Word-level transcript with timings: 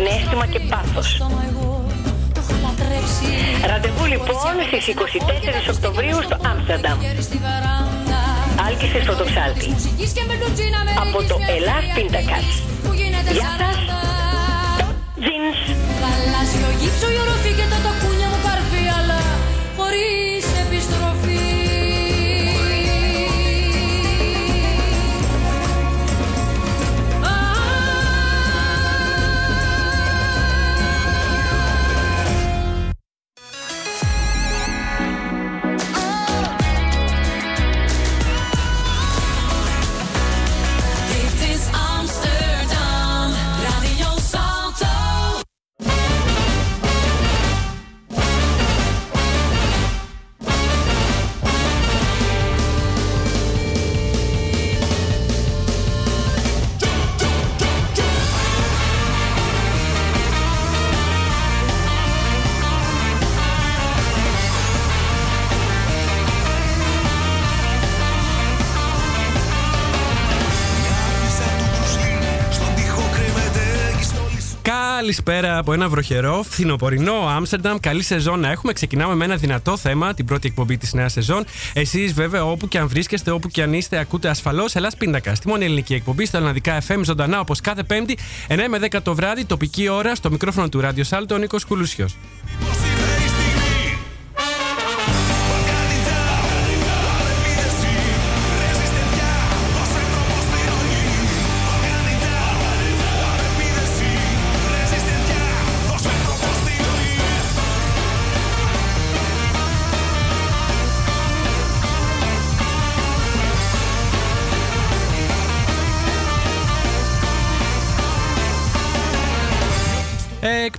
συνέστημα 0.00 0.46
και 0.46 0.60
πάθος. 0.60 1.08
Ραντεβού 3.66 4.04
λοιπόν 4.04 4.54
στις 4.68 4.84
24 4.86 5.74
Οκτωβρίου 5.74 6.18
στο 6.26 6.36
Άμστερνταμ. 6.50 6.98
Άλκησε 8.66 8.98
στο 9.02 9.24
ψάλτη. 9.24 9.68
Από 11.04 11.18
το 11.30 11.36
Ελλάς 11.56 11.84
Πίντακας. 11.94 12.46
Γεια 13.36 13.50
σας. 13.60 13.78
Τζινς. 15.22 15.58
Γαλάζιο 16.02 16.70
γύψο 16.80 17.06
η 17.14 17.16
οροφή 17.24 17.52
και 17.58 17.66
τα 17.72 17.78
Καλησπέρα 75.22 75.58
από 75.58 75.72
ένα 75.72 75.88
βροχερό, 75.88 76.42
φθινοπορεινό 76.42 77.12
Άμστερνταμ. 77.28 77.76
Καλή 77.80 78.02
σεζόν 78.02 78.40
να 78.40 78.50
έχουμε. 78.50 78.72
Ξεκινάμε 78.72 79.14
με 79.14 79.24
ένα 79.24 79.36
δυνατό 79.36 79.76
θέμα, 79.76 80.14
την 80.14 80.24
πρώτη 80.24 80.48
εκπομπή 80.48 80.76
της 80.76 80.92
νέας 80.92 81.12
σεζόν. 81.12 81.44
Εσείς, 81.72 82.12
βέβαια, 82.12 82.44
όπου 82.44 82.68
και 82.68 82.78
αν 82.78 82.88
βρίσκεστε, 82.88 83.30
όπου 83.30 83.48
και 83.48 83.62
αν 83.62 83.72
είστε, 83.72 83.98
ακούτε 83.98 84.28
ασφαλώς 84.28 84.74
Ελλάς 84.74 84.96
Πίντακα. 84.96 85.34
Στη 85.34 85.48
μόνη 85.48 85.64
ελληνική 85.64 85.94
εκπομπή, 85.94 86.26
στα 86.26 86.38
ελληνικά 86.38 86.82
FM, 86.88 87.00
ζωντανά 87.02 87.40
όπως 87.40 87.60
κάθε 87.60 87.82
Πέμπτη, 87.82 88.18
9 88.48 88.68
με 88.68 88.78
10 88.78 89.02
το 89.02 89.14
βράδυ, 89.14 89.44
τοπική 89.44 89.88
ώρα, 89.88 90.14
στο 90.14 90.30
μικρόφωνο 90.30 90.68
του 90.68 90.80
Ράδιο 90.80 91.04
Σάλτο, 91.04 91.34
ο 91.34 91.38
Νίκος 91.38 91.64
Κουλούσιος. 91.64 92.16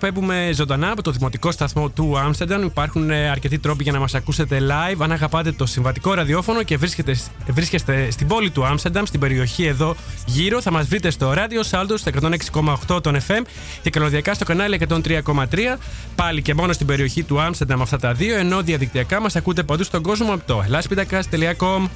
Εκπέμπουμε 0.05 0.51
ζωντανά 0.53 0.91
από 0.91 1.01
το 1.01 1.11
δημοτικό 1.11 1.51
σταθμό 1.51 1.89
του 1.89 2.17
Άμστερνταμ. 2.17 2.63
Υπάρχουν 2.63 3.09
ε, 3.09 3.29
αρκετοί 3.29 3.59
τρόποι 3.59 3.83
για 3.83 3.91
να 3.91 3.99
μας 3.99 4.15
ακούσετε 4.15 4.59
live. 4.61 4.95
Αν 4.99 5.11
αγαπάτε 5.11 5.51
το 5.51 5.65
συμβατικό 5.65 6.13
ραδιόφωνο 6.13 6.63
και 6.63 6.77
βρίσκεστε, 6.77 7.15
βρίσκεστε 7.47 8.11
στην 8.11 8.27
πόλη 8.27 8.49
του 8.49 8.65
Άμστερνταμ, 8.65 9.05
στην 9.05 9.19
περιοχή 9.19 9.65
εδώ 9.65 9.95
γύρω, 10.25 10.61
θα 10.61 10.71
μας 10.71 10.87
βρείτε 10.87 11.09
στο 11.09 11.33
ράδιο 11.33 11.61
Salto 11.71 11.93
στο 11.95 12.11
106,8 12.87 13.03
των 13.03 13.17
FM 13.27 13.41
και 13.81 13.89
καλωδιακά 13.89 14.33
στο 14.33 14.45
κανάλι 14.45 14.79
103,3. 14.89 15.43
Πάλι 16.15 16.41
και 16.41 16.53
μόνο 16.53 16.73
στην 16.73 16.87
περιοχή 16.87 17.23
του 17.23 17.41
Άμστερνταμ 17.41 17.81
αυτά 17.81 17.97
τα 17.97 18.13
δύο, 18.13 18.37
ενώ 18.37 18.61
διαδικτυακά 18.61 19.21
μας 19.21 19.35
ακούτε 19.35 19.63
παντού 19.63 19.83
στον 19.83 20.01
κόσμο 20.01 20.33
από 20.33 20.43
το 20.45 20.63
ελάσπιτακα.com. 20.65 21.87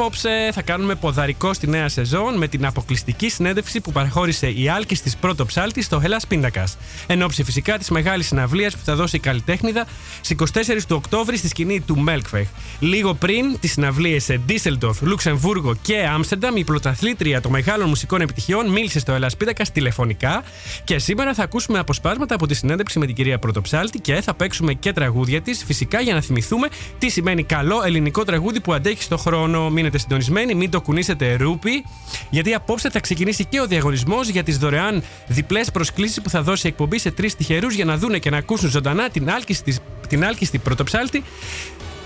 Απόψε 0.00 0.50
θα 0.52 0.62
κάνουμε 0.62 0.94
ποδαρικό 0.94 1.52
στη 1.52 1.66
νέα 1.66 1.88
σεζόν 1.88 2.36
με 2.36 2.48
την 2.48 2.66
αποκλειστική 2.66 3.28
συνέντευξη 3.28 3.80
που 3.80 3.92
παραχώρησε 3.92 4.50
η 4.50 4.68
Άλκη 4.68 4.96
τη 4.96 5.12
πρώτο 5.20 5.46
ψάλτη 5.46 5.82
στο 5.82 6.02
Hellas 6.04 6.22
Πίντακα. 6.28 6.64
Εν 7.06 7.22
ώψη 7.22 7.44
φυσικά 7.44 7.78
της 7.78 7.90
μεγάλης 7.90 8.26
συναυλίας 8.26 8.76
που 8.76 8.84
θα 8.84 8.94
δώσει 8.94 9.16
η 9.16 9.18
καλλιτέχνηδα 9.18 9.86
στις 10.20 10.36
24 10.54 10.82
του 10.88 10.96
Οκτώβρη 10.96 11.36
στη 11.36 11.48
σκηνή 11.48 11.80
του 11.80 11.98
Μέλκφεχ. 11.98 12.48
Λίγο 12.78 13.14
πριν 13.14 13.58
τι 13.60 13.68
συναυλίε 13.68 14.18
σε 14.18 14.40
Ντίσσελντορφ, 14.46 15.02
Λουξεμβούργο 15.02 15.74
και 15.82 16.06
Άμστερνταμ, 16.12 16.56
η 16.56 16.64
πρωταθλήτρια 16.64 17.40
των 17.40 17.50
μεγάλων 17.50 17.88
μουσικών 17.88 18.20
επιτυχιών 18.20 18.68
μίλησε 18.68 18.98
στο 18.98 19.16
Hellas 19.16 19.36
Πίντακα 19.38 19.64
τηλεφωνικά 19.72 20.42
και 20.84 20.98
σήμερα 20.98 21.34
θα 21.34 21.42
ακούσουμε 21.42 21.78
αποσπάσματα 21.78 22.34
από 22.34 22.46
τη 22.46 22.54
συνέντευξη 22.54 22.98
με 22.98 23.06
την 23.06 23.14
κυρία 23.14 23.38
Πρωτοψάλτη 23.38 23.98
και 24.00 24.20
θα 24.20 24.34
παίξουμε 24.34 24.72
και 24.74 24.92
τραγούδια 24.92 25.40
της, 25.40 25.64
φυσικά 25.64 26.00
για 26.00 26.14
να 26.14 26.20
θυμηθούμε 26.20 26.68
τι 26.98 27.08
σημαίνει 27.08 27.42
καλό 27.42 27.82
ελληνικό 27.84 28.24
τραγούδι 28.24 28.60
που 28.60 28.72
αντέχει 28.72 29.02
στο 29.02 29.16
χρόνο 29.16 29.70
μείνετε 29.90 29.98
συντονισμένοι, 29.98 30.54
μην 30.54 30.70
το 30.70 30.80
κουνήσετε 30.80 31.36
ρούπι, 31.36 31.84
γιατί 32.30 32.54
απόψε 32.54 32.90
θα 32.90 33.00
ξεκινήσει 33.00 33.44
και 33.44 33.60
ο 33.60 33.66
διαγωνισμός 33.66 34.28
για 34.28 34.42
τις 34.42 34.58
δωρεάν 34.58 35.02
διπλές 35.26 35.70
προσκλήσεις 35.70 36.20
που 36.22 36.30
θα 36.30 36.42
δώσει 36.42 36.66
η 36.66 36.70
εκπομπή 36.70 36.98
σε 36.98 37.10
τρεις 37.10 37.36
τυχερούς 37.36 37.74
για 37.74 37.84
να 37.84 37.96
δούνε 37.96 38.18
και 38.18 38.30
να 38.30 38.36
ακούσουν 38.36 38.70
ζωντανά 38.70 39.08
την 39.08 39.30
άλκιστη, 39.30 39.76
την 40.08 40.24
άλκιστη 40.24 40.58
πρωτοψάλτη 40.58 41.22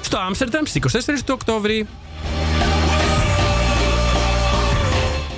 στο 0.00 0.18
Άμστερνταμ 0.18 0.64
στις 0.64 1.04
24 1.06 1.18
του 1.24 1.32
Οκτώβρη. 1.34 1.86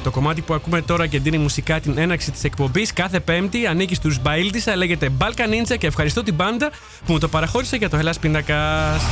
Το 0.03 0.11
κομμάτι 0.11 0.41
που 0.41 0.55
ακούμε 0.55 0.83
τώρα 0.83 1.07
και 1.07 1.19
δίνει 1.19 1.39
μουσικά 1.39 1.81
την 1.81 1.99
έναξη 1.99 2.31
της 2.31 2.45
εκπομπής 2.45 2.93
κάθε 2.93 3.21
Πέμπτη 3.21 3.67
ανήκει 3.67 3.95
στους 3.95 4.21
Μπαίλτισα, 4.23 4.77
λέγεται 4.77 5.11
Balkan 5.19 5.73
Ninja 5.73 5.79
και 5.79 5.87
ευχαριστώ 5.87 6.23
την 6.23 6.35
μπάντα 6.35 6.71
που 7.07 7.13
μου 7.13 7.19
το 7.19 7.29
παραχώρησε 7.29 7.77
για 7.77 7.89
το 7.89 7.99
Hellas 7.99 8.21
Πίνακας. 8.21 9.03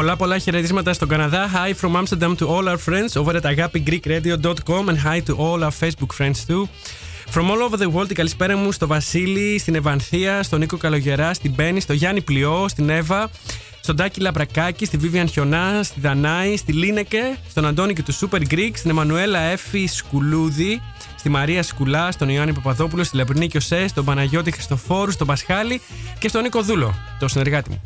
Πολλά 0.00 0.16
πολλά 0.16 0.38
χαιρετίσματα 0.38 0.92
στον 0.92 1.08
Καναδά. 1.08 1.50
Hi 1.52 1.74
from 1.84 1.96
Amsterdam 1.96 2.34
to 2.36 2.46
all 2.46 2.68
our 2.68 2.78
friends 2.88 3.16
over 3.20 3.36
at 3.36 3.44
agapigreekradio.com 3.44 4.88
and 4.88 4.98
hi 4.98 5.20
to 5.20 5.34
all 5.36 5.62
our 5.64 5.74
Facebook 5.82 6.12
friends 6.18 6.38
too. 6.48 6.62
From 7.34 7.50
all 7.50 7.62
over 7.62 7.76
the 7.76 7.90
world, 7.94 8.10
η 8.10 8.14
καλησπέρα 8.14 8.56
μου 8.56 8.72
στο 8.72 8.86
Βασίλη, 8.86 9.58
στην 9.58 9.74
Ευανθία, 9.74 10.42
στον 10.42 10.58
Νίκο 10.58 10.76
Καλογερά, 10.76 11.34
στην 11.34 11.52
Μπέννη, 11.52 11.80
στο 11.80 11.92
Γιάννη 11.92 12.20
Πλειό, 12.20 12.68
στην 12.68 12.88
Εύα, 12.88 13.30
στον 13.80 13.96
Τάκη 13.96 14.20
Λαμπρακάκη, 14.20 14.84
στη 14.84 14.96
Βίβιαν 14.96 15.28
Χιονά, 15.28 15.82
στη 15.82 16.00
Δανάη, 16.00 16.56
στη 16.56 16.72
Λίνεκε, 16.72 17.38
στον 17.48 17.66
Αντώνη 17.66 17.92
και 17.92 18.02
του 18.02 18.14
Super 18.14 18.40
Greek, 18.50 18.70
στην 18.74 18.90
Εμμανουέλα 18.90 19.40
Έφη 19.40 19.86
Σκουλούδη, 19.86 20.82
στη 21.16 21.28
Μαρία 21.28 21.62
Σκουλά, 21.62 22.12
στον 22.12 22.28
Ιωάννη 22.28 22.52
Παπαδόπουλο, 22.52 23.04
στη 23.04 23.16
Λεπρινή 23.16 23.46
Κιωσέ, 23.46 23.88
στον 23.88 24.04
Παναγιώτη 24.04 24.50
Χριστοφόρου, 24.50 25.10
στον 25.10 25.26
Πασχάλη 25.26 25.80
και 26.18 26.28
στον 26.28 26.42
Νίκο 26.42 26.62
Δούλο, 26.62 26.94
το 27.18 27.28
συνεργάτη 27.28 27.70
μου. 27.70 27.82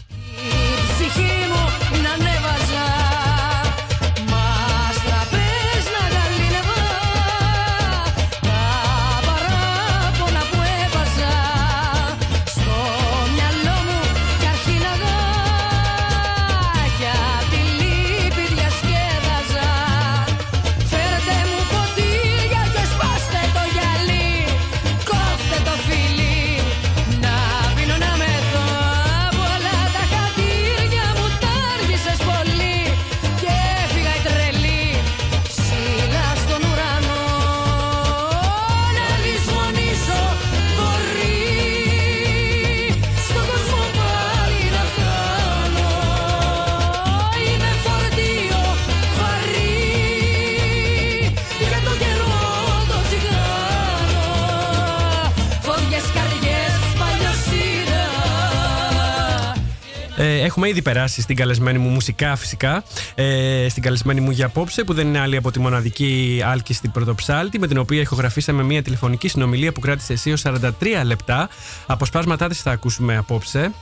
Έχουμε 60.44 60.68
ήδη 60.68 60.82
περάσει 60.82 61.20
στην 61.20 61.36
καλεσμένη 61.36 61.78
μου 61.78 61.88
μουσικά 61.88 62.36
φυσικά. 62.36 62.84
Ε, 63.14 63.66
στην 63.68 63.82
καλεσμένη 63.82 64.20
μου 64.20 64.30
για 64.30 64.46
απόψε, 64.46 64.84
που 64.84 64.94
δεν 64.94 65.06
είναι 65.06 65.18
άλλη 65.18 65.36
από 65.36 65.50
τη 65.50 65.58
μοναδική 65.60 66.42
Άλκη 66.44 66.74
στην 66.74 66.90
Πρωτοψάλτη, 66.90 67.58
με 67.58 67.66
την 67.66 67.78
οποία 67.78 68.00
ηχογραφήσαμε 68.00 68.62
μια 68.62 68.82
τηλεφωνική 68.82 69.28
συνομιλία 69.28 69.72
που 69.72 69.80
κράτησε 69.80 70.12
εσύ 70.12 70.34
43 70.42 70.60
λεπτά. 71.04 71.48
Αποσπάσματά 71.86 72.48
της 72.48 72.62
θα 72.62 72.70
ακούσουμε 72.70 73.16
απόψε. 73.16 73.72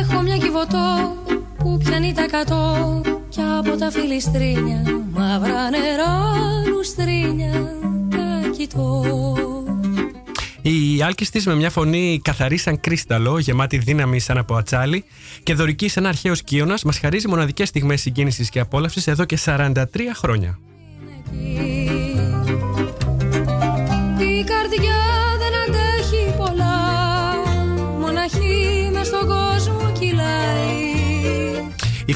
Έχω 0.00 0.22
μια 0.22 0.36
κυβωτό 0.36 1.16
που 1.58 1.78
πιάνει 1.78 2.12
τα 2.12 2.26
κατώ 2.26 3.00
και 3.28 3.40
από 3.58 3.76
τα 3.76 3.90
φιλιστρίνια 3.90 4.82
μαύρα 5.12 5.70
νερά 5.70 6.32
λουστρίνια 6.66 7.52
τα 8.10 8.48
κοιτώ. 8.56 9.45
Η 10.68 11.02
άλκης 11.02 11.30
της 11.30 11.46
με 11.46 11.54
μια 11.54 11.70
φωνή 11.70 12.20
καθαρή 12.24 12.56
σαν 12.56 12.80
κρίσταλο, 12.80 13.38
γεμάτη 13.38 13.78
δύναμη 13.78 14.20
σαν 14.20 14.38
από 14.38 14.54
ατσάλι 14.54 15.04
και 15.42 15.54
δωρική 15.54 15.88
σαν 15.88 16.06
αρχαίος 16.06 16.42
κύωνα, 16.42 16.78
μας 16.84 16.98
χαρίζει 16.98 17.28
μοναδικές 17.28 17.68
στιγμές 17.68 18.00
συγκίνησης 18.00 18.50
και 18.50 18.60
απόλαυσης 18.60 19.06
εδώ 19.06 19.24
και 19.24 19.38
43 19.44 19.84
χρόνια. 20.14 20.58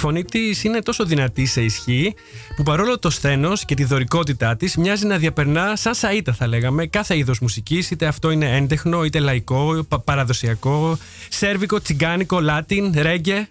Φωνή 0.01 0.25
της 0.25 0.65
είναι 0.65 0.81
τόσο 0.81 1.05
δυνατή 1.05 1.47
σε 1.47 1.63
ισχύ 1.63 2.15
που 2.57 2.63
παρόλο 2.63 2.99
το 2.99 3.11
σθένος 3.11 3.65
και 3.65 3.75
τη 3.75 3.85
δωρικότητά 3.85 4.57
της 4.57 4.77
μοιάζει 4.77 5.07
να 5.07 5.17
διαπερνά 5.17 5.77
σαν 5.77 5.95
σαΐτα 5.95 6.33
θα 6.37 6.47
λέγαμε 6.47 6.87
κάθε 6.87 7.17
είδος 7.17 7.39
μουσικής, 7.39 7.91
είτε 7.91 8.07
αυτό 8.07 8.31
είναι 8.31 8.57
έντεχνο, 8.57 9.05
είτε 9.05 9.19
λαϊκό, 9.19 9.87
παραδοσιακό, 10.05 10.99
σέρβικο, 11.29 11.81
τσιγκάνικο, 11.81 12.41
λάτιν, 12.41 12.93
ρέγγε. 12.97 13.49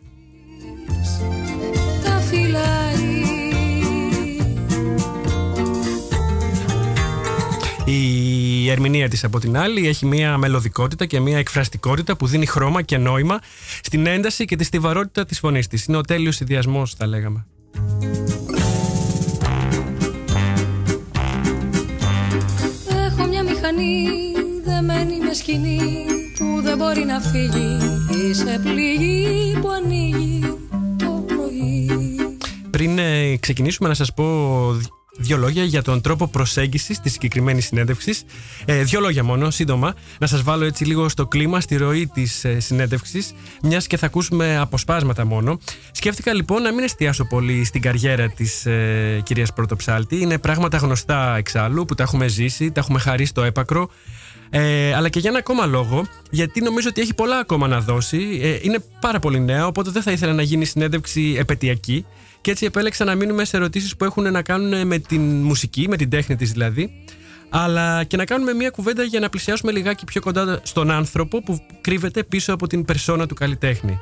Η 7.91 8.69
ερμηνεία 8.69 9.09
της 9.09 9.23
από 9.23 9.39
την 9.39 9.57
άλλη 9.57 9.87
έχει 9.87 10.05
μια 10.05 10.37
μελωδικότητα 10.37 11.05
και 11.05 11.19
μια 11.19 11.37
εκφραστικότητα 11.37 12.15
που 12.17 12.27
δίνει 12.27 12.45
χρώμα 12.45 12.81
και 12.81 12.97
νόημα 12.97 13.39
στην 13.81 14.05
ένταση 14.05 14.45
και 14.45 14.55
τη 14.55 14.63
στιβαρότητα 14.63 15.25
της 15.25 15.39
φωνής 15.39 15.67
της. 15.67 15.85
Είναι 15.85 15.97
ο 15.97 16.01
τέλειος 16.01 16.35
συνδυασμός 16.35 16.93
θα 16.93 17.07
λέγαμε. 17.07 17.45
Έχω 23.05 23.27
μια 23.27 23.43
μηχανή 23.43 24.05
δεμένη 24.65 25.17
με 25.25 25.33
σκηνή 25.33 26.05
που 26.37 26.61
δεν 26.61 26.77
μπορεί 26.77 27.05
να 27.05 27.19
φύγει 27.19 27.77
Είσαι 28.29 28.59
πληγή 28.63 29.57
που 29.61 29.69
ανοίγει 29.69 30.39
το 30.97 31.25
πρωί 31.27 31.89
Πριν 32.69 32.99
ε, 32.99 33.37
ξεκινήσουμε 33.37 33.89
να 33.89 33.95
σας 33.95 34.13
πω 34.13 34.25
δύο 35.19 35.37
λόγια 35.37 35.63
για 35.63 35.81
τον 35.81 36.01
τρόπο 36.01 36.27
προσέγγισης 36.27 36.99
της 36.99 37.11
συγκεκριμένης 37.11 37.65
συνέντευξης. 37.65 38.23
Ε, 38.65 38.83
δύο 38.83 38.99
λόγια 38.99 39.23
μόνο, 39.23 39.49
σύντομα, 39.49 39.93
να 40.19 40.27
σας 40.27 40.43
βάλω 40.43 40.65
έτσι 40.65 40.85
λίγο 40.85 41.09
στο 41.09 41.27
κλίμα, 41.27 41.61
στη 41.61 41.75
ροή 41.75 42.07
της 42.07 42.43
ε, 42.43 42.59
συνέντευξης, 42.59 43.33
μιας 43.63 43.87
και 43.87 43.97
θα 43.97 44.05
ακούσουμε 44.05 44.57
αποσπάσματα 44.57 45.25
μόνο. 45.25 45.59
Σκέφτηκα 45.91 46.33
λοιπόν 46.33 46.61
να 46.61 46.73
μην 46.73 46.83
εστιάσω 46.83 47.25
πολύ 47.25 47.63
στην 47.63 47.81
καριέρα 47.81 48.29
της 48.29 48.65
ε, 48.65 49.21
κυρίας 49.23 49.53
Πρωτοψάλτη. 49.53 50.19
Είναι 50.21 50.37
πράγματα 50.37 50.77
γνωστά 50.77 51.37
εξάλλου 51.37 51.85
που 51.85 51.95
τα 51.95 52.03
έχουμε 52.03 52.27
ζήσει, 52.27 52.71
τα 52.71 52.79
έχουμε 52.79 52.99
χαρίσει 52.99 53.29
στο 53.29 53.43
έπακρο. 53.43 53.89
Ε, 54.49 54.93
αλλά 54.93 55.09
και 55.09 55.19
για 55.19 55.29
ένα 55.29 55.39
ακόμα 55.39 55.65
λόγο, 55.65 56.07
γιατί 56.29 56.61
νομίζω 56.61 56.87
ότι 56.89 57.01
έχει 57.01 57.13
πολλά 57.13 57.37
ακόμα 57.37 57.67
να 57.67 57.79
δώσει. 57.79 58.39
Ε, 58.41 58.57
είναι 58.61 58.83
πάρα 58.99 59.19
πολύ 59.19 59.39
νέα, 59.39 59.67
οπότε 59.67 59.89
δεν 59.89 60.01
θα 60.01 60.11
ήθελα 60.11 60.33
να 60.33 60.41
γίνει 60.41 60.65
συνέντευξη 60.65 61.35
επαιτειακή. 61.39 62.05
Και 62.41 62.51
έτσι 62.51 62.65
επέλεξα 62.65 63.05
να 63.05 63.15
μείνουμε 63.15 63.45
σε 63.45 63.57
ερωτήσεις 63.57 63.95
που 63.95 64.05
έχουν 64.05 64.31
να 64.31 64.41
κάνουν 64.41 64.87
με 64.87 64.97
την 64.97 65.21
μουσική, 65.21 65.87
με 65.89 65.95
την 65.95 66.09
τέχνη 66.09 66.35
της 66.35 66.51
δηλαδή, 66.51 67.03
αλλά 67.49 68.03
και 68.03 68.17
να 68.17 68.25
κάνουμε 68.25 68.53
μια 68.53 68.69
κουβέντα 68.69 69.03
για 69.03 69.19
να 69.19 69.29
πλησιάσουμε 69.29 69.71
λιγάκι 69.71 70.05
πιο 70.05 70.21
κοντά 70.21 70.59
στον 70.63 70.91
άνθρωπο 70.91 71.41
που 71.41 71.59
κρύβεται 71.81 72.23
πίσω 72.23 72.53
από 72.53 72.67
την 72.67 72.85
περσόνα 72.85 73.27
του 73.27 73.35
καλλιτέχνη. 73.35 73.99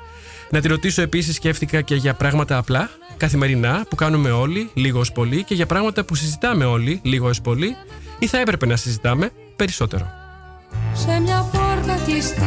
Να 0.49 0.61
τη 0.61 0.67
ρωτήσω 0.67 1.01
επίσης, 1.01 1.35
σκέφτηκα 1.35 1.81
και 1.81 1.95
για 1.95 2.13
πράγματα 2.13 2.57
απλά, 2.57 2.89
καθημερινά, 3.17 3.85
που 3.89 3.95
κάνουμε 3.95 4.31
όλοι, 4.31 4.69
λίγο 4.73 4.99
ως 4.99 5.11
πολύ, 5.11 5.43
και 5.43 5.53
για 5.53 5.65
πράγματα 5.65 6.03
που 6.03 6.15
συζητάμε 6.15 6.65
όλοι, 6.65 6.99
λίγο 7.03 7.27
ως 7.27 7.41
πολύ, 7.41 7.75
ή 8.19 8.27
θα 8.27 8.39
έπρεπε 8.39 8.65
να 8.65 8.75
συζητάμε 8.75 9.31
περισσότερο. 9.55 10.11
Σε 10.93 11.19
μια 11.19 11.49
πόρτα 11.51 12.01
κλειστή, 12.05 12.43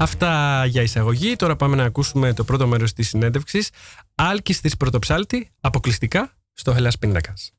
Αυτά 0.00 0.64
για 0.66 0.82
εισαγωγή. 0.82 1.36
Τώρα 1.36 1.56
πάμε 1.56 1.76
να 1.76 1.84
ακούσουμε 1.84 2.32
το 2.32 2.44
πρώτο 2.44 2.66
μέρος 2.66 2.92
της 2.92 3.08
συνέντευξης. 3.08 3.70
Άλκης 4.14 4.60
της 4.60 4.76
Πρωτοψάλτη, 4.76 5.50
αποκλειστικά 5.60 6.32
στο 6.52 6.74
Hellas 6.78 6.98
Πίντακας. 7.00 7.52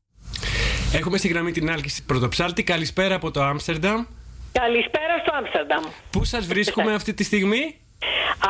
Έχουμε 0.94 1.18
στη 1.18 1.28
γραμμή 1.28 1.52
την 1.52 1.72
Άλκης 1.72 2.04
Πρωτοψάλτη. 2.04 2.64
Καλησπέρα 2.64 3.16
από 3.16 3.32
το 3.32 3.44
Άμστερνταμ. 3.44 4.06
Καλησπέρα 4.52 5.18
στο 5.22 5.32
Άμστερνταμ. 5.36 5.84
Πού 6.12 6.24
σας 6.24 6.46
βρίσκουμε 6.46 6.94
αυτή 6.94 7.14
τη 7.14 7.24
στιγμή; 7.24 7.76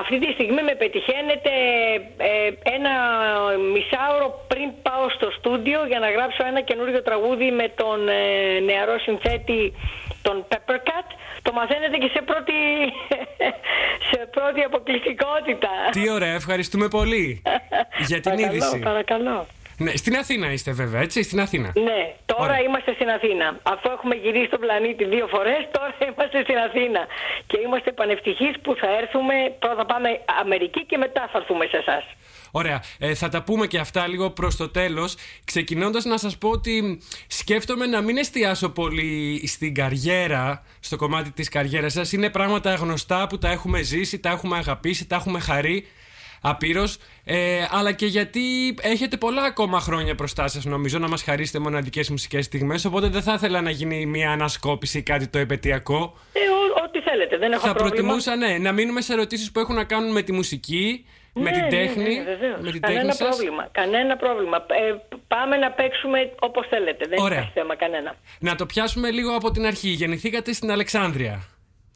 Αυτή 0.01 0.19
τη 0.19 0.29
στιγμή 0.34 0.62
με 0.69 0.75
πετυχαίνετε 0.81 1.53
ε, 2.17 2.31
ένα 2.77 2.93
μισάωρο 3.74 4.46
πριν 4.48 4.67
πάω 4.81 5.05
στο 5.15 5.27
στούντιο 5.38 5.79
για 5.91 6.00
να 6.00 6.10
γράψω 6.15 6.41
ένα 6.51 6.62
καινούριο 6.62 7.01
τραγούδι 7.01 7.51
με 7.51 7.67
τον 7.81 8.00
ε, 8.10 8.60
νεαρό 8.69 8.96
συνθέτη 9.05 9.74
τον 10.21 10.45
Peppercat. 10.49 11.07
Το 11.41 11.51
μαθαίνετε 11.53 11.97
και 11.97 12.09
σε 12.13 12.21
πρώτη, 12.21 12.53
σε 14.11 14.29
πρώτη 14.31 14.61
αποκλειστικότητα. 14.61 15.69
Τι 15.91 16.09
ωραία, 16.09 16.33
ευχαριστούμε 16.33 16.88
πολύ 16.88 17.41
για 18.09 18.19
την 18.19 18.31
παρακαλώ, 18.31 18.55
είδηση. 18.55 18.79
Παρακαλώ. 18.79 19.47
Ναι, 19.77 19.91
στην 19.95 20.15
Αθήνα 20.15 20.51
είστε 20.51 20.71
βέβαια, 20.71 21.01
έτσι, 21.01 21.23
στην 21.23 21.39
Αθήνα. 21.39 21.71
Ναι, 21.75 22.13
τώρα 22.25 22.59
είμαστε 22.61 22.93
στην 22.93 23.09
Αθήνα. 23.09 23.59
Αφού 23.63 23.89
έχουμε 23.95 24.15
γυρίσει 24.15 24.49
τον 24.49 24.59
πλανήτη 24.59 25.05
δύο 25.05 25.27
φορές, 25.27 25.67
τώρα 25.71 25.93
είμαστε 26.09 26.41
στην 26.43 26.57
Αθήνα. 26.57 27.01
Και 27.47 27.57
είμαστε 27.65 27.91
πανευτυχείς 27.91 28.53
που 28.63 28.75
θα 28.75 28.89
έρθουμε, 29.01 29.33
πρώτα 29.59 29.85
πάμε 29.85 30.09
Αμερική 30.41 30.85
και 30.85 30.97
μετά 30.97 31.29
θα 31.31 31.38
έρθουμε 31.38 31.65
σε 31.65 31.77
εσάς. 31.77 32.03
Ωραία. 32.51 32.84
Ε, 32.98 33.13
θα 33.13 33.29
τα 33.29 33.44
πούμε 33.44 33.68
και 33.68 33.77
αυτά 33.77 34.08
λίγο 34.08 34.29
προς 34.29 34.56
το 34.56 34.70
τέλος. 34.70 35.15
Ξεκινώντας 35.44 36.06
να 36.06 36.18
σας 36.18 36.38
πω 36.38 36.50
ότι 36.50 37.01
σκέφτομαι 37.27 37.86
να 37.86 38.01
μην 38.01 38.18
εστιάσω 38.18 38.70
πολύ 38.70 39.44
στην 39.48 39.74
καριέρα, 39.74 40.63
στο 40.79 40.96
κομμάτι 40.96 41.32
της 41.32 41.50
καριέρας 41.50 41.94
σας. 41.94 42.12
Είναι 42.12 42.29
πράγματα 42.29 42.74
γνωστά 42.74 43.27
που 43.27 43.38
τα 43.38 43.50
έχουμε 43.50 43.82
ζήσει, 43.82 44.20
τα 44.20 44.29
έχουμε 44.29 44.58
αγαπήσει, 44.58 45.08
τα 45.08 45.15
έχουμε 45.15 45.39
χαρεί 45.39 45.86
απείρω. 46.41 46.88
Ε, 47.24 47.65
αλλά 47.70 47.91
και 47.91 48.06
γιατί 48.06 48.41
έχετε 48.82 49.18
πολλά 49.18 49.44
ακόμα 49.44 49.79
χρόνια 49.79 50.13
μπροστά 50.13 50.48
σας, 50.48 50.65
νομίζω, 50.65 51.00
να 51.00 51.08
μας 51.08 51.24
χαρίσετε 51.24 51.60
μοναδικές 51.60 52.10
μουσικές 52.10 52.46
στιγμές. 52.46 52.86
Οπότε 52.86 53.08
δεν 53.08 53.22
θα 53.22 53.34
ήθελα 53.34 53.62
να 53.62 53.70
γίνει 53.70 54.06
μια 54.06 54.32
ανασκόπηση 54.32 54.98
ή 54.98 55.01
κάτι 55.01 55.27
το 55.27 55.38
επαιτειακό. 55.38 56.18
Ε, 56.34 56.39
ό,τι 56.84 57.00
θέλετε, 57.00 57.38
δεν 57.38 57.51
έχω 57.51 57.68
θα 57.68 57.74
πρόβλημα. 57.74 57.96
Θα 57.96 58.03
προτιμούσα, 58.03 58.36
ναι, 58.36 58.58
να 58.58 58.72
μείνουμε 58.72 59.01
σε 59.01 59.13
ερωτήσεις 59.13 59.51
που 59.51 59.60
έχουν 59.60 59.75
να 59.75 59.84
κάνουν 59.84 60.12
με 60.12 60.22
τη 60.22 60.32
μουσική, 60.32 61.06
με 61.33 61.51
την 61.51 61.59
ναι, 61.59 61.65
ναι, 61.65 61.69
τέχνη. 61.69 62.15
Ναι, 62.15 62.48
ναι, 62.48 62.57
με 62.62 62.71
την 62.71 62.81
κανένα 62.81 63.09
τέχνη 63.09 63.27
πρόβλημα. 63.27 63.62
Σας. 63.62 63.71
Κανένα 63.71 64.17
πρόβλημα. 64.17 64.57
Ε, 64.57 64.95
πάμε 65.27 65.57
να 65.57 65.71
παίξουμε 65.71 66.31
όπως 66.39 66.67
θέλετε. 66.67 67.05
Δεν 67.09 67.19
Ωραία. 67.19 67.38
υπάρχει 67.38 67.53
θέμα 67.53 67.75
κανένα. 67.75 68.15
Να 68.39 68.55
το 68.55 68.65
πιάσουμε 68.65 69.12
λίγο 69.12 69.36
από 69.36 69.51
την 69.51 69.65
αρχή. 69.65 69.89
Γεννηθήκατε 69.89 70.53
στην 70.53 70.71
Αλεξάνδρεια. 70.71 71.43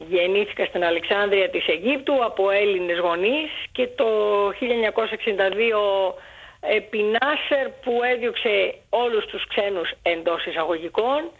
Γεννήθηκα 0.08 0.64
στην 0.64 0.84
Αλεξάνδρεια 0.84 1.50
της 1.50 1.66
Αιγύπτου 1.66 2.24
από 2.24 2.50
Έλληνες 2.50 2.98
γονείς 2.98 3.50
και 3.72 3.88
το 3.96 4.08
1962 4.48 6.14
επί 6.60 6.98
Νάσερ 6.98 7.68
που 7.68 7.92
έδιωξε 8.12 8.74
όλους 8.88 9.24
τους 9.26 9.46
ξένους 9.46 9.90
εντός 10.02 10.46
εισαγωγικών 10.46 11.30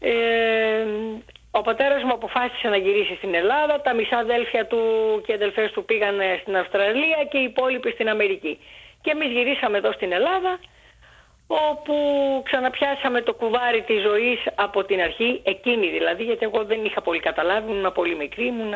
ε, 0.00 0.12
ο 1.58 1.62
πατέρας 1.62 2.02
μου 2.02 2.12
αποφάσισε 2.12 2.68
να 2.68 2.76
γυρίσει 2.76 3.14
στην 3.16 3.34
Ελλάδα, 3.34 3.80
τα 3.80 3.94
μισά 3.94 4.16
αδέλφια 4.16 4.66
του 4.66 4.80
και 5.26 5.32
αδελφές 5.32 5.70
του 5.70 5.84
πήγαν 5.84 6.18
στην 6.40 6.56
Αυστραλία 6.56 7.20
και 7.30 7.38
οι 7.38 7.42
υπόλοιποι 7.42 7.90
στην 7.90 8.08
Αμερική. 8.08 8.58
Και 9.02 9.10
εμείς 9.10 9.28
γυρίσαμε 9.28 9.78
εδώ 9.78 9.92
στην 9.92 10.12
Ελλάδα 10.12 10.58
όπου 11.46 11.96
ξαναπιάσαμε 12.44 13.20
το 13.20 13.34
κουβάρι 13.34 13.82
της 13.82 14.02
ζωής 14.02 14.40
από 14.54 14.84
την 14.84 15.00
αρχή, 15.00 15.40
εκείνη 15.44 15.88
δηλαδή, 15.88 16.22
γιατί 16.24 16.44
εγώ 16.44 16.64
δεν 16.64 16.84
είχα 16.84 17.00
πολύ 17.00 17.20
καταλάβει, 17.20 17.70
ήμουν 17.72 17.92
πολύ 17.92 18.16
μικρή, 18.16 18.46
ήμουν 18.46 18.74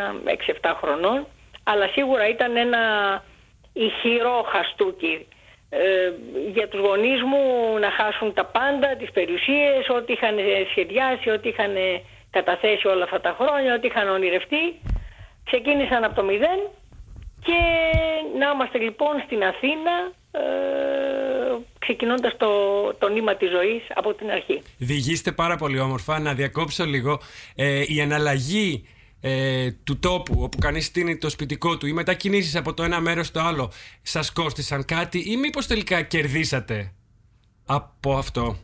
6-7 0.62 0.72
χρονών, 0.80 1.26
αλλά 1.64 1.86
σίγουρα 1.86 2.28
ήταν 2.28 2.56
ένα 2.56 2.80
ηχηρό 3.72 4.46
χαστούκι 4.52 5.26
ε, 5.70 6.12
για 6.52 6.68
τους 6.68 6.80
γονείς 6.80 7.22
μου 7.22 7.42
να 7.80 7.90
χάσουν 7.90 8.32
τα 8.34 8.44
πάντα, 8.44 8.96
τις 8.96 9.10
περιουσίες, 9.10 9.88
ό,τι 9.88 10.12
είχαν 10.12 10.36
σχεδιάσει, 10.70 11.30
ό,τι 11.30 11.48
είχαν 11.48 11.74
καταθέσει 12.36 12.86
όλα 12.94 13.04
αυτά 13.04 13.20
τα 13.20 13.32
χρόνια, 13.38 13.74
ό,τι 13.74 13.86
είχαν 13.86 14.08
ονειρευτεί. 14.08 14.64
Ξεκίνησαν 15.48 16.04
από 16.04 16.14
το 16.14 16.24
μηδέν 16.28 16.60
και 17.46 17.60
να 18.38 18.46
είμαστε 18.50 18.78
λοιπόν 18.78 19.14
στην 19.26 19.40
Αθήνα 19.50 19.94
ε, 20.34 20.40
ξεκινώντας 21.78 22.36
το, 22.36 22.48
το 22.98 23.08
νήμα 23.08 23.36
της 23.36 23.50
ζωής 23.50 23.82
από 23.94 24.14
την 24.14 24.30
αρχή. 24.30 24.62
Διηγήστε 24.78 25.32
πάρα 25.32 25.56
πολύ 25.56 25.78
όμορφα. 25.78 26.18
Να 26.18 26.34
διακόψω 26.34 26.84
λίγο. 26.84 27.20
Ε, 27.54 27.82
η 27.86 28.00
αναλλαγή 28.00 28.88
ε, 29.20 29.70
του 29.84 29.98
τόπου 29.98 30.42
όπου 30.42 30.58
κανείς 30.58 30.86
στείνει 30.86 31.18
το 31.18 31.28
σπιτικό 31.28 31.76
του 31.76 31.86
ή 31.86 31.92
μετακινήσεις 31.92 32.56
από 32.56 32.74
το 32.74 32.82
ένα 32.82 33.00
μέρος 33.00 33.26
στο 33.26 33.40
άλλο 33.40 33.72
σας 34.02 34.32
κόστησαν 34.32 34.84
κάτι 34.84 35.18
ή 35.18 35.36
μήπως 35.36 35.66
τελικά 35.66 36.02
κερδίσατε 36.02 36.92
από 37.66 38.16
αυτό; 38.16 38.56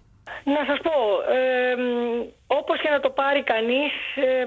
Να 0.45 0.65
σας 0.67 0.79
πω, 0.83 0.93
ε, 1.33 1.75
όπως 2.47 2.81
και 2.81 2.89
να 2.89 3.01
το 3.01 3.11
πάρει 3.11 3.43
κανείς, 3.43 3.93
ε, 4.17 4.47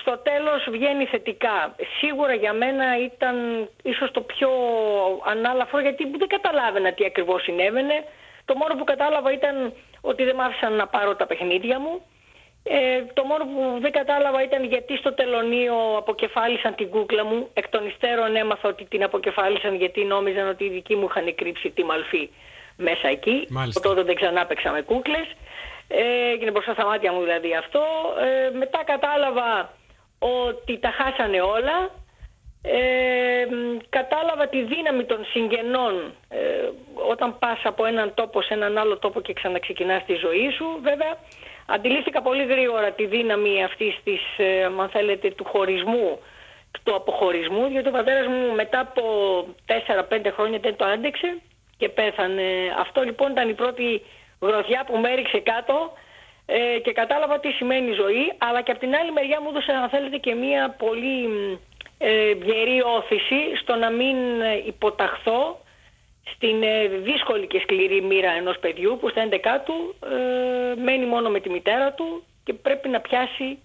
στο 0.00 0.18
τέλος 0.18 0.66
βγαίνει 0.70 1.04
θετικά. 1.04 1.74
Σίγουρα 1.98 2.34
για 2.34 2.52
μένα 2.52 2.84
ήταν 2.98 3.36
ίσως 3.82 4.10
το 4.10 4.20
πιο 4.20 4.50
ανάλαφρο 5.24 5.80
γιατί 5.80 6.04
δεν 6.18 6.28
καταλάβαινα 6.28 6.92
τι 6.92 7.04
ακριβώς 7.04 7.42
συνέβαινε. 7.42 8.04
Το 8.44 8.54
μόνο 8.54 8.74
που 8.74 8.84
κατάλαβα 8.84 9.32
ήταν 9.32 9.72
ότι 10.00 10.24
δεν 10.24 10.34
μ' 10.36 10.40
άφησαν 10.40 10.72
να 10.72 10.86
πάρω 10.86 11.16
τα 11.16 11.26
παιχνίδια 11.26 11.78
μου. 11.80 12.00
Ε, 12.68 13.02
το 13.12 13.24
μόνο 13.24 13.44
που 13.44 13.80
δεν 13.80 13.92
κατάλαβα 13.92 14.42
ήταν 14.42 14.64
γιατί 14.64 14.96
στο 14.96 15.12
τελωνίο 15.14 15.96
αποκεφάλισαν 15.96 16.74
την 16.74 16.88
κούκλα 16.90 17.24
μου. 17.24 17.48
Εκ 17.54 17.68
των 17.68 17.86
υστέρων 17.86 18.36
έμαθα 18.36 18.68
ότι 18.68 18.84
την 18.84 19.02
αποκεφάλισαν 19.02 19.74
γιατί 19.74 20.04
νόμιζαν 20.04 20.48
ότι 20.48 20.64
οι 20.64 20.68
δικοί 20.68 20.94
μου 20.96 21.06
είχαν 21.10 21.34
κρύψει 21.34 21.70
τη 21.70 21.84
μαλφή 21.84 22.30
μέσα 22.76 23.08
εκεί. 23.08 23.46
Μάλιστα. 23.50 23.80
Τότε 23.80 24.02
δεν 24.02 24.14
ξανά 24.14 24.46
παίξα 24.46 24.70
με 24.70 24.80
κούκλες. 24.82 25.26
Ε, 25.88 26.30
έγινε 26.32 26.50
μπροστά 26.50 26.72
στα 26.72 26.86
μάτια 26.86 27.12
μου 27.12 27.20
δηλαδή 27.20 27.54
αυτό. 27.54 27.82
Ε, 28.20 28.56
μετά 28.56 28.82
κατάλαβα 28.84 29.72
ότι 30.18 30.78
τα 30.78 30.90
χάσανε 30.90 31.40
όλα. 31.40 31.90
Ε, 32.68 33.46
κατάλαβα 33.88 34.48
τη 34.48 34.62
δύναμη 34.62 35.04
των 35.04 35.24
συγγενών 35.24 35.94
ε, 36.28 36.38
όταν 37.10 37.38
πας 37.38 37.60
από 37.64 37.84
έναν 37.84 38.14
τόπο 38.14 38.42
σε 38.42 38.54
έναν 38.54 38.78
άλλο 38.78 38.98
τόπο 38.98 39.20
και 39.20 39.32
ξαναξεκινάς 39.32 40.04
τη 40.04 40.14
ζωή 40.14 40.50
σου 40.50 40.66
βέβαια 40.82 41.18
αντιλήφθηκα 41.66 42.22
πολύ 42.22 42.44
γρήγορα 42.44 42.92
τη 42.92 43.06
δύναμη 43.06 43.64
αυτής 43.64 44.00
της 44.04 44.20
ε, 44.36 44.64
αν 44.64 44.88
θέλετε 44.92 45.30
του 45.30 45.44
χωρισμού 45.44 46.18
του 46.82 46.94
αποχωρισμού 46.94 47.66
διότι 47.68 47.88
ο 47.88 47.90
πατέρας 47.90 48.26
μου 48.26 48.54
μετά 48.54 48.80
από 48.80 49.02
4-5 50.08 50.32
χρόνια 50.34 50.58
δεν 50.58 50.76
το 50.76 50.84
άντεξε 50.84 51.40
και 51.78 51.88
πέθανε. 51.88 52.42
Αυτό 52.78 53.02
λοιπόν 53.02 53.30
ήταν 53.30 53.48
η 53.48 53.54
πρώτη 53.54 54.02
γροθιά 54.40 54.84
που 54.86 54.98
με 54.98 55.10
έριξε 55.10 55.38
κάτω 55.38 55.92
ε, 56.46 56.78
και 56.78 56.92
κατάλαβα 56.92 57.40
τι 57.40 57.50
σημαίνει 57.50 57.92
ζωή, 57.92 58.32
αλλά 58.38 58.62
και 58.62 58.70
από 58.70 58.80
την 58.80 58.94
άλλη 58.94 59.12
μεριά 59.12 59.40
μου 59.40 59.48
έδωσε, 59.48 59.72
αν 59.72 59.88
θέλετε, 59.88 60.16
και 60.16 60.34
μια 60.34 60.74
πολύ 60.78 61.28
ε, 61.98 62.30
γερή 62.30 62.82
όθηση 62.82 63.56
στο 63.62 63.74
να 63.74 63.90
μην 63.90 64.16
ε, 64.40 64.62
υποταχθώ 64.66 65.60
στην 66.34 66.62
ε, 66.62 66.86
δύσκολη 66.86 67.46
και 67.46 67.60
σκληρή 67.60 68.02
μοίρα 68.02 68.30
ενός 68.30 68.58
παιδιού 68.58 68.98
που 69.00 69.08
στα 69.08 69.28
11 69.30 69.36
του 69.64 69.94
ε, 70.10 70.80
μένει 70.80 71.06
μόνο 71.06 71.28
με 71.28 71.40
τη 71.40 71.50
μητέρα 71.50 71.92
του 71.92 72.24
και 72.44 72.52
πρέπει 72.52 72.88
να 72.88 73.00
πιάσει 73.00 73.58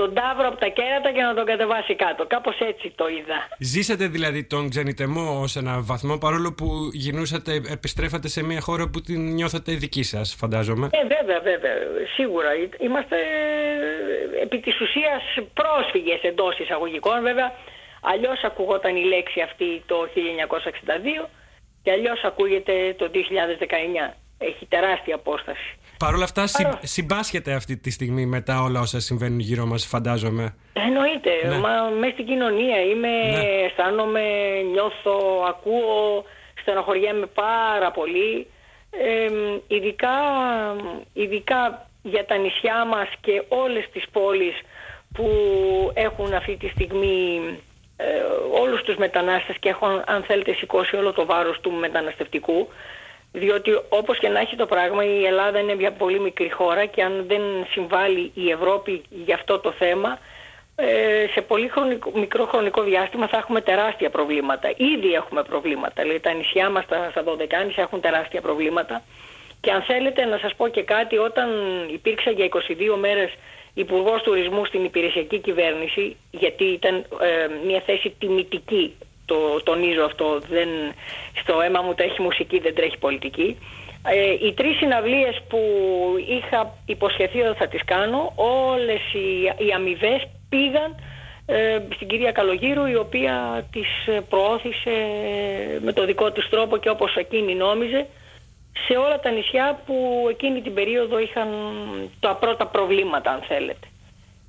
τον 0.00 0.14
τάβρο 0.14 0.46
από 0.50 0.58
τα 0.64 0.68
κέρατα 0.78 1.10
και 1.12 1.22
να 1.28 1.34
τον 1.34 1.44
κατεβάσει 1.44 1.94
κάτω. 2.04 2.26
Κάπως 2.34 2.56
έτσι 2.70 2.86
το 3.00 3.06
είδα. 3.16 3.38
Ζήσατε 3.58 4.06
δηλαδή 4.06 4.40
τον 4.44 4.68
ξενιτεμό 4.72 5.40
ως 5.44 5.56
ένα 5.56 5.74
βαθμό, 5.90 6.14
παρόλο 6.18 6.50
που 6.58 6.66
γινούσατε, 7.04 7.52
επιστρέφατε 7.76 8.28
σε 8.28 8.40
μια 8.44 8.60
χώρα 8.60 8.84
που 8.92 9.00
την 9.00 9.20
νιώθατε 9.36 9.72
δική 9.84 10.02
σας, 10.02 10.26
φαντάζομαι. 10.40 10.86
Ε, 10.90 11.02
βέβαια, 11.16 11.40
βέβαια. 11.50 11.74
Σίγουρα. 12.16 12.50
Είμαστε 12.86 13.16
ε, 13.16 14.42
επί 14.42 14.58
της 14.60 14.80
ουσίας 14.80 15.22
πρόσφυγες 15.58 16.20
εντός 16.22 16.58
εισαγωγικών. 16.58 17.22
Βέβαια, 17.22 17.52
αλλιώς 18.02 18.40
ακουγόταν 18.44 18.96
η 18.96 19.04
λέξη 19.04 19.40
αυτή 19.40 19.82
το 19.86 19.98
1962 21.24 21.28
και 21.82 21.90
αλλιώς 21.90 22.20
ακούγεται 22.24 22.94
το 22.98 23.10
2019. 23.14 24.27
Έχει 24.38 24.66
τεράστια 24.66 25.14
απόσταση. 25.14 25.78
Παρ' 25.98 26.14
όλα 26.14 26.24
αυτά, 26.24 26.44
συμπάσχεται 26.82 27.52
αυτή 27.52 27.76
τη 27.76 27.90
στιγμή 27.90 28.26
μετά 28.26 28.62
όλα 28.62 28.80
όσα 28.80 29.00
συμβαίνουν 29.00 29.38
γύρω 29.38 29.66
μας, 29.66 29.86
φαντάζομαι. 29.86 30.54
Εννοείται. 30.72 31.30
Ναι. 31.48 31.58
Μα 31.58 31.70
μέσα 32.00 32.12
στην 32.12 32.26
κοινωνία 32.26 32.80
είμαι, 32.80 33.08
ναι. 33.08 33.64
αισθάνομαι, 33.64 34.22
νιώθω, 34.72 35.44
ακούω, 35.48 36.24
στενοχωριέμαι 36.60 37.26
πάρα 37.26 37.90
πολύ. 37.90 38.46
Ε, 38.90 39.28
ειδικά, 39.74 40.16
ειδικά 41.12 41.88
για 42.02 42.24
τα 42.26 42.36
νησιά 42.36 42.84
μας 42.84 43.08
και 43.20 43.42
όλες 43.48 43.88
τις 43.92 44.04
πόλεις 44.12 44.54
που 45.14 45.28
έχουν 45.94 46.34
αυτή 46.34 46.56
τη 46.56 46.68
στιγμή 46.68 47.40
ε, 47.96 48.06
όλους 48.60 48.82
τους 48.82 48.96
μετανάστες 48.96 49.56
και 49.58 49.68
έχουν 49.68 50.02
αν 50.06 50.22
θέλετε 50.22 50.52
σηκώσει 50.52 50.96
όλο 50.96 51.12
το 51.12 51.26
βάρος 51.26 51.60
του 51.60 51.72
μεταναστευτικού 51.72 52.68
διότι 53.32 53.70
όπως 53.88 54.18
και 54.18 54.28
να 54.28 54.40
έχει 54.40 54.56
το 54.56 54.66
πράγμα 54.66 55.04
η 55.04 55.24
Ελλάδα 55.24 55.58
είναι 55.58 55.74
μια 55.74 55.92
πολύ 55.92 56.20
μικρή 56.20 56.50
χώρα 56.52 56.86
και 56.86 57.02
αν 57.02 57.24
δεν 57.26 57.40
συμβάλλει 57.70 58.30
η 58.34 58.50
Ευρώπη 58.50 59.02
για 59.08 59.34
αυτό 59.34 59.58
το 59.58 59.72
θέμα 59.72 60.18
ε, 60.80 61.26
σε 61.32 61.40
πολύ 61.40 61.68
χρονικό, 61.68 62.10
μικρό 62.14 62.46
χρονικό 62.46 62.82
διάστημα 62.82 63.28
θα 63.28 63.36
έχουμε 63.36 63.60
τεράστια 63.60 64.10
προβλήματα. 64.10 64.68
Ήδη 64.76 65.12
έχουμε 65.12 65.42
προβλήματα. 65.42 66.02
Δηλαδή 66.02 66.20
τα 66.20 66.32
νησιά 66.32 66.70
μας, 66.70 66.86
τα, 66.86 67.08
στα 67.10 67.22
Δωδεκάνησα 67.22 67.80
έχουν 67.82 68.00
τεράστια 68.00 68.40
προβλήματα. 68.40 69.02
Και 69.60 69.70
αν 69.70 69.82
θέλετε 69.82 70.24
να 70.24 70.38
σας 70.38 70.54
πω 70.54 70.68
και 70.68 70.82
κάτι, 70.82 71.16
όταν 71.16 71.48
υπήρξα 71.92 72.30
για 72.30 72.48
22 72.48 72.96
μέρες 72.98 73.30
υπουργός 73.74 74.22
τουρισμού 74.22 74.64
στην 74.64 74.84
υπηρεσιακή 74.84 75.38
κυβέρνηση, 75.38 76.16
γιατί 76.30 76.64
ήταν 76.64 76.94
ε, 76.96 77.48
μια 77.66 77.80
θέση 77.86 78.14
τιμητική 78.18 78.94
το 79.28 79.62
τονίζω 79.62 80.04
αυτό, 80.04 80.38
δεν, 80.48 80.68
στο 81.40 81.60
αίμα 81.60 81.80
μου 81.82 81.94
τρέχει 81.94 82.22
μουσική, 82.22 82.58
δεν 82.58 82.74
τρέχει 82.74 82.98
πολιτική. 82.98 83.58
Ε, 84.06 84.46
οι 84.46 84.52
τρεις 84.52 84.76
συναυλίες 84.76 85.42
που 85.48 85.60
είχα 86.28 86.74
υποσχεθεί 86.86 87.40
ότι 87.40 87.58
θα 87.58 87.68
τις 87.68 87.84
κάνω, 87.84 88.32
όλες 88.36 89.00
οι, 89.12 89.64
οι 89.66 89.72
αμοιβέ 89.74 90.20
πήγαν 90.48 90.94
ε, 91.46 91.78
στην 91.94 92.08
κυρία 92.08 92.32
Καλογύρου 92.32 92.86
η 92.86 92.96
οποία 92.96 93.66
τις 93.72 93.88
προώθησε 94.28 94.96
με 95.80 95.92
το 95.92 96.04
δικό 96.04 96.30
της 96.32 96.48
τρόπο 96.48 96.76
και 96.76 96.90
όπως 96.90 97.16
εκείνη 97.16 97.54
νόμιζε 97.54 98.06
σε 98.86 98.96
όλα 98.96 99.20
τα 99.20 99.30
νησιά 99.30 99.80
που 99.86 100.26
εκείνη 100.30 100.60
την 100.62 100.74
περίοδο 100.74 101.18
είχαν 101.18 101.48
τα 102.20 102.34
πρώτα 102.34 102.66
προβλήματα 102.66 103.30
αν 103.30 103.40
θέλετε. 103.48 103.86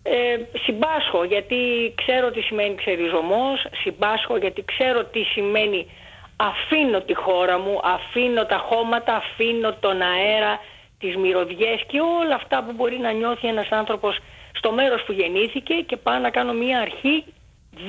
Ε, 0.04 0.38
συμπάσχω 0.64 1.24
γιατί 1.24 1.94
ξέρω 1.96 2.32
τι 2.32 2.42
σημαίνει 2.42 2.76
ξεριζωμός, 2.76 3.66
συμπάσχω 3.82 4.38
γιατί 4.38 4.64
ξέρω 4.66 5.04
τι 5.04 5.24
σημαίνει 5.24 5.88
αφήνω 6.36 7.02
τη 7.02 7.14
χώρα 7.14 7.60
μου, 7.60 7.80
αφήνω 7.84 8.46
τα 8.46 8.58
χώματα, 8.58 9.16
αφήνω 9.16 9.74
τον 9.80 10.02
αέρα, 10.02 10.60
τις 11.00 11.16
μυρωδιές 11.16 11.84
και 11.88 12.00
όλα 12.00 12.36
αυτά 12.36 12.64
που 12.64 12.72
μπορεί 12.72 12.98
να 12.98 13.12
νιώθει 13.12 13.48
ένας 13.48 13.70
άνθρωπος 13.70 14.18
στο 14.54 14.72
μέρος 14.72 15.04
που 15.04 15.12
γεννήθηκε 15.12 15.74
και 15.74 15.98
πάω 15.98 16.20
να 16.20 16.30
κάνω 16.30 16.54
μια 16.54 16.80
αρχή 16.80 17.24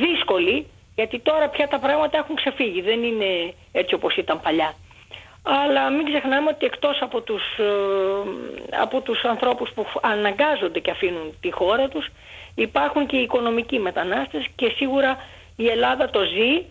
δύσκολη 0.01 0.67
γιατί 0.95 1.19
τώρα 1.19 1.49
πια 1.49 1.69
τα 1.69 1.79
πράγματα 1.79 2.19
έχουν 2.19 2.35
ξεφύγει, 2.37 2.81
δεν 2.81 3.03
είναι 3.03 3.55
έτσι 3.73 3.95
όπως 3.95 4.17
ήταν 4.17 4.41
παλιά. 4.41 4.75
Αλλά 5.43 5.91
μην 5.91 6.05
ξεχνάμε 6.05 6.51
ότι 6.51 6.67
εκτός 6.67 6.99
από 7.03 7.21
τους, 7.21 7.43
ε, 7.59 8.77
από 8.81 9.01
τους 9.01 9.25
ανθρώπους 9.25 9.71
που 9.75 9.87
αναγκάζονται 10.01 10.79
και 10.79 10.91
αφήνουν 10.91 11.35
τη 11.41 11.51
χώρα 11.51 11.89
τους 11.89 12.09
υπάρχουν 12.55 13.07
και 13.07 13.17
οι 13.17 13.23
οικονομικοί 13.23 13.79
μετανάστες 13.79 14.47
και 14.55 14.73
σίγουρα 14.77 15.17
η 15.57 15.69
Ελλάδα 15.69 16.11
το 16.11 16.21
ζει 16.25 16.65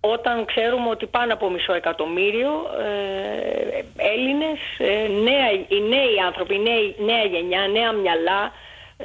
όταν 0.00 0.44
ξέρουμε 0.44 0.88
ότι 0.88 1.06
πάνω 1.06 1.32
από 1.32 1.50
μισό 1.50 1.72
εκατομμύριο 1.72 2.50
ε, 2.84 3.82
Έλληνες, 3.96 4.58
ε, 4.78 5.08
νέα, 5.08 5.50
οι 5.68 5.80
νέοι 5.88 6.20
άνθρωποι, 6.26 6.54
η 6.54 7.04
νέα 7.04 7.24
γενιά, 7.24 7.68
νέα 7.68 7.92
μυαλά, 7.92 8.52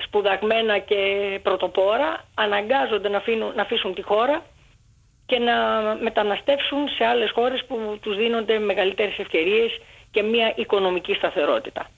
σπουδαγμένα 0.02 0.78
και 0.78 1.00
πρωτοπόρα 1.44 2.26
αναγκάζονται 2.36 3.10
να, 3.10 3.18
αφήνουν, 3.18 3.52
να 3.56 3.62
αφήσουν 3.62 3.94
τη 3.94 4.02
χώρα 4.02 4.42
και 5.30 5.38
να 5.40 5.56
μεταναστεύσουν 6.02 6.88
σε 6.98 7.04
άλλες 7.06 7.32
χώρες 7.32 7.66
που 7.68 7.98
τους 8.02 8.16
δίνονται 8.18 8.60
μεγαλύτερες 8.60 9.18
ευκαιρίες 9.18 9.72
και 10.12 10.22
μια 10.22 10.54
οικονομική 10.56 11.14
σταθερότητα. 11.14 11.90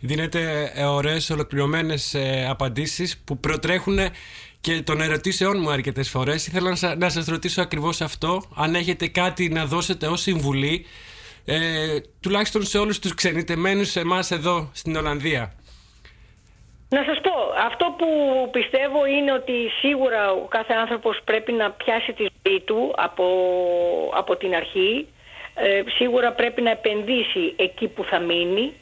Δίνετε 0.00 0.72
ε, 0.74 0.84
ωραίες 0.84 1.30
ολοκληρωμένες 1.30 2.14
ε, 2.14 2.46
απαντήσεις 2.48 3.22
που 3.24 3.38
προτρέχουν 3.38 3.98
και 4.60 4.82
των 4.82 5.00
ερωτήσεών 5.00 5.60
μου 5.60 5.70
αρκετές 5.70 6.08
φορές. 6.08 6.46
Ήθελα 6.46 6.76
να, 6.80 6.96
να 6.96 7.08
σας 7.08 7.26
ρωτήσω 7.26 7.62
ακριβώς 7.62 8.00
αυτό, 8.00 8.42
αν 8.54 8.74
έχετε 8.74 9.06
κάτι 9.08 9.48
να 9.48 9.66
δώσετε 9.66 10.06
ως 10.06 10.20
συμβουλή, 10.20 10.86
ε, 11.44 11.58
τουλάχιστον 12.20 12.64
σε 12.64 12.78
όλους 12.78 12.98
τους 12.98 13.14
ξενιτεμένους 13.14 13.96
εμάς 13.96 14.30
εδώ 14.30 14.70
στην 14.72 14.96
Ολλανδία. 14.96 15.54
Να 16.94 17.02
σας 17.08 17.20
πω, 17.20 17.34
αυτό 17.66 17.94
που 17.98 18.08
πιστεύω 18.50 19.06
είναι 19.06 19.32
ότι 19.32 19.52
σίγουρα 19.80 20.32
ο 20.32 20.46
κάθε 20.48 20.74
άνθρωπος 20.74 21.20
πρέπει 21.24 21.52
να 21.52 21.70
πιάσει 21.70 22.12
τη 22.12 22.26
ζωή 22.42 22.60
του 22.60 22.92
από, 22.96 23.26
από 24.14 24.36
την 24.36 24.54
αρχή. 24.54 25.08
Ε, 25.54 25.82
σίγουρα 25.96 26.32
πρέπει 26.32 26.62
να 26.62 26.70
επενδύσει 26.70 27.54
εκεί 27.56 27.88
που 27.88 28.04
θα 28.04 28.18
μείνει, 28.18 28.72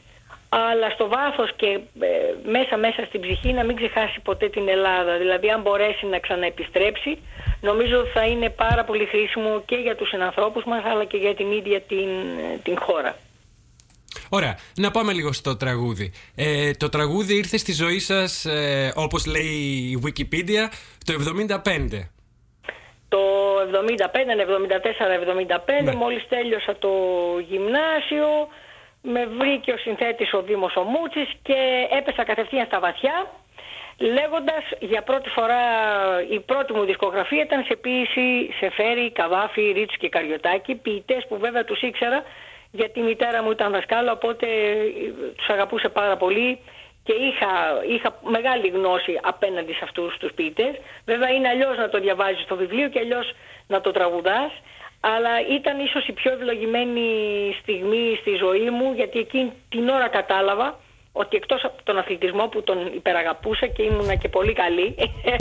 αλλά 0.49 0.89
στο 0.89 1.07
βάθος 1.07 1.49
και 1.55 1.79
ε, 1.99 2.09
μέσα 2.43 2.77
μέσα 2.77 3.05
στην 3.05 3.21
ψυχή 3.21 3.53
να 3.53 3.63
μην 3.63 3.75
ξεχάσει 3.75 4.19
ποτέ 4.19 4.49
την 4.49 4.69
Ελλάδα. 4.69 5.17
Δηλαδή 5.17 5.49
αν 5.49 5.61
μπορέσει 5.61 6.05
να 6.05 6.19
ξαναεπιστρέψει, 6.19 7.17
νομίζω 7.61 8.05
θα 8.05 8.25
είναι 8.25 8.49
πάρα 8.49 8.83
πολύ 8.83 9.05
χρήσιμο 9.05 9.61
και 9.65 9.75
για 9.75 9.95
τους 9.95 10.09
συνανθρώπους 10.09 10.63
μας, 10.63 10.83
αλλά 10.85 11.05
και 11.05 11.17
για 11.17 11.35
την 11.35 11.51
ίδια 11.51 11.81
την, 11.81 12.09
την 12.63 12.79
χώρα. 12.79 13.15
Ωραία. 14.37 14.57
Να 14.75 14.91
πάμε 14.91 15.13
λίγο 15.13 15.31
στο 15.33 15.57
τραγούδι. 15.57 16.11
Ε, 16.35 16.71
το 16.71 16.89
τραγούδι 16.89 17.33
ήρθε 17.35 17.57
στη 17.57 17.73
ζωή 17.73 17.99
σας, 17.99 18.45
ε, 18.45 18.93
όπως 18.95 19.25
λέει 19.25 19.55
η 19.91 20.01
Wikipedia, 20.05 20.63
το 21.05 21.13
75. 21.13 22.09
Το 23.09 23.19
75, 23.71 24.33
74-75, 24.33 25.83
ναι. 25.83 25.95
μόλις 25.95 26.27
τέλειωσα 26.27 26.75
το 26.79 26.93
γυμνάσιο, 27.49 28.27
με 29.01 29.25
βρήκε 29.25 29.71
ο 29.71 29.77
συνθέτης 29.77 30.33
ο 30.33 30.41
Δήμος 30.41 30.75
ο 30.75 30.83
Μούτσης 30.83 31.29
και 31.41 31.59
έπεσα 31.99 32.23
κατευθείαν 32.23 32.65
στα 32.65 32.79
βαθιά 32.79 33.31
λέγοντας 33.97 34.63
για 34.79 35.01
πρώτη 35.01 35.29
φορά 35.29 35.63
η 36.29 36.39
πρώτη 36.39 36.73
μου 36.73 36.85
δισκογραφία 36.85 37.43
ήταν 37.43 37.63
σε 37.63 37.75
ποίηση 37.75 38.27
σε 38.59 38.69
Φέρι, 38.69 39.11
Καβάφη, 39.11 39.71
Ρίτσου 39.71 39.97
και 39.97 40.09
Καριωτάκη 40.09 40.75
ποιητές 40.75 41.25
που 41.27 41.37
βέβαια 41.37 41.63
τους 41.63 41.81
ήξερα 41.81 42.23
γιατί 42.75 42.99
η 42.99 43.03
μητέρα 43.03 43.43
μου 43.43 43.51
ήταν 43.51 43.71
δασκάλα 43.71 44.11
οπότε 44.11 44.47
τους 45.35 45.47
αγαπούσε 45.49 45.89
πάρα 45.89 46.17
πολύ 46.17 46.59
και 47.03 47.13
είχα, 47.13 47.49
είχα 47.87 48.19
μεγάλη 48.21 48.67
γνώση 48.67 49.19
απέναντι 49.21 49.73
σε 49.73 49.79
αυτούς 49.83 50.17
τους 50.17 50.31
ποιητές. 50.35 50.73
Βέβαια 51.05 51.29
είναι 51.29 51.47
αλλιώς 51.47 51.77
να 51.77 51.89
το 51.89 51.99
διαβάζεις 51.99 52.43
στο 52.43 52.55
βιβλίο 52.55 52.89
και 52.89 52.99
αλλιώς 52.99 53.31
να 53.67 53.81
το 53.81 53.91
τραγουδάς. 53.91 54.51
Αλλά 54.99 55.33
ήταν 55.49 55.79
ίσως 55.79 56.07
η 56.07 56.11
πιο 56.11 56.31
ευλογημένη 56.31 57.07
στιγμή 57.61 58.17
στη 58.21 58.35
ζωή 58.35 58.69
μου 58.69 58.93
γιατί 58.95 59.19
εκείνη 59.19 59.51
την 59.69 59.89
ώρα 59.89 60.07
κατάλαβα 60.07 60.79
ότι 61.13 61.37
εκτός 61.37 61.63
από 61.63 61.83
τον 61.83 61.97
αθλητισμό 61.97 62.47
που 62.47 62.63
τον 62.63 62.77
υπεραγαπούσα 62.93 63.67
και 63.67 63.83
ήμουνα 63.83 64.15
και 64.15 64.29
πολύ 64.29 64.53
καλή 64.53 64.95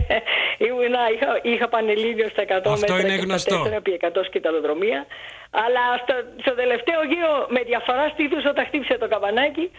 ήμουνα, 0.68 1.00
είχα, 1.14 1.40
είχα 1.42 1.68
πανελλήνιο 1.68 2.28
στα 2.28 2.42
100 2.42 2.46
Αυτό 2.48 2.70
μέτρα 2.70 3.00
είναι 3.00 3.14
γνωστό. 3.14 3.66
επί 3.74 4.00
100 4.02 4.08
σκηταλοδρομία 4.24 5.06
αλλά 5.50 5.80
στο, 6.02 6.14
στο 6.40 6.54
τελευταίο 6.54 7.00
γύρο 7.10 7.46
με 7.48 7.60
διαφορά 7.62 8.08
στήθους 8.08 8.44
όταν 8.44 8.66
χτύπησε 8.66 8.98
το 8.98 9.08
καμπανάκι 9.08 9.70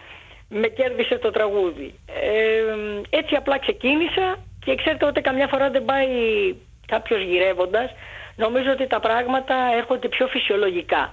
με 0.48 0.68
κέρδισε 0.68 1.18
το 1.18 1.30
τραγούδι. 1.30 1.94
Ε, 2.06 3.16
έτσι 3.18 3.34
απλά 3.34 3.58
ξεκίνησα 3.58 4.26
και 4.64 4.74
ξέρετε 4.74 5.04
ότι 5.06 5.20
καμιά 5.20 5.46
φορά 5.46 5.70
δεν 5.70 5.84
πάει 5.84 6.08
κάποιος 6.86 7.22
γυρεύοντας. 7.22 7.90
Νομίζω 8.36 8.70
ότι 8.70 8.86
τα 8.86 9.00
πράγματα 9.00 9.54
έρχονται 9.76 10.08
πιο 10.08 10.26
φυσιολογικά. 10.26 11.12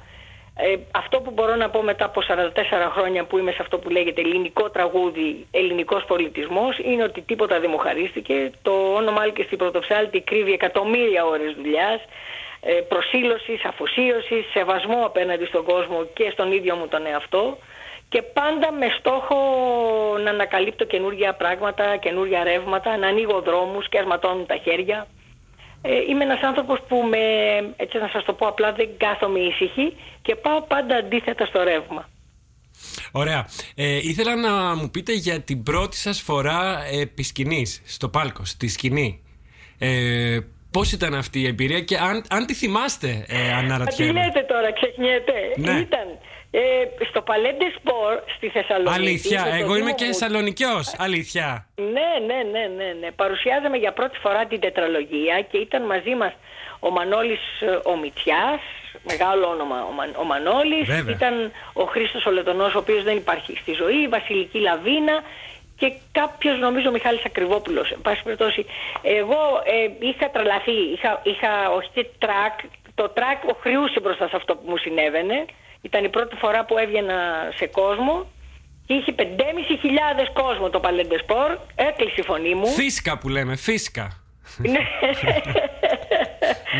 Ε, 0.56 0.76
αυτό 0.92 1.20
που 1.20 1.32
μπορώ 1.32 1.56
να 1.56 1.70
πω 1.70 1.82
μετά 1.82 2.06
από 2.06 2.22
44 2.28 2.92
χρόνια 2.92 3.24
που 3.26 3.38
είμαι 3.38 3.52
σε 3.52 3.58
αυτό 3.62 3.78
που 3.78 3.90
λέγεται 3.90 4.22
ελληνικό 4.22 4.70
τραγούδι, 4.70 5.48
ελληνικός 5.52 6.06
πολιτισμός, 6.06 6.78
είναι 6.78 7.04
ότι 7.04 7.22
τίποτα 7.22 7.60
δεν 7.60 7.70
μου 7.70 7.78
χαρίστηκε. 7.78 8.52
Το 8.62 8.94
όνομα 8.96 9.30
και 9.30 9.44
στην 9.44 9.58
πρωτοψάλτη 9.58 10.22
κρύβει 10.22 10.54
εκατομμύρια 10.54 11.26
ώρες 11.26 11.54
δουλειάς, 11.54 12.02
ε, 12.62 12.74
προσήλωσης, 12.74 13.66
αφοσίωσης, 13.66 14.46
σεβασμό 14.54 15.06
απέναντι 15.06 15.46
στον 15.46 15.64
κόσμο 15.64 16.04
και 16.14 16.30
στον 16.32 16.52
ίδιο 16.52 16.76
μου 16.76 16.88
τον 16.88 17.06
εαυτό 17.06 17.58
και 18.10 18.22
πάντα 18.22 18.72
με 18.72 18.88
στόχο 19.00 19.38
να 20.24 20.30
ανακαλύπτω 20.30 20.86
καινούργια 20.86 21.34
πράγματα, 21.34 21.98
καινούργια 21.98 22.44
ρεύματα, 22.44 22.98
να 22.98 23.08
ανοίγω 23.08 23.42
δρόμους 23.42 23.90
και 23.90 24.00
ασματώνουν 24.00 24.46
τα 24.46 24.56
χέρια. 24.56 25.08
Ε, 25.82 25.96
είμαι 26.10 26.24
ένας 26.24 26.41
άνθρωπος 26.41 26.80
που 26.88 26.96
με, 26.96 27.17
έτσι 27.76 27.98
να 27.98 28.08
σας 28.08 28.24
το 28.24 28.34
πω 28.34 28.48
απλά, 28.48 28.72
δεν 28.74 28.89
κάθομαι 28.98 29.39
ήσυχη 29.39 29.96
και 30.22 30.36
πάω 30.36 30.62
πάντα 30.62 30.96
αντίθετα 30.96 31.46
στο 31.46 31.63
ρεύμα. 31.63 32.10
Ωραία. 33.12 33.48
Ε, 33.76 33.98
ήθελα 33.98 34.36
να 34.36 34.76
μου 34.76 34.89
πείτε 34.89 35.13
για 35.13 35.41
την 35.41 35.63
πρώτη 35.63 35.98
σας 35.98 36.22
φορά 36.22 36.84
επί 37.02 37.24
σκηνής, 37.24 37.82
στο 37.86 38.10
πάλκο, 38.10 38.46
στη 38.46 38.67
σκηνή. 38.67 39.24
Ε, 39.78 40.39
πώς 40.72 40.91
ήταν 40.91 41.13
αυτή 41.13 41.39
η 41.39 41.48
εμπειρία 41.48 41.82
και 41.82 41.98
αν, 41.98 42.24
αν 42.30 42.46
τη 42.46 42.54
θυμάστε, 42.54 43.26
ε, 43.28 43.54
αναρωτιέμαι. 43.54 44.12
Τι 44.12 44.26
λέτε 44.26 44.46
τώρα, 44.48 44.74
ξεχνιέται. 44.74 45.34
Ναι. 45.58 45.80
Ήταν 45.80 46.08
ε, 46.52 46.60
στο 47.10 47.22
Παλέντε 47.22 47.66
Σπορ 47.78 48.20
στη 48.36 48.48
Θεσσαλονίκη. 48.50 49.00
Αλήθεια, 49.00 49.46
εγώ 49.60 49.76
είμαι 49.76 49.92
και 49.92 50.06
Θεσσαλονικιός, 50.06 50.96
αλήθεια. 50.98 51.68
Ναι, 51.76 52.12
ναι, 52.26 52.40
ναι, 52.52 52.66
ναι, 52.78 52.96
ναι. 53.00 53.12
Παρουσιάζαμε 53.12 53.78
για 53.78 53.92
πρώτη 53.92 54.18
φορά 54.18 54.46
την 54.46 54.60
τετραλογία 54.60 55.42
και 55.52 55.58
ήταν 55.58 55.86
μαζί 55.86 56.16
μας 56.16 56.34
ο 56.80 56.90
Μανώλης 56.90 57.62
ε, 57.62 57.90
ο 57.90 57.98
Μητσιάς, 57.98 58.62
μεγάλο 59.04 59.48
όνομα 59.48 59.86
ο, 59.90 59.92
Μα, 59.92 60.04
ο 60.16 60.24
Μανώλης, 60.24 60.88
ήταν 61.10 61.52
ο 61.74 61.84
Χρήστος 61.84 62.26
ο 62.26 62.32
Λετωνός, 62.32 62.76
ο 62.76 62.78
οποίος 62.78 63.04
δεν 63.04 63.18
υπάρχει 63.18 63.58
στη 63.62 63.74
ζωή, 63.74 64.02
η 64.02 64.08
Βασιλική 64.08 64.60
Λαβίνα 64.60 65.24
και 65.78 65.94
κάποιος 66.12 66.60
νομίζω 66.60 66.92
Μιχάλης 66.92 67.26
Ακριβόπουλος. 67.26 67.92
Εν 67.92 68.02
πάση 68.02 68.24
περιπτώσει, 68.24 68.66
εγώ 69.02 69.62
ε, 69.64 70.08
είχα 70.08 70.30
τρελαθεί, 70.30 70.78
είχα, 70.96 71.22
είχα 71.24 71.72
όχι 71.72 71.90
τρακ, 72.18 72.60
το 72.96 73.10
τρακ 73.10 73.44
ωχριούσε 73.44 74.00
μπροστά 74.00 74.28
σε 74.28 74.36
αυτό 74.36 74.56
που 74.56 74.70
μου 74.70 74.78
συνέβαινε 74.78 75.46
ήταν 75.82 76.04
η 76.04 76.10
πρώτη 76.10 76.36
φορά 76.36 76.65
που 76.65 76.78
έβγαινα 76.78 77.17
σε 77.56 77.67
κόσμο 77.67 78.26
και 78.86 78.94
είχε 78.94 79.15
5.500 79.17 79.24
κόσμο 80.34 80.70
το 80.70 80.80
Παλέ 80.80 81.06
ντε 81.06 81.25
Σπορ. 81.25 81.58
Έκλεισε 81.76 82.15
η 82.17 82.24
φωνή 82.24 82.54
μου. 82.56 82.67
Φίσκα 82.67 83.17
που 83.17 83.30
λέμε, 83.30 83.56
φίσκα. 83.56 84.22
Ναι. 84.58 84.70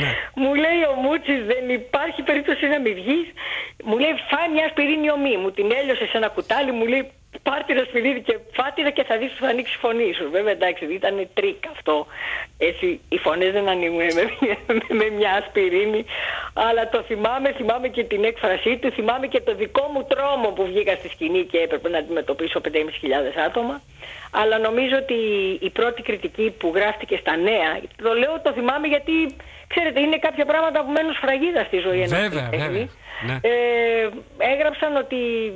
ναι. 0.02 0.10
Μου 0.36 0.54
λέει 0.56 0.82
ο 0.92 0.94
Μούτσης 1.02 1.46
δεν 1.46 1.70
υπάρχει 1.70 2.22
περίπτωση 2.22 2.68
να 2.68 2.80
μην 2.80 2.94
βγεις. 2.94 3.28
Μου 3.84 3.98
λέει 3.98 4.14
φάε 4.30 4.50
μια 4.54 4.68
ασπιρίνη 4.70 5.12
ωμή. 5.12 5.38
Μου 5.38 5.52
την 5.52 5.72
έλειωσε 5.72 6.06
σε 6.06 6.18
ένα 6.18 6.28
κουτάλι. 6.28 6.72
Μου 6.72 6.86
λέει 6.86 7.12
πάρε 7.44 7.74
μια 7.74 7.84
ασπιρίνη 7.84 8.22
και 8.22 8.38
φά' 8.54 8.72
τηνα 8.72 8.90
και 8.90 9.04
θα 9.04 9.18
δεις 9.18 9.32
που 9.32 9.44
θα 9.44 9.48
ανοίξει 9.48 9.74
η 9.76 9.80
φωνή 9.80 10.14
σου. 10.14 10.30
Βέβαια 10.32 10.52
εντάξει 10.52 10.86
ήταν 10.86 11.28
τρικ 11.34 11.64
αυτό. 11.72 12.08
Έτσι 12.58 13.00
οι 13.10 13.18
φωνές 13.18 13.52
δεν 13.52 13.68
ανοίγουν 13.70 13.98
με, 13.98 14.24
με, 15.00 15.10
μια 15.10 15.32
ασπιρίνη. 15.34 16.06
Αλλά 16.54 16.90
το 16.90 17.02
θυμάμαι, 17.02 17.52
θυμάμαι 17.52 17.88
και 17.88 18.04
την 18.04 18.24
έκφρασή 18.24 18.78
του, 18.78 18.92
θυμάμαι 18.92 19.28
και 19.28 19.42
το 19.42 19.56
δικό 19.56 19.90
μου 19.94 20.04
τρόμο 20.04 20.48
που 20.56 20.66
βγήκα 20.66 20.96
στη 20.96 21.08
σκηνή 21.08 21.44
και 21.44 21.58
έπρεπε 21.58 21.90
να 21.90 21.98
αντιμετωπίσω 21.98 22.62
5.500 22.64 22.70
άτομα. 23.46 23.82
Αλλά 24.32 24.58
νομίζω 24.58 24.96
ότι 24.96 25.14
η 25.60 25.70
πρώτη 25.70 26.02
κριτική 26.02 26.56
που 26.60 26.72
γράφτηκε 26.76 27.18
στα 27.18 27.36
νέα, 27.36 27.80
το 28.04 28.14
λέω 28.14 28.42
το 28.44 28.52
θυμάμαι 28.54 28.88
γιατί 28.88 29.12
ξέρετε 29.68 30.00
είναι 30.00 30.18
κάποια 30.18 30.46
πράγματα 30.46 30.84
που 30.84 30.92
μένουν 30.92 31.14
σφραγίδα 31.14 31.64
στη 31.64 31.78
ζωή 31.78 32.02
ενός 32.02 32.20
Βέβαια, 32.20 32.50
βέβαια. 32.52 32.88
Ναι. 33.28 33.40
Ε, 33.42 34.10
έγραψαν 34.38 34.96
ότι 34.96 35.16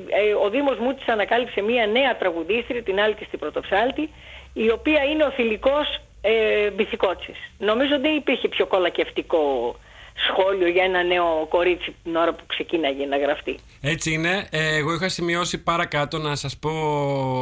ε, 0.10 0.34
ο 0.46 0.50
Δήμος 0.50 0.78
Μούτης 0.78 1.08
ανακάλυψε 1.08 1.62
μία 1.62 1.86
νέα 1.88 2.18
τραγουδίστρια, 2.18 2.84
την 2.84 3.00
άλλη 3.00 3.16
στην 3.28 3.40
Πρωτοψάλτη, 3.40 4.10
η 4.54 4.72
οποία 4.72 5.04
είναι 5.04 5.24
ο 5.24 5.32
θηλυκός 5.32 6.00
ε, 6.22 6.70
Μπιθικότσης. 6.70 7.38
Νομίζω 7.58 8.00
δεν 8.00 8.16
υπήρχε 8.16 8.48
πιο 8.48 8.66
κολακευτικό 8.66 9.76
σχόλιο 10.16 10.68
για 10.68 10.84
ένα 10.84 11.04
νέο 11.04 11.46
κορίτσι 11.50 11.96
την 12.04 12.16
ώρα 12.16 12.34
που 12.34 12.44
ξεκίναγε 12.48 13.06
να 13.06 13.18
γραφτεί. 13.18 13.58
Έτσι 13.82 14.12
είναι. 14.12 14.48
Ε, 14.50 14.76
εγώ 14.76 14.94
είχα 14.94 15.10
σημειώσει 15.10 15.64
παρακάτω 15.64 16.18
να 16.18 16.36
σας 16.36 16.58
πω 16.58 16.72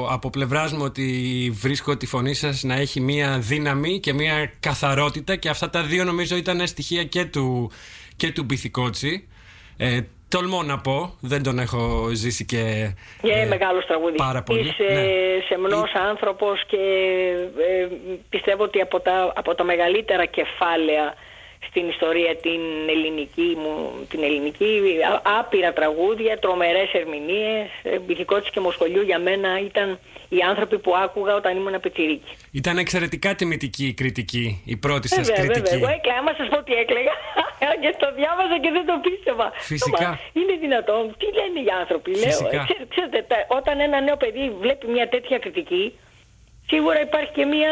από 0.09 0.29
πλευράς 0.29 0.73
μου 0.73 0.83
ότι 0.83 1.05
βρίσκω 1.53 1.97
τη 1.97 2.05
φωνή 2.05 2.33
σας 2.33 2.63
να 2.63 2.75
έχει 2.75 2.99
μία 2.99 3.39
δύναμη 3.39 3.99
και 3.99 4.13
μία 4.13 4.51
καθαρότητα 4.59 5.35
και 5.35 5.49
αυτά 5.49 5.69
τα 5.69 5.83
δύο 5.83 6.03
νομίζω 6.03 6.35
ήταν 6.35 6.67
στοιχεία 6.67 7.03
και 7.03 7.25
του, 7.25 7.71
και 8.15 8.31
του 8.31 8.43
Μπιθικότσι. 8.43 9.27
Ε, 9.77 9.99
τολμώ 10.27 10.63
να 10.63 10.77
πω, 10.77 11.17
δεν 11.19 11.43
τον 11.43 11.59
έχω 11.59 12.09
ζήσει 12.13 12.45
και 12.45 12.93
Και 13.21 13.31
ε, 13.31 13.45
μεγάλος 13.45 13.85
τραγουδιστής. 13.85 14.25
Πάρα 14.25 14.43
πολύ. 14.43 14.59
Είσαι 14.59 14.93
ναι. 14.93 15.05
σεμνός 15.47 15.91
άνθρωπος 16.09 16.65
και 16.67 16.77
ε, 17.57 17.87
πιστεύω 18.29 18.63
ότι 18.63 18.81
από 18.81 18.99
τα, 18.99 19.33
από 19.35 19.55
τα 19.55 19.63
μεγαλύτερα 19.63 20.25
κεφάλαια 20.25 21.13
στην 21.69 21.87
ιστορία 21.89 22.35
την 22.35 22.61
ελληνική 22.89 23.57
μου, 23.61 23.91
την 24.09 24.23
ελληνική, 24.23 24.81
άπειρα 25.39 25.73
τραγούδια, 25.73 26.39
τρομερές 26.39 26.93
ερμηνείες, 26.93 27.67
μπιθικότης 28.05 28.49
και 28.49 28.59
μοσχολιού 28.59 29.01
για 29.01 29.19
μένα 29.19 29.59
ήταν 29.59 29.99
οι 30.29 30.39
άνθρωποι 30.49 30.77
που 30.79 30.95
άκουγα 30.95 31.35
όταν 31.35 31.57
ήμουν 31.57 31.79
πιτσιρίκι. 31.79 32.31
Ήταν 32.51 32.77
εξαιρετικά 32.77 33.35
τιμητική 33.35 33.85
η 33.85 33.93
κριτική, 33.93 34.61
η 34.65 34.75
πρώτη 34.77 35.07
σας 35.07 35.27
Βέβαια, 35.27 35.35
κριτική. 35.45 35.69
βέβαια. 35.69 35.89
Εγώ 35.89 35.97
έκλαιγα, 35.97 36.19
άμα 36.19 36.33
σας 36.37 36.47
πω 36.47 36.63
τι 36.63 36.73
έκλαιγα 36.73 37.13
και 37.83 37.95
το 37.99 38.07
διάβαζα 38.19 38.55
και 38.63 38.69
δεν 38.77 38.85
το 38.85 38.95
πίστευα. 39.05 39.51
Φυσικά. 39.71 40.07
Μα, 40.07 40.19
είναι 40.39 40.53
δυνατόν, 40.65 41.01
τι 41.19 41.25
λένε 41.37 41.59
οι 41.65 41.69
άνθρωποι, 41.81 42.09
λέω. 42.11 42.21
Φυσικά. 42.31 42.59
Ε, 42.61 42.65
ξέρετε, 42.69 42.87
ξέρετε, 42.93 43.19
τα- 43.31 43.45
όταν 43.59 43.79
ένα 43.87 44.01
νέο 44.01 44.17
παιδί 44.17 44.43
βλέπει 44.63 44.85
μια 44.95 45.07
τέτοια 45.09 45.37
κριτική, 45.43 45.83
σίγουρα 46.67 47.01
υπάρχει 47.01 47.31
και 47.33 47.45
μια, 47.45 47.71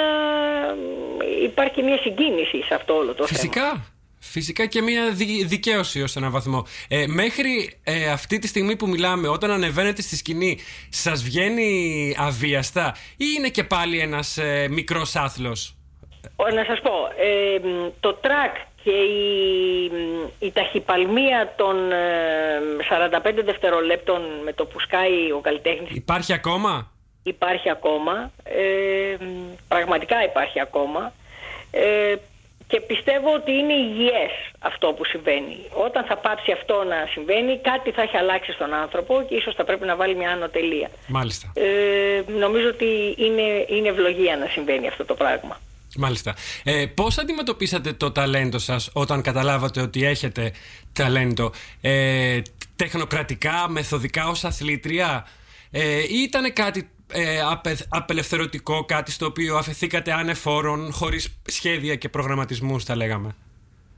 υπάρχει 1.44 1.74
και 1.74 1.82
μια 1.84 1.98
συγκίνηση 1.98 2.62
σε 2.64 2.74
αυτό 2.74 2.94
όλο 2.94 3.14
το 3.14 3.26
θέμα. 3.26 3.40
Φυσικά. 3.40 3.86
Φυσικά 4.24 4.66
και 4.66 4.82
μια 4.82 5.10
δι- 5.12 5.46
δικαίωση 5.48 6.02
ως 6.02 6.16
έναν 6.16 6.32
βαθμό. 6.32 6.66
Ε, 6.88 7.06
μέχρι 7.08 7.80
ε, 7.84 8.10
αυτή 8.12 8.40
τη 8.40 8.48
στιγμή 8.48 8.76
που 8.76 8.88
μιλάμε, 8.88 9.28
όταν 9.28 9.52
ανεβαίνετε 9.52 10.02
στη 10.02 10.16
σκηνή, 10.16 10.58
σας 10.90 11.24
βγαίνει 11.24 12.16
αβίαστα 12.20 12.96
ή 13.18 13.26
είναι 13.38 13.50
και 13.50 13.64
πάλι 13.64 14.00
ένας 14.00 14.38
ε, 14.38 14.68
μικρός 14.70 15.16
άθλος; 15.16 15.76
Ο, 16.36 16.48
να 16.50 16.64
σας 16.64 16.80
πω, 16.82 16.92
ε, 17.18 17.60
μ, 17.68 17.90
το 18.00 18.14
τρακ 18.14 18.56
και 18.84 18.92
η, 18.92 19.90
μ, 19.90 20.46
η 20.46 20.52
ταχυπαλμία 20.52 21.54
των 21.58 21.92
ε, 21.92 21.98
45 23.40 23.42
δευτερολέπτων 23.46 24.22
με 24.44 24.54
το 24.54 24.66
που 24.66 24.80
σκάει 24.80 25.32
ο 25.32 25.40
καλλιτέχνης 25.42 25.92
Υπάρχει 25.92 26.34
ακόμα; 26.34 26.92
Υπάρχει 27.24 27.70
ακόμα, 27.70 28.32
ε, 28.44 29.24
μ, 29.24 29.54
πραγματικά 29.68 30.24
υπάρχει 30.24 30.60
ακόμα 30.60 31.14
ε, 31.72 32.16
και 32.68 32.82
πιστεύω 32.82 33.34
ότι 33.34 33.52
είναι 33.52 33.74
υγιές 33.74 34.32
αυτό 34.60 34.88
που 34.94 35.06
συμβαίνει. 35.06 35.58
Όταν 35.86 36.04
θα 36.06 36.18
πάψει 36.18 36.52
αυτό 36.52 36.84
να 36.84 37.08
συμβαίνει, 37.12 37.60
κάτι 37.62 37.92
θα 37.92 38.02
έχει 38.02 38.18
αλλάξει 38.18 38.52
στον 38.52 38.74
άνθρωπο 38.74 39.26
και 39.28 39.36
ίσως 39.36 39.56
θα 39.56 39.64
πρέπει 39.64 39.86
να 39.86 39.96
βάλει 39.96 40.16
μια 40.16 40.32
άνω 40.32 40.50
τελεία. 40.50 40.90
Μάλιστα. 41.08 41.52
Ε, 41.54 42.24
νομίζω 42.32 42.68
ότι 42.68 43.16
είναι, 43.18 43.66
είναι 43.68 43.88
ευλογία 43.88 44.38
να 44.38 44.46
συμβαίνει 44.46 44.88
αυτό 44.88 45.06
το 45.06 45.14
πράγμα. 45.14 45.60
Μάλιστα. 45.98 46.36
Ε, 46.64 46.86
πώς 46.96 47.18
αντιμετωπίσατε 47.18 47.94
το 47.94 48.12
ταλέντο 48.12 48.58
σας 48.60 48.90
όταν 48.94 49.22
καταλάβατε 49.22 49.82
ότι 49.82 50.06
έχετε 50.06 50.52
ταλέντο; 50.94 51.52
Ε, 51.82 52.42
τεχνοκρατικά, 52.76 53.66
μεθοδικά 53.70 54.28
ως 54.28 54.44
αθλήτρια; 54.44 55.28
Ε, 55.72 56.00
ή 56.00 56.18
ήταν 56.24 56.54
κάτι 56.54 56.90
ε, 57.14 57.42
απε, 57.52 57.78
απελευθερωτικό, 57.90 58.86
κάτι 58.86 59.12
στο 59.12 59.26
οποίο 59.26 59.56
αφαιθήκατε 59.58 60.12
άνεφόρον, 60.14 60.92
χωρίς 60.94 61.42
σχέδια 61.48 61.96
και 61.96 62.10
προγραμματισμούς 62.10 62.84
θα 62.84 62.96
λέγαμε. 62.96 63.36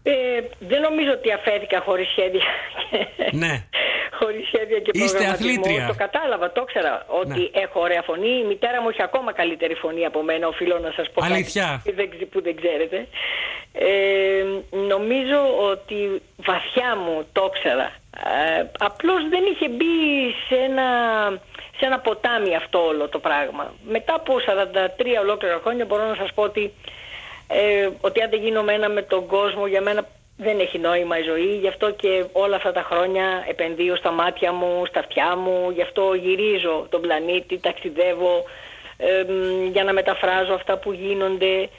Ε, 0.06 0.13
δεν 0.60 0.82
νομίζω 0.82 1.12
ότι 1.12 1.32
αφέθηκα 1.32 1.82
χωρίς 1.86 2.08
σχέδια. 2.10 2.43
Ναι. 3.32 3.54
χωρίς 4.19 4.47
σχέδια 4.47 4.80
και 4.80 4.91
Είστε 4.93 5.08
προγραμματισμό. 5.17 5.49
αθλήτρια. 5.52 5.88
Το 5.88 5.93
κατάλαβα, 5.97 6.52
το 6.52 6.62
ήξερα 6.67 7.06
ότι 7.08 7.39
Ναι. 7.39 7.60
έχω 7.63 7.80
ωραία 7.80 8.02
φωνή. 8.02 8.30
Η 8.30 8.43
μητέρα 8.47 8.82
μου 8.82 8.89
έχει 8.89 9.02
ακόμα 9.04 9.34
καλύτερη 9.34 9.73
φωνή 9.73 10.06
από 10.06 10.21
μένα, 10.23 10.47
οφείλω 10.47 10.80
να 10.80 10.91
σας 10.95 11.12
πω 11.13 11.21
κάτι 11.21 11.34
Αλήθεια. 11.34 11.82
που 11.86 11.91
δεν, 11.95 12.10
ξε- 12.10 12.26
που 12.26 12.41
δεν 12.41 12.56
ξέρετε. 12.56 13.08
Ε, 13.73 14.43
νομίζω 14.93 15.39
ότι 15.71 16.21
βαθιά 16.36 16.95
μου 17.04 17.26
το 17.32 17.52
ήξερα. 17.54 17.88
Ε, 18.60 18.63
απλώς 18.80 19.21
δεν 19.30 19.43
είχε 19.52 19.67
μπει 19.69 19.93
σε 20.47 20.56
ένα, 20.69 20.88
σε 21.84 21.89
ένα 21.89 22.00
ποτάμι 22.00 22.56
αυτό 22.56 22.86
όλο 22.86 23.08
το 23.10 23.19
πράγμα. 23.19 23.74
Μετά 23.88 24.13
από 24.13 24.34
43 24.36 25.22
ολόκληρα 25.22 25.60
χρόνια 25.63 25.86
μπορώ 25.86 26.08
να 26.08 26.15
σας 26.15 26.34
πω 26.34 26.41
ότι 26.43 26.74
ε, 27.48 27.89
ότι 28.02 28.22
αν 28.22 28.30
δεν 28.30 28.39
γίνομαι 28.39 28.74
ένα 28.74 28.89
με 28.89 29.02
τον 29.02 29.26
κόσμο 29.28 29.67
για 29.67 29.82
μένα 29.82 30.08
δεν 30.38 30.60
έχει 30.60 30.80
νόημα 30.80 31.19
η 31.19 31.24
ζωή. 31.24 31.58
Γι' 31.62 31.67
αυτό 31.67 31.91
και 31.91 32.26
όλα 32.32 32.56
αυτά 32.56 32.72
τα 32.72 32.82
χρόνια 32.82 33.43
επενδύω 33.48 33.96
στα 33.96 34.12
μάτια 34.12 34.52
μου, 34.52 34.86
στα 34.86 35.00
αυτιά 35.00 35.36
μου. 35.36 35.69
Γι' 35.76 35.82
αυτό 35.82 36.13
γυρίζω 36.13 36.88
τον 36.89 37.02
πλανήτη, 37.02 37.58
ταξιδεύω 37.60 38.43
ε, 38.98 39.24
μ, 39.28 39.72
για 39.72 39.84
να 39.84 39.93
μεταφράζω 39.93 40.54
αυτά 40.54 40.78
που 40.78 40.91
γίνονται. 40.91 41.54
ε, 41.62 41.69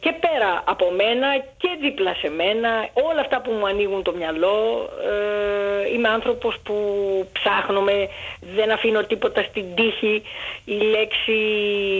και 0.00 0.12
πέρα 0.20 0.62
από 0.64 0.90
μένα 0.90 1.36
και 1.56 1.68
δίπλα 1.80 2.14
σε 2.14 2.28
μένα 2.30 2.88
όλα 2.92 3.20
αυτά 3.20 3.40
που 3.40 3.52
μου 3.52 3.66
ανοίγουν 3.66 4.02
το 4.02 4.12
μυαλό 4.12 4.88
ε, 5.88 5.94
είμαι 5.94 6.08
άνθρωπος 6.08 6.58
που 6.64 6.74
ψάχνομαι 7.32 8.08
δεν 8.56 8.70
αφήνω 8.72 9.00
τίποτα 9.02 9.42
στην 9.42 9.64
τύχη 9.74 10.22
η 10.64 10.72
λέξη 10.94 11.36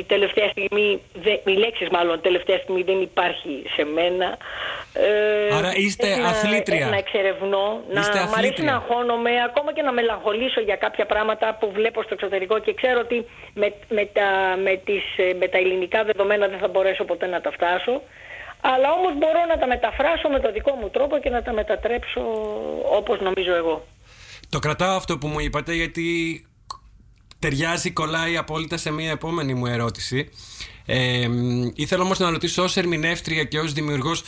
τελευταία 0.06 0.48
στιγμή 0.48 1.00
δεν- 1.22 1.40
οι 1.44 1.50
λέξεις 1.52 1.88
μάλλον 1.88 2.20
τελευταία 2.20 2.58
στιγμή 2.58 2.82
δεν 2.82 3.00
υπάρχει 3.00 3.62
σε 3.76 3.84
μένα 3.84 4.36
ε, 4.94 5.54
Άρα 5.56 5.72
είστε 5.76 6.06
θέλω 6.06 6.22
να- 6.22 6.28
αθλήτρια. 6.28 6.86
να 6.88 6.96
εξερευνώ 6.96 7.80
να 7.90 8.00
Είστε 8.00 8.18
μ' 8.18 8.20
αρέσει 8.22 8.34
αθλήτρια. 8.38 8.70
να 8.70 8.76
αγχώνομαι 8.76 9.30
ακόμα 9.44 9.72
και 9.72 9.82
να 9.82 9.92
μελαγχολήσω 9.92 10.60
για 10.60 10.76
κάποια 10.76 11.06
πράγματα 11.06 11.56
που 11.60 11.70
βλέπω 11.72 12.02
στο 12.02 12.14
εξωτερικό 12.14 12.58
και 12.58 12.74
ξέρω 12.74 13.00
ότι 13.00 13.26
με, 13.54 13.72
με, 13.88 14.04
τα, 14.12 14.56
με, 14.62 14.80
τις, 14.84 15.02
ε, 15.16 15.32
με 15.38 15.46
τα 15.48 15.58
ελληνικά 15.58 16.04
δεδομένα 16.04 16.48
δεν 16.48 16.58
θα 16.58 16.68
μπορέσω 16.68 17.04
ποτέ 17.04 17.26
να 17.26 17.40
τα 17.44 17.50
φτάσω 17.56 17.94
αλλά 18.62 18.92
όμως 18.92 19.12
μπορώ 19.18 19.40
να 19.48 19.58
τα 19.58 19.66
μεταφράσω 19.66 20.28
με 20.28 20.40
το 20.40 20.52
δικό 20.52 20.74
μου 20.74 20.88
τρόπο 20.90 21.18
και 21.18 21.30
να 21.30 21.42
τα 21.42 21.52
μετατρέψω 21.52 22.20
όπως 22.98 23.20
νομίζω 23.20 23.54
εγώ. 23.54 23.86
Το 24.48 24.58
κρατάω 24.58 24.96
αυτό 24.96 25.18
που 25.18 25.26
μου 25.26 25.40
είπατε 25.40 25.74
γιατί 25.74 26.06
ταιριάζει, 27.38 27.90
κολλάει 27.90 28.36
απόλυτα 28.36 28.76
σε 28.76 28.90
μια 28.90 29.10
επόμενη 29.10 29.54
μου 29.54 29.66
ερώτηση. 29.66 30.30
Ε, 30.86 31.28
μ, 31.28 31.70
ήθελα 31.74 32.02
όμως 32.02 32.18
να 32.18 32.30
ρωτήσω 32.30 32.62
ως 32.62 32.76
ερμηνεύτρια 32.76 33.44
και 33.44 33.58
ως 33.58 33.72
δημιουργός 33.72 34.22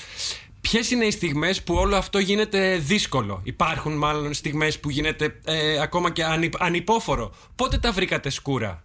ποιες 0.61 0.90
είναι 0.90 1.05
οι 1.05 1.11
στιγμές 1.11 1.62
που 1.62 1.74
όλο 1.74 1.96
αυτό 1.96 2.18
γίνεται 2.18 2.77
δύσκολο; 2.77 3.40
Υπάρχουν 3.44 3.92
μάλλον 3.92 4.35
στιγμές 4.35 4.81
που 4.81 4.90
γίνεται 4.90 5.40
ε, 5.44 5.81
ακόμα 5.81 6.11
και 6.11 6.24
ανυ, 6.24 6.48
ανυπόφορο. 6.59 7.35
Πότε 7.57 7.79
τα 7.79 7.92
βρήκατε 7.92 8.31
σκούρα; 8.31 8.83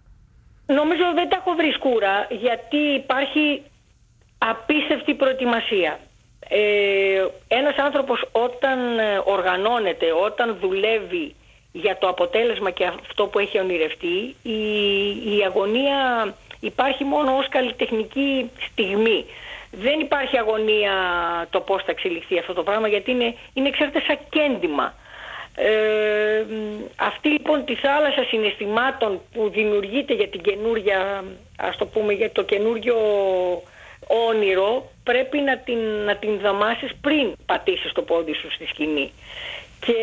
Νομίζω 0.66 1.02
δεν 1.14 1.28
τα 1.28 1.36
έχω 1.36 1.54
βρει 1.56 1.70
σκούρα 1.72 2.26
γιατί 2.40 2.76
υπάρχει 2.76 3.62
απίστευτη 4.48 5.14
προετοιμασία. 5.14 5.98
Ε, 6.48 7.26
ένας 7.48 7.76
άνθρωπος 7.76 8.24
όταν 8.32 8.98
ε, 8.98 9.22
οργανώνεται, 9.24 10.06
όταν 10.24 10.56
δουλεύει 10.60 11.34
για 11.72 11.98
το 11.98 12.08
αποτέλεσμα 12.08 12.70
και 12.70 12.84
αυτό 12.84 13.26
που 13.26 13.38
έχει 13.38 13.58
ονειρευτεί, 13.58 14.34
η, 14.42 14.60
η 15.36 15.42
αγωνία 15.46 15.98
υπάρχει 16.60 17.04
μόνο 17.04 17.36
ως 17.36 17.48
καλλιτεχνική 17.48 18.50
στιγμή. 18.70 19.24
Δεν 19.70 20.00
υπάρχει 20.00 20.38
αγωνία 20.38 20.92
το 21.50 21.60
πώς 21.60 21.82
θα 21.82 21.90
εξελιχθεί 21.90 22.38
αυτό 22.38 22.52
το 22.52 22.62
πράγμα 22.62 22.88
γιατί 22.88 23.10
είναι, 23.10 23.34
είναι 23.52 23.70
ξέρετε 23.70 24.00
σαν 24.06 24.18
κέντημα. 24.28 24.94
Ε, 25.54 26.44
μ, 26.48 26.84
αυτή 26.96 27.28
λοιπόν 27.28 27.64
τη 27.64 27.74
θάλασσα 27.74 28.24
συναισθημάτων 28.24 29.20
που 29.32 29.48
δημιουργείται 29.48 30.14
για 30.14 30.28
την 30.28 30.42
καινούρια, 30.42 31.24
ας 31.56 31.76
το 31.76 31.86
πούμε 31.86 32.12
για 32.12 32.32
το 32.32 32.42
καινούριο 32.42 32.96
όνειρο 34.28 34.90
πρέπει 35.04 35.38
να 35.38 35.58
την, 35.58 35.78
να 35.78 36.16
την 36.16 36.38
δαμάσεις 36.38 36.90
πριν 37.00 37.32
πατήσεις 37.46 37.92
το 37.92 38.02
πόδι 38.02 38.32
σου 38.34 38.52
στη 38.52 38.66
σκηνή. 38.66 39.12
Και 39.86 39.94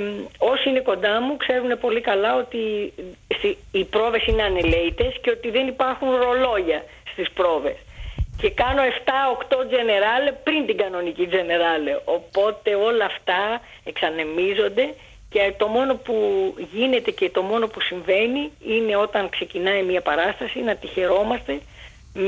μ, 0.00 0.24
όσοι 0.38 0.68
είναι 0.68 0.80
κοντά 0.80 1.20
μου 1.20 1.36
ξέρουν 1.36 1.78
πολύ 1.80 2.00
καλά 2.00 2.34
ότι 2.36 2.92
στη- 3.38 3.58
οι 3.72 3.84
πρόβες 3.84 4.26
είναι 4.26 4.42
ανελαίτες 4.42 5.18
και 5.22 5.30
ότι 5.30 5.50
δεν 5.50 5.66
υπάρχουν 5.66 6.08
ρολόγια 6.16 6.84
στις 7.12 7.30
πρόβες. 7.30 7.76
Και 8.40 8.50
κάνω 8.50 8.82
7-8 8.82 9.66
τζενεράλε 9.68 10.32
πριν 10.32 10.66
την 10.66 10.76
κανονική 10.76 11.26
τζενεράλε. 11.26 11.98
Οπότε 12.04 12.74
όλα 12.74 13.04
αυτά 13.04 13.60
εξανεμίζονται 13.84 14.94
και 15.30 15.52
το 15.56 15.66
μόνο 15.66 15.94
που 15.94 16.14
γίνεται 16.72 17.10
και 17.10 17.30
το 17.30 17.42
μόνο 17.42 17.66
που 17.66 17.80
συμβαίνει 17.80 18.50
είναι 18.66 18.96
όταν 18.96 19.28
ξεκινάει 19.28 19.82
μια 19.82 20.00
παράσταση 20.00 20.58
να 20.60 20.74
τη 20.76 20.86
χαιρόμαστε 20.86 21.60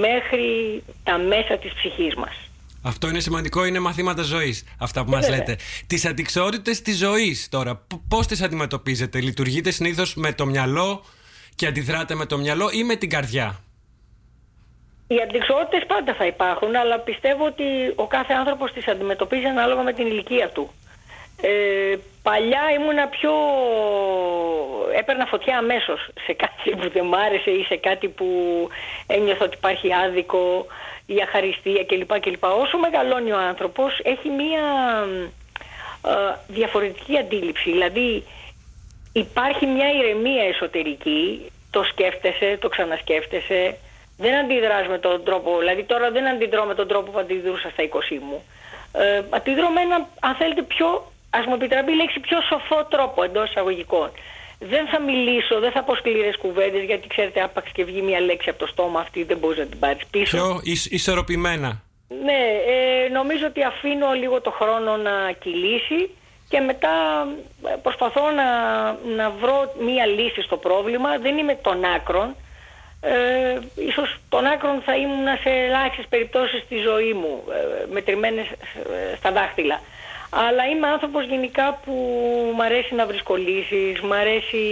μέχρι 0.01 0.83
τα 1.05 1.19
μέσα 1.19 1.59
της 1.59 1.73
ψυχής 1.73 2.15
μας. 2.15 2.49
Αυτό 2.83 3.09
είναι 3.09 3.21
σημαντικό, 3.21 3.65
είναι 3.65 3.79
μαθήματα 3.79 4.23
ζωής. 4.23 4.65
Αυτά 4.79 5.05
που 5.05 5.11
μας 5.11 5.29
λέτε. 5.29 5.57
Τις 5.87 6.07
αντικσότητες 6.07 6.83
της 6.83 6.99
ζωής 6.99 7.49
τώρα, 7.49 7.87
πώς 8.09 8.27
τις 8.27 8.43
αντιμετωπίζετε, 8.43 9.21
Λειτουργείτε 9.21 9.71
συνήθως 9.71 10.15
με 10.15 10.33
το 10.33 10.47
μυαλό 10.47 11.05
και 11.55 11.67
αντιδράτε 11.67 12.15
με 12.15 12.27
το 12.27 12.39
μυαλό 12.39 12.71
ή 12.73 12.85
με 12.85 12.97
την 12.97 13.09
καρδιά; 13.09 13.61
Οι 15.07 15.21
αντικσότητες 15.23 15.87
πάντα 15.87 16.15
θα 16.15 16.27
υπάρχουν, 16.27 16.77
αλλά 16.77 16.99
πιστεύω 16.99 17.45
ότι 17.47 17.65
ο 17.95 18.07
κάθε 18.07 18.33
άνθρωπος 18.33 18.73
τις 18.73 18.89
αντιμετωπίζει 18.89 19.45
ανάλογα 19.45 19.83
με 19.83 19.93
την 19.93 20.07
ηλικία 20.07 20.49
του. 20.49 20.71
Ε, 21.41 21.97
παλιά 22.23 22.63
ήμουνα 22.79 23.07
πιο... 23.09 23.33
έπαιρνα 24.99 25.27
φωτιά 25.27 25.59
αμέσως 25.59 26.09
σε 26.27 26.33
κάτι 26.33 26.71
που 26.71 26.91
δεν 26.91 27.07
μ' 27.07 27.15
άρεσε 27.15 27.51
ή 27.51 27.63
σε 27.65 27.77
κάτι 27.77 28.09
που 28.09 28.27
ένιωθα 29.07 29.45
ότι 29.45 29.57
υπάρχει 29.57 29.95
άδικο 29.95 30.67
ή 31.07 31.21
αχαριστία 31.23 31.85
κλπ. 31.85 32.21
κλπ. 32.21 32.45
Όσο 32.45 32.79
μεγαλώνει 32.79 33.33
ο 33.33 33.39
άνθρωπος 33.39 34.01
έχει 34.03 34.29
μία 34.29 34.63
ε, 36.07 36.35
διαφορετική 36.49 37.19
αντίληψη. 37.19 37.71
Δηλαδή 37.71 38.25
υπάρχει 39.13 39.67
μια 39.67 39.93
ηρεμία 39.93 40.45
εσωτερική, 40.45 41.53
το 41.71 41.83
σκέφτεσαι, 41.83 42.59
το 42.61 42.69
ξανασκέφτεσαι, 42.69 43.77
δεν 44.19 44.35
αντιδράς 44.35 44.87
με 44.87 44.99
τον 44.99 45.25
τρόπο, 45.25 45.59
δηλαδή 45.59 45.85
τώρα 45.85 46.11
δεν 46.11 46.29
αντιδρώ 46.29 46.65
με 46.65 46.75
τον 46.75 46.89
τρόπο 46.89 47.11
που 47.11 47.19
αντιδρούσα 47.19 47.71
στα 47.71 47.83
20 47.83 48.19
μου. 48.21 48.43
Ε, 48.93 49.23
αντιδρώ 49.31 49.69
με 49.69 49.81
ένα, 49.81 50.09
αν 50.21 50.35
θέλετε, 50.35 50.63
πιο, 50.63 51.13
ας 51.31 51.47
μου 51.47 51.55
επιτραπεί 51.55 51.93
η 51.93 51.95
λέξη, 51.95 52.21
πιο 52.21 52.39
σοφό 52.41 52.85
τρόπο 52.85 53.23
εντός 53.23 53.49
εισαγωγικών. 53.49 54.11
Δεν 54.59 54.87
θα 54.87 55.01
μιλήσω, 55.01 55.61
δεν 55.61 55.71
θα 55.71 55.83
πω 55.83 55.95
σκληρές 55.95 56.37
κουβέντες, 56.37 56.83
γιατί 56.83 57.09
ξέρετε, 57.09 57.41
άπαξ 57.43 57.71
και 57.73 57.85
βγει 57.85 58.03
μια 58.03 58.21
λέξη 58.21 58.49
από 58.49 58.59
το 58.59 58.67
στόμα 58.67 59.01
αυτή, 59.01 59.25
δεν 59.25 59.39
μπορείς 59.39 59.59
να 59.59 59.67
την 59.67 59.79
πάρεις 59.79 60.07
πίσω. 60.11 60.37
Πιο 60.37 60.61
ισορροπημένα. 60.91 61.83
Ναι, 62.25 62.41
ε, 62.67 63.09
νομίζω 63.09 63.47
ότι 63.47 63.63
αφήνω 63.65 64.13
λίγο 64.13 64.41
το 64.41 64.51
χρόνο 64.51 64.97
να 64.97 65.33
κυλήσει 65.33 66.11
και 66.49 66.61
μετά 66.61 67.27
ε, 67.67 67.75
προσπαθώ 67.83 68.31
να, 68.31 68.49
να 69.17 69.31
βρω 69.31 69.75
μία 69.81 70.07
λύση 70.07 70.43
στο 70.43 70.57
πρόβλημα. 70.57 71.19
Δεν 71.19 71.39
είμαι 71.39 71.55
των 71.55 71.85
άκρων. 71.85 72.35
Ε, 73.01 73.59
ίσως 73.75 74.17
των 74.29 74.47
άκρων 74.47 74.83
θα 74.85 74.97
ήμουν 74.97 75.27
σε 75.43 75.51
ελάχιστες 75.51 76.07
περιπτώσεις 76.09 76.63
στη 76.63 76.77
ζωή 76.77 77.13
μου, 77.13 77.43
ε, 77.49 77.87
μετρημένες 77.93 78.47
ε, 78.47 79.17
στα 79.17 79.33
δάχτυλα. 79.33 79.81
Αλλά 80.31 80.67
είμαι 80.67 80.87
άνθρωπος 80.87 81.25
γενικά 81.25 81.81
που 81.85 81.93
μ' 82.57 82.61
αρέσει 82.61 82.95
να 82.95 83.07
βρίσκω 83.07 83.35
λύσεις, 83.37 84.01
μ' 84.01 84.13
αρέσει, 84.13 84.65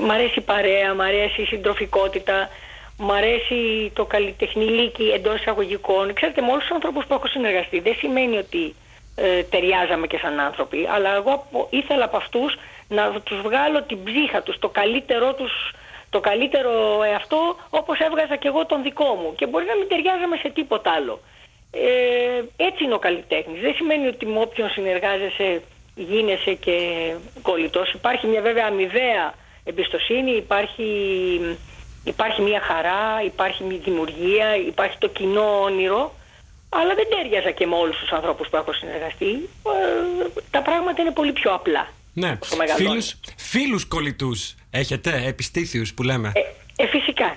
μ 0.00 0.10
αρέσει 0.10 0.38
η 0.38 0.42
παρέα, 0.42 0.94
μ' 0.94 1.00
αρέσει 1.00 1.42
η 1.42 1.44
συντροφικότητα, 1.44 2.48
μ' 2.98 3.10
αρέσει 3.10 3.90
το 3.94 4.04
καλλιτεχνηλίκι 4.04 5.04
εντός 5.04 5.40
εισαγωγικών. 5.40 6.12
Ξέρετε, 6.12 6.40
με 6.40 6.50
όλους 6.50 6.62
τους 6.62 6.74
ανθρώπους 6.74 7.06
που 7.06 7.14
έχω 7.14 7.26
συνεργαστεί 7.26 7.80
δεν 7.80 7.94
σημαίνει 7.94 8.36
ότι 8.36 8.74
ε, 9.16 9.42
ταιριάζαμε 9.42 10.06
και 10.06 10.18
σαν 10.18 10.40
άνθρωποι, 10.40 10.88
αλλά 10.90 11.14
εγώ 11.14 11.46
ήθελα 11.70 12.04
από 12.04 12.16
αυτούς 12.16 12.58
να 12.88 13.20
τους 13.20 13.40
βγάλω 13.40 13.82
την 13.82 14.04
ψύχα 14.04 14.42
τους, 14.42 14.58
το 14.58 14.68
καλύτερό 14.68 15.34
τους, 15.34 15.52
το 16.10 16.20
καλύτερο 16.20 17.02
εαυτό 17.02 17.56
όπως 17.70 17.98
έβγαζα 17.98 18.36
και 18.36 18.48
εγώ 18.48 18.66
τον 18.66 18.82
δικό 18.82 19.14
μου 19.14 19.34
και 19.34 19.46
μπορεί 19.46 19.64
να 19.66 19.76
μην 19.76 19.88
ταιριάζαμε 19.88 20.36
σε 20.36 20.48
τίποτα 20.48 20.90
άλλο. 20.90 21.20
Ε, 21.70 22.42
έτσι 22.56 22.84
είναι 22.84 22.94
ο 22.94 22.98
καλλιτέχνης. 22.98 23.60
Δεν 23.60 23.74
σημαίνει 23.74 24.06
ότι 24.06 24.26
με 24.26 24.38
όποιον 24.38 24.70
συνεργάζεσαι 24.70 25.62
γίνεσαι 25.94 26.54
και 26.54 26.76
κολλητός. 27.42 27.92
Υπάρχει 27.92 28.26
μια 28.26 28.40
βέβαια 28.40 28.66
αμοιβαία 28.66 29.34
εμπιστοσύνη, 29.64 30.30
υπάρχει, 30.30 30.90
υπάρχει 32.04 32.42
μια 32.42 32.60
χαρά, 32.60 33.22
υπάρχει 33.24 33.64
μια 33.64 33.78
δημιουργία, 33.84 34.56
υπάρχει 34.56 34.98
το 34.98 35.08
κοινό 35.08 35.60
όνειρο 35.62 36.12
αλλά 36.68 36.94
δεν 36.94 37.06
τέριαζα 37.10 37.50
και 37.50 37.66
με 37.66 37.74
όλους 37.74 37.96
τους 37.98 38.10
ανθρώπους 38.10 38.48
που 38.48 38.56
έχω 38.56 38.72
συνεργαστεί. 38.72 39.26
Ε, 39.26 40.40
τα 40.50 40.62
πράγματα 40.62 41.02
είναι 41.02 41.10
πολύ 41.10 41.32
πιο 41.32 41.54
απλά. 41.54 41.88
Ναι. 42.12 42.38
Φίλους, 42.76 43.14
φίλους 43.36 43.86
κολλητούς 43.86 44.54
έχετε, 44.70 45.22
επιστήθιους 45.26 45.94
που 45.94 46.02
λέμε; 46.02 46.32
Ε, 46.34 46.40
ε 46.80 46.86
φυσικά. 46.86 47.36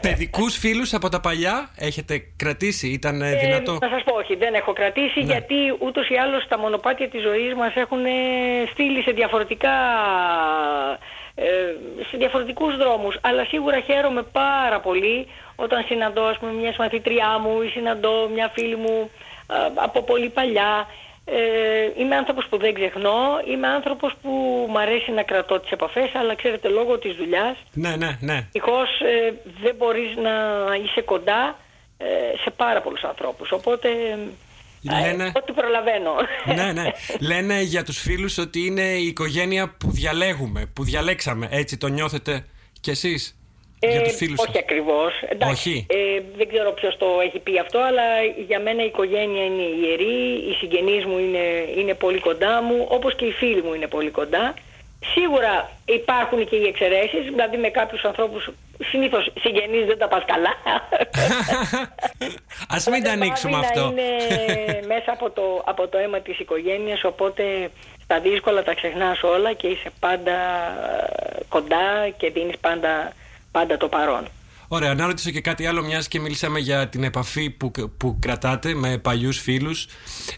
Παιδικούς 0.00 0.56
φίλους 0.58 0.94
από 0.94 1.08
τα 1.08 1.20
παλιά 1.20 1.70
έχετε 1.76 2.22
κρατήσει, 2.36 2.88
ήταν 2.88 3.22
ε, 3.22 3.34
δυνατό; 3.34 3.78
Να 3.80 3.88
σας 3.88 4.02
πω 4.04 4.14
όχι, 4.14 4.34
δεν 4.36 4.54
έχω 4.54 4.72
κρατήσει 4.72 5.20
ναι. 5.20 5.32
γιατί 5.32 5.54
ούτως 5.78 6.08
ή 6.08 6.16
άλλως 6.16 6.46
τα 6.48 6.58
μονοπάτια 6.58 7.08
της 7.08 7.22
ζωής 7.22 7.54
μας 7.54 7.74
έχουν 7.74 8.04
στείλει 8.72 9.02
σε 9.02 9.10
διαφορετικά 9.10 9.74
ε, 11.34 11.44
σε 12.10 12.16
διαφορετικούς 12.16 12.76
δρόμους. 12.76 13.18
Αλλά 13.20 13.44
σίγουρα 13.44 13.80
χαίρομαι 13.80 14.22
πάρα 14.22 14.80
πολύ 14.80 15.26
όταν 15.56 15.84
συναντώ 15.88 16.22
ας 16.22 16.38
πούμε, 16.38 16.52
μιας 16.52 16.76
μαθήτριά 16.76 17.38
μου 17.38 17.62
ή 17.62 17.68
συναντώ 17.68 18.28
μια 18.34 18.50
φίλη 18.54 18.76
μου 18.76 19.10
από 19.74 20.02
πολύ 20.02 20.28
παλιά. 20.28 20.86
Ε, 21.24 22.00
είμαι 22.00 22.16
άνθρωπος 22.16 22.46
που 22.48 22.58
δεν 22.58 22.74
ξεχνώ, 22.74 23.18
είμαι 23.50 23.66
άνθρωπος 23.66 24.14
που 24.22 24.30
μου 24.70 24.78
αρέσει 24.78 25.10
να 25.10 25.22
κρατώ 25.22 25.60
τις 25.60 25.70
επαφές, 25.70 26.14
αλλά 26.14 26.34
ξέρετε 26.34 26.68
λόγω 26.68 26.98
της 26.98 27.14
δουλειάς, 27.14 27.56
ναι, 27.72 27.96
ναι, 27.96 28.18
ναι. 28.20 28.48
ε, 29.00 29.32
δεν 29.62 29.74
μπορείς 29.76 30.16
να 30.16 30.32
είσαι 30.84 31.00
κοντά 31.00 31.58
ε, 31.96 32.04
σε 32.42 32.50
πάρα 32.50 32.80
πολλούς 32.80 33.02
ανθρώπους. 33.02 33.52
Οπότε 33.52 33.88
Λένε... 34.82 35.32
Ό,τι 35.34 35.52
προλαβαίνω. 35.52 36.14
Ναι, 36.44 36.72
ναι. 36.72 36.90
Λένε 37.30 37.60
για 37.60 37.84
τους 37.84 37.98
φίλους 37.98 38.38
ότι 38.38 38.66
είναι 38.66 38.82
η 38.82 39.06
οικογένεια 39.06 39.68
που 39.78 39.90
διαλέγουμε, 39.90 40.66
που 40.72 40.84
διαλέξαμε. 40.84 41.48
Έτσι 41.50 41.76
το 41.76 41.86
νιώθετε 41.86 42.44
κι 42.80 42.90
εσείς; 42.90 43.36
Ε, 43.78 43.98
όχι 44.36 44.58
ακριβώς. 44.58 45.12
όχι. 45.50 45.86
Ε, 45.90 46.20
δεν 46.36 46.48
ξέρω 46.48 46.72
ποιος 46.72 46.96
το 46.96 47.06
έχει 47.24 47.38
πει 47.38 47.58
αυτό, 47.58 47.78
αλλά 47.78 48.02
για 48.46 48.60
μένα 48.60 48.82
η 48.82 48.86
οικογένεια 48.86 49.44
είναι 49.44 49.62
ιερή, 49.62 50.16
οι 50.48 50.52
συγγενείς 50.58 51.04
μου 51.04 51.18
είναι, 51.18 51.44
είναι 51.76 51.94
πολύ 51.94 52.20
κοντά 52.20 52.62
μου, 52.62 52.86
όπως 52.88 53.14
και 53.14 53.24
οι 53.24 53.30
φίλοι 53.32 53.62
μου 53.62 53.74
είναι 53.74 53.86
πολύ 53.86 54.10
κοντά. 54.10 54.54
Σίγουρα 55.14 55.70
υπάρχουν 55.84 56.48
και 56.48 56.56
οι 56.56 56.66
εξαιρέσεις, 56.66 57.24
δηλαδή 57.24 57.56
με 57.56 57.68
κάποιους 57.68 58.04
ανθρώπους 58.04 58.50
συνήθως 58.90 59.30
συγγενείς 59.40 59.86
δεν 59.86 59.98
τα 59.98 60.08
πας 60.08 60.24
καλά. 60.26 60.52
Α 62.74 62.90
μην 62.90 63.02
τα 63.02 63.10
ανοίξουμε 63.12 63.56
αυτό. 63.58 63.90
Είναι 63.90 64.86
μέσα 64.86 65.12
από 65.12 65.30
το, 65.30 65.62
από 65.64 65.88
το 65.88 65.98
αίμα 65.98 66.20
της 66.20 66.38
οικογένειας, 66.38 67.04
οπότε 67.04 67.70
στα 68.04 68.20
δύσκολα 68.20 68.62
τα 68.62 68.74
ξεχνάς 68.74 69.22
όλα 69.22 69.52
και 69.52 69.66
είσαι 69.66 69.90
πάντα 70.00 70.32
ε, 70.32 71.42
κοντά 71.48 72.08
και 72.16 72.30
δίνεις 72.30 72.58
πάντα, 72.58 73.12
πάντα 73.56 73.76
το 73.76 73.88
παρόν. 73.88 74.24
Ωραία, 74.68 74.94
να 74.94 75.06
ρωτήσω 75.06 75.30
και 75.30 75.40
κάτι 75.40 75.66
άλλο, 75.66 75.82
μιας 75.82 76.08
και 76.08 76.20
μιλήσαμε 76.20 76.58
για 76.58 76.88
την 76.88 77.04
επαφή 77.04 77.50
που, 77.50 77.70
που 77.96 78.18
κρατάτε 78.20 78.74
με 78.74 78.98
παλιούς 78.98 79.40
φίλους. 79.40 79.86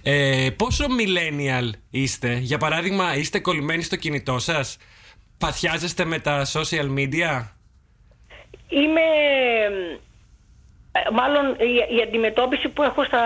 Ε, 0.02 0.48
πόσο 0.56 0.84
millennial 0.98 1.70
είστε, 1.90 2.32
για 2.32 2.58
παράδειγμα, 2.58 3.16
είστε 3.16 3.38
κολλημένοι 3.38 3.82
στο 3.82 3.96
κινητό 3.96 4.38
σας, 4.38 4.76
παθιάζεστε 5.38 6.04
με 6.04 6.18
τα 6.18 6.46
social 6.46 6.88
media; 6.98 7.44
Είμαι. 8.68 9.00
Ε, 10.92 11.10
μάλλον 11.12 11.56
η, 11.98 12.02
αντιμετώπιση 12.02 12.68
που 12.68 12.82
έχω 12.82 13.04
στα, 13.04 13.24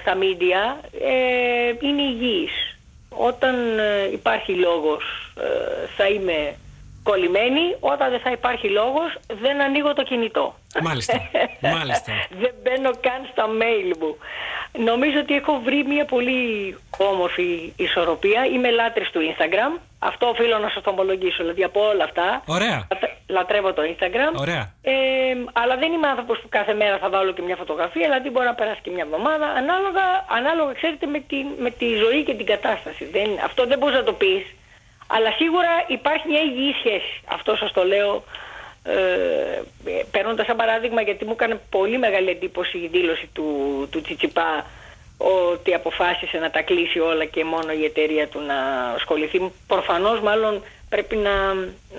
στα 0.00 0.16
media 0.20 0.86
ε, 1.00 1.86
είναι 1.86 2.02
υγιής. 2.02 2.76
Όταν 3.08 3.78
ε, 3.78 4.12
υπάρχει 4.12 4.52
λόγος 4.52 5.02
ε, 5.36 5.86
θα 5.96 6.08
είμαι 6.08 6.56
κολλημένη, 7.02 7.76
όταν 7.80 8.10
δεν 8.10 8.20
θα 8.20 8.30
υπάρχει 8.30 8.68
λόγος 8.68 9.18
δεν 9.40 9.60
ανοίγω 9.60 9.92
το 9.92 10.02
κινητό. 10.02 10.54
Μάλιστα, 10.82 11.20
μάλιστα. 11.60 12.12
δεν 12.42 12.54
μπαίνω 12.62 12.90
καν 13.00 13.20
στα 13.32 13.44
mail 13.60 13.96
μου. 14.00 14.16
Νομίζω 14.78 15.18
ότι 15.18 15.34
έχω 15.34 15.60
βρει 15.64 15.84
μια 15.84 16.04
πολύ 16.04 16.76
όμορφη 16.98 17.72
ισορροπία. 17.76 18.44
Είμαι 18.52 18.70
λάτρης 18.70 19.10
του 19.10 19.20
Instagram. 19.20 19.80
Αυτό 19.98 20.26
οφείλω 20.26 20.58
να 20.58 20.68
σας 20.68 20.82
το 20.82 20.90
ομολογήσω. 20.90 21.42
Δηλαδή 21.42 21.64
από 21.64 21.80
όλα 21.88 22.04
αυτά. 22.04 22.42
Ωραία. 22.46 22.86
Λατρεύω 23.26 23.72
το 23.72 23.82
Instagram. 23.82 24.40
Ωραία. 24.40 24.74
Ε, 24.82 24.92
αλλά 25.52 25.76
δεν 25.76 25.92
είμαι 25.92 26.06
άνθρωπος 26.06 26.38
που 26.38 26.48
κάθε 26.48 26.74
μέρα 26.74 26.98
θα 26.98 27.08
βάλω 27.08 27.32
και 27.32 27.42
μια 27.42 27.56
φωτογραφία. 27.56 28.06
Δηλαδή 28.06 28.30
μπορεί 28.30 28.46
να 28.46 28.54
περάσει 28.54 28.80
και 28.82 28.90
μια 28.90 29.04
εβδομάδα. 29.06 29.46
Ανάλογα, 29.46 30.04
ανάλογα 30.28 30.72
ξέρετε, 30.72 31.06
με 31.06 31.20
τη, 31.20 31.36
με 31.58 31.70
τη 31.70 31.94
ζωή 31.94 32.24
και 32.24 32.34
την 32.34 32.46
κατάσταση. 32.46 33.04
Δεν, 33.04 33.28
αυτό 33.44 33.66
δεν 33.66 33.78
μπορείς 33.78 33.96
να 33.96 34.04
το 34.04 34.12
πεις. 34.12 34.44
Αλλά 35.14 35.30
σίγουρα 35.38 35.72
υπάρχει 35.86 36.28
μια 36.28 36.40
υγιή 36.40 36.72
σχέση. 36.78 37.20
Αυτό 37.24 37.56
σας 37.56 37.72
το 37.72 37.84
λέω 37.84 38.24
ε, 38.84 39.62
παίρνοντας 40.10 40.46
σαν 40.46 40.56
παράδειγμα 40.56 41.00
γιατί 41.02 41.24
μου 41.24 41.32
έκανε 41.32 41.60
πολύ 41.70 41.98
μεγάλη 41.98 42.30
εντύπωση 42.30 42.78
η 42.78 42.88
δήλωση 42.92 43.28
του, 43.32 43.46
του 43.90 44.00
Τσιτσιπά 44.02 44.66
ότι 45.18 45.74
αποφάσισε 45.74 46.38
να 46.38 46.50
τα 46.50 46.62
κλείσει 46.62 46.98
όλα 46.98 47.24
και 47.24 47.44
μόνο 47.44 47.72
η 47.72 47.84
εταιρεία 47.84 48.28
του 48.28 48.40
να 48.40 48.58
ασχοληθεί. 48.94 49.52
Προφανώς 49.66 50.20
μάλλον 50.20 50.62
πρέπει 50.88 51.16
να, 51.16 51.54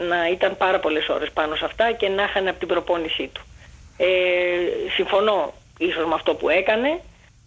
να 0.08 0.28
ήταν 0.32 0.58
πάρα 0.58 0.80
πολλές 0.80 1.10
ώρες 1.10 1.32
πάνω 1.32 1.56
σε 1.56 1.66
αυτά 1.66 1.92
και 1.92 2.10
να 2.10 2.24
είχαν 2.24 2.48
από 2.48 2.60
την 2.60 2.68
προπόνησή 2.68 3.30
του. 3.34 3.42
Ε, 3.98 4.08
συμφωνώ 4.96 5.54
ίσως 5.78 6.06
με 6.06 6.14
αυτό 6.14 6.36
που 6.36 6.50
έκανε 6.50 7.00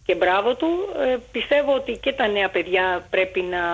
και 0.07 0.15
μπράβο 0.15 0.55
του. 0.55 0.69
Ε, 1.13 1.17
πιστεύω 1.33 1.75
ότι 1.75 1.93
και 1.93 2.13
τα 2.13 2.27
νέα 2.27 2.49
παιδιά 2.49 3.07
πρέπει 3.11 3.41
να, 3.41 3.65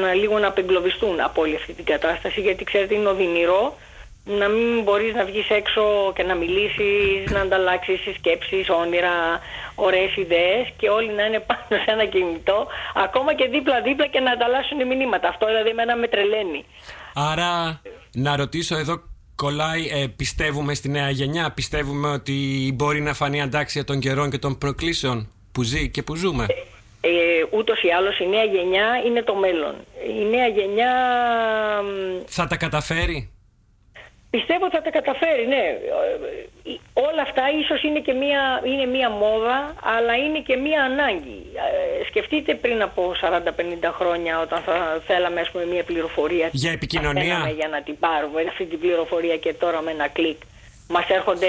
να 0.00 0.14
λίγο 0.14 0.38
να 0.38 0.46
απεγκλωβιστούν 0.46 1.20
από 1.20 1.40
όλη 1.40 1.56
αυτή 1.56 1.72
την 1.72 1.84
κατάσταση 1.84 2.40
γιατί 2.40 2.64
ξέρετε 2.64 2.94
είναι 2.94 3.08
οδυνηρό 3.08 3.76
να 4.24 4.48
μην 4.48 4.82
μπορείς 4.82 5.14
να 5.14 5.24
βγεις 5.24 5.48
έξω 5.50 6.12
και 6.14 6.22
να 6.22 6.34
μιλήσεις, 6.34 7.30
να 7.30 7.40
ανταλλάξεις 7.40 8.00
σκέψεις, 8.16 8.68
όνειρα, 8.68 9.40
ωραίες 9.74 10.16
ιδέες 10.16 10.72
και 10.76 10.88
όλοι 10.88 11.12
να 11.12 11.24
είναι 11.24 11.40
πάνω 11.40 11.82
σε 11.84 11.90
ένα 11.90 12.04
κινητό, 12.04 12.66
ακόμα 12.94 13.34
και 13.34 13.48
δίπλα-δίπλα 13.48 14.06
και 14.06 14.20
να 14.20 14.30
ανταλλάσσουν 14.30 14.86
μηνύματα. 14.86 15.28
Αυτό 15.28 15.46
δηλαδή 15.46 15.68
εμένα 15.68 15.96
με 15.96 16.08
τρελαίνει. 16.08 16.64
Άρα, 17.14 17.80
να 18.12 18.36
ρωτήσω 18.36 18.76
εδώ 18.76 19.02
κολλάει, 19.34 19.88
ε, 19.88 20.06
πιστεύουμε 20.16 20.74
στη 20.74 20.88
νέα 20.88 21.10
γενιά, 21.10 21.52
πιστεύουμε 21.52 22.08
ότι 22.08 22.36
μπορεί 22.74 23.00
να 23.00 23.14
φανεί 23.14 23.42
αντάξια 23.42 23.84
των 23.84 24.00
καιρών 24.00 24.30
και 24.30 24.38
των 24.38 24.58
προκλήσεων; 24.58 25.28
Που 25.52 25.62
ζει 25.62 25.90
και 25.90 26.02
που 26.02 26.14
ζούμε. 26.14 26.46
Ε, 27.00 27.08
ε, 27.08 27.46
ούτως 27.50 27.82
ή 27.82 27.88
άλλως 27.90 28.18
η 28.18 28.26
νέα 28.28 28.44
γενιά 28.44 29.02
είναι 29.06 29.22
το 29.22 29.34
μέλλον. 29.34 29.74
Η 30.20 30.24
νέα 30.24 30.46
γενιά... 30.46 30.92
Θα 32.26 32.46
τα 32.46 32.56
καταφέρει; 32.56 33.30
Πιστεύω 34.30 34.64
ότι 34.64 34.76
θα 34.76 34.82
τα 34.82 34.90
καταφέρει, 34.90 35.46
ναι. 35.46 35.64
Ε, 36.66 36.78
όλα 36.92 37.22
αυτά 37.22 37.42
ίσως 37.60 37.82
είναι 37.82 38.00
και 38.00 38.12
μία, 38.12 38.62
είναι 38.64 38.86
μία 38.86 39.10
μόδα, 39.10 39.74
αλλά 39.82 40.14
είναι 40.16 40.40
και 40.40 40.56
μία 40.56 40.82
ανάγκη. 40.82 41.40
Ε, 42.00 42.04
σκεφτείτε 42.08 42.54
πριν 42.54 42.82
από 42.82 43.12
40-50 43.20 43.90
χρόνια 43.98 44.40
όταν 44.40 44.60
θα 44.62 45.02
θέλαμε 45.06 45.42
πούμε, 45.52 45.64
μία 45.64 45.84
πληροφορία. 45.84 46.48
Για 46.52 46.72
επικοινωνία; 46.72 47.52
Για 47.56 47.68
να 47.68 47.82
την 47.82 47.98
πάρουμε 47.98 48.40
αυτή 48.48 48.64
την 48.64 48.78
πληροφορία 48.78 49.36
και 49.36 49.54
τώρα 49.54 49.80
με 49.80 49.90
ένα 49.90 50.08
κλικ. 50.08 50.40
Μας 50.90 51.08
έρχονται 51.08 51.46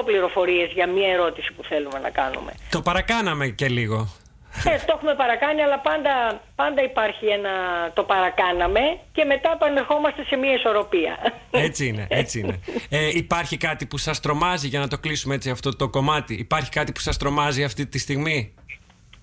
18 0.00 0.02
πληροφορίες 0.04 0.70
για 0.72 0.86
μία 0.86 1.08
ερώτηση 1.12 1.52
που 1.52 1.62
θέλουμε 1.62 1.98
να 1.98 2.10
κάνουμε. 2.10 2.52
Το 2.70 2.82
παρακάναμε 2.82 3.46
και 3.48 3.68
λίγο. 3.68 4.08
Ε, 4.64 4.76
το 4.86 4.92
έχουμε 4.96 5.14
παρακάνει, 5.14 5.62
αλλά 5.62 5.78
πάντα, 5.78 6.40
πάντα 6.54 6.82
υπάρχει 6.82 7.26
ένα 7.26 7.50
το 7.94 8.02
παρακάναμε 8.02 8.80
και 9.12 9.24
μετά 9.24 9.52
επανερχόμαστε 9.54 10.24
σε 10.24 10.36
μια 10.36 10.52
ισορροπία. 10.52 11.18
Έτσι 11.50 11.86
είναι, 11.86 12.06
έτσι 12.08 12.38
είναι. 12.40 12.60
Ε, 12.88 13.08
υπάρχει 13.12 13.56
κάτι 13.56 13.86
που 13.86 13.98
σας 13.98 14.20
τρομάζει, 14.20 14.68
για 14.68 14.80
να 14.80 14.88
το 14.88 14.98
κλείσουμε 14.98 15.34
έτσι 15.34 15.50
αυτό 15.50 15.76
το 15.76 15.88
κομμάτι, 15.88 16.34
υπάρχει 16.34 16.70
κάτι 16.70 16.92
που 16.92 17.00
σας 17.00 17.16
τρομάζει 17.16 17.64
αυτή 17.64 17.86
τη 17.86 17.98
στιγμή; 17.98 18.54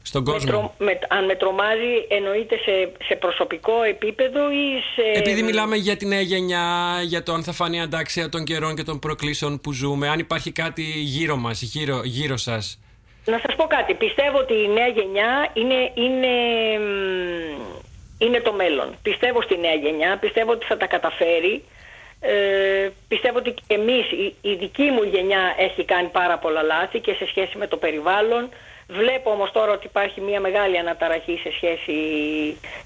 Στον 0.09 0.23
κόσμο. 0.23 0.73
Με, 0.77 0.99
αν 1.07 1.25
με 1.25 1.35
τρομάζει 1.35 1.93
εννοείται 2.07 2.55
σε, 2.55 2.91
σε 3.07 3.15
προσωπικό 3.15 3.83
επίπεδο 3.83 4.51
ή 4.51 4.65
σε... 4.95 5.19
Επειδή 5.19 5.41
μιλάμε 5.43 5.75
για 5.75 5.97
τη 5.97 6.05
νέα 6.05 6.21
γενιά, 6.21 6.65
για 7.03 7.23
το 7.23 7.33
αν 7.33 7.43
θα 7.43 7.51
φανεί 7.51 7.81
αντάξια 7.81 8.29
των 8.29 8.43
καιρών 8.43 8.75
και 8.75 8.83
των 8.83 8.99
προκλήσεων 8.99 9.61
που 9.61 9.71
ζούμε, 9.71 10.09
αν 10.09 10.19
υπάρχει 10.19 10.51
κάτι 10.51 10.83
γύρω 11.15 11.35
μας, 11.35 11.61
γύρω, 11.61 12.01
γύρω 12.03 12.37
σας 12.37 12.79
να 13.25 13.39
σας 13.45 13.55
πω 13.55 13.63
κάτι. 13.63 13.93
Πιστεύω 13.93 14.37
ότι 14.37 14.53
η 14.53 14.67
νέα 14.67 14.87
γενιά 14.87 15.49
είναι, 15.53 15.91
είναι, 15.93 16.33
είναι 18.17 18.39
το 18.39 18.53
μέλλον. 18.53 18.95
Πιστεύω 19.01 19.41
στη 19.41 19.57
νέα 19.57 19.73
γενιά, 19.73 20.17
πιστεύω 20.17 20.51
ότι 20.51 20.65
θα 20.65 20.77
τα 20.77 20.87
καταφέρει. 20.87 21.63
Ε, 22.21 22.89
πιστεύω 23.07 23.37
ότι 23.37 23.53
εμείς, 23.67 24.11
η, 24.11 24.35
η 24.41 24.53
δική 24.55 24.83
μου 24.83 25.03
γενιά 25.03 25.55
έχει 25.57 25.83
κάνει 25.83 26.07
πάρα 26.07 26.37
πολλά 26.37 26.61
λάθη 26.61 26.99
και 26.99 27.13
σε 27.13 27.27
σχέση 27.27 27.57
με 27.57 27.67
το 27.67 27.77
περιβάλλον. 27.77 28.49
Βλέπω 28.91 29.31
όμως 29.31 29.51
τώρα 29.51 29.71
ότι 29.71 29.85
υπάρχει 29.85 30.21
μια 30.21 30.39
μεγάλη 30.39 30.77
αναταραχή 30.77 31.39
σε 31.43 31.51
σχέση 31.55 31.97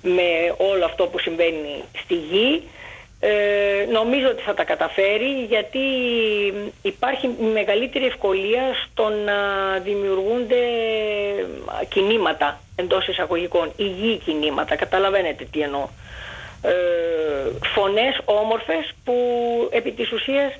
με 0.02 0.56
όλο 0.58 0.86
αυτό 0.86 1.08
που 1.08 1.20
συμβαίνει 1.20 1.84
στη 2.04 2.14
γη. 2.14 2.64
Ε, 3.20 3.86
νομίζω 3.92 4.28
ότι 4.28 4.42
θα 4.42 4.54
τα 4.54 4.64
καταφέρει 4.64 5.46
γιατί 5.48 5.80
υπάρχει 6.82 7.28
μεγαλύτερη 7.54 8.06
ευκολία 8.06 8.64
στο 8.84 9.10
να 9.10 9.38
δημιουργούνται 9.80 10.62
κινήματα 11.88 12.60
εντός 12.76 13.08
εισαγωγικών, 13.08 13.72
υγιή 13.76 14.18
κινήματα, 14.18 14.76
καταλαβαίνετε 14.76 15.48
τι 15.52 15.62
εννοώ. 15.62 15.88
Ε, 16.62 16.72
φωνές 17.76 18.22
όμορφες 18.26 18.92
που 19.04 19.16
επί 19.72 19.92
της 19.92 20.12
ουσίας 20.12 20.54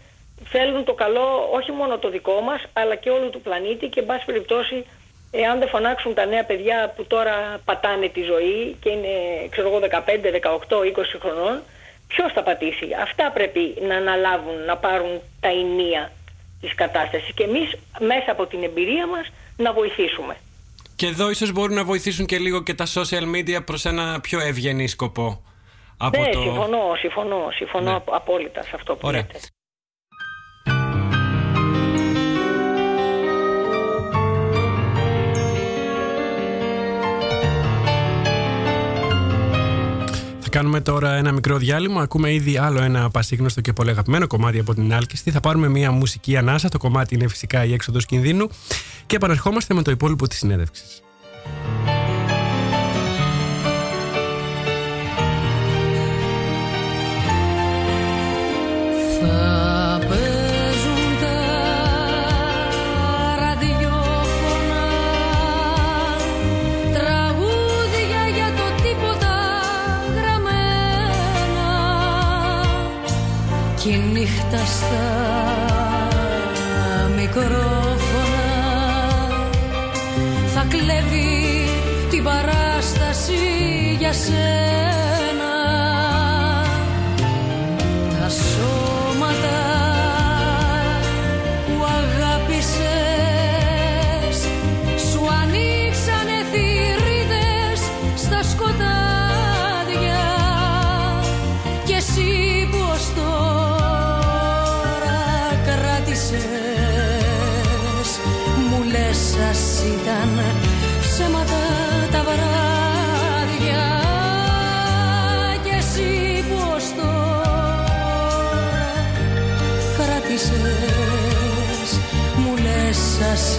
θέλουν 0.44 0.84
το 0.84 0.94
καλό 0.94 1.50
όχι 1.52 1.72
μόνο 1.72 1.98
το 1.98 2.10
δικό 2.10 2.42
μας 2.42 2.64
αλλά 2.74 2.96
και 2.96 3.10
όλου 3.10 3.30
του 3.30 3.42
πλανήτη 3.42 3.88
και 3.88 4.00
εν 4.00 4.06
πάση 4.06 4.26
περιπτώσει 4.26 4.86
εάν 5.42 5.60
δεν 5.60 5.68
φωνάξουν 5.68 6.14
τα 6.14 6.26
νέα 6.26 6.46
παιδιά 6.46 6.94
που 6.96 7.06
τώρα 7.06 7.62
πατάνε 7.66 8.08
τη 8.08 8.22
ζωή 8.22 8.76
και 8.82 8.90
είναι 8.90 9.14
ξέρω 9.50 9.68
εγώ 9.68 9.80
15, 9.80 9.88
18, 9.90 10.76
20 11.00 11.20
χρονών 11.20 11.62
Ποιος 12.16 12.32
θα 12.34 12.44
πατήσει; 12.44 12.88
Αυτά 13.02 13.32
πρέπει 13.34 13.76
να 13.88 13.96
αναλάβουν, 13.96 14.66
να 14.66 14.78
πάρουν 14.78 15.22
τα 15.40 15.48
ενία 15.48 16.12
της 16.62 16.76
κατάστασης 16.76 17.34
και 17.34 17.44
εμείς 17.44 17.76
μέσα 18.00 18.32
από 18.32 18.46
την 18.46 18.64
εμπειρία 18.64 19.08
μας 19.08 19.32
να 19.58 19.74
βοηθήσουμε. 19.74 20.38
Και 20.96 21.08
εδώ 21.08 21.30
ίσως 21.30 21.52
μπορούν 21.52 21.76
να 21.76 21.84
βοηθήσουν 21.84 22.26
και 22.26 22.38
λίγο 22.38 22.64
και 22.64 22.74
τα 22.74 22.86
social 22.94 23.24
media 23.36 23.66
προς 23.66 23.86
ένα 23.86 24.20
πιο 24.22 24.40
ευγενή 24.40 24.88
σκοπό. 24.88 25.44
Από 25.98 26.22
ναι, 26.22 26.30
το... 26.30 26.42
συμφωνώ, 26.42 26.96
συμφωνώ, 26.98 27.48
συμφωνώ 27.52 27.92
ναι. 27.92 28.00
απόλυτα 28.12 28.62
σε 28.62 28.72
αυτό 28.74 28.96
που 28.96 29.10
λέτε. 29.10 29.40
Κάνουμε 40.54 40.82
τώρα 40.82 41.14
ένα 41.14 41.32
μικρό 41.32 41.58
διάλειμμα. 41.58 42.02
Ακούμε 42.02 42.34
ήδη 42.34 42.58
άλλο 42.58 42.82
ένα 42.82 43.10
πασίγνωστο 43.10 43.62
και 43.62 43.74
πολύ 43.74 43.90
αγαπημένο 43.90 44.28
κομμάτι 44.28 44.60
από 44.60 44.74
την 44.74 44.94
Άλκηστη. 44.94 45.32
Θα 45.32 45.40
πάρουμε 45.40 45.68
μια 45.68 45.92
μουσική 45.92 46.38
ανάσα. 46.38 46.70
Το 46.70 46.78
κομμάτι 46.78 47.16
είναι 47.16 47.28
φυσικά 47.28 47.66
η 47.66 47.74
έξοδος 47.74 48.06
κινδύνου. 48.06 48.50
Και 49.06 49.16
επαναρχόμαστε 49.16 49.74
με 49.74 49.82
το 49.82 49.92
υπόλοιπο 49.92 50.28
της 50.28 50.38
συνέντευξης. 50.38 51.02
Νύχτα 73.90 74.66
στα 74.66 75.10
μικρόφωνα 77.16 78.54
θα 80.54 80.66
κλέβει 80.70 81.68
την 82.10 82.24
παράσταση 82.24 83.34
για 84.00 84.14
σένα. 84.14 85.54
Τα 88.20 88.30
σώματα 88.30 89.03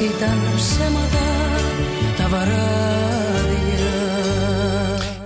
ήταν 0.04 0.38
ψέματα 0.56 1.24
τα 2.16 2.28
βράδια 2.28 2.84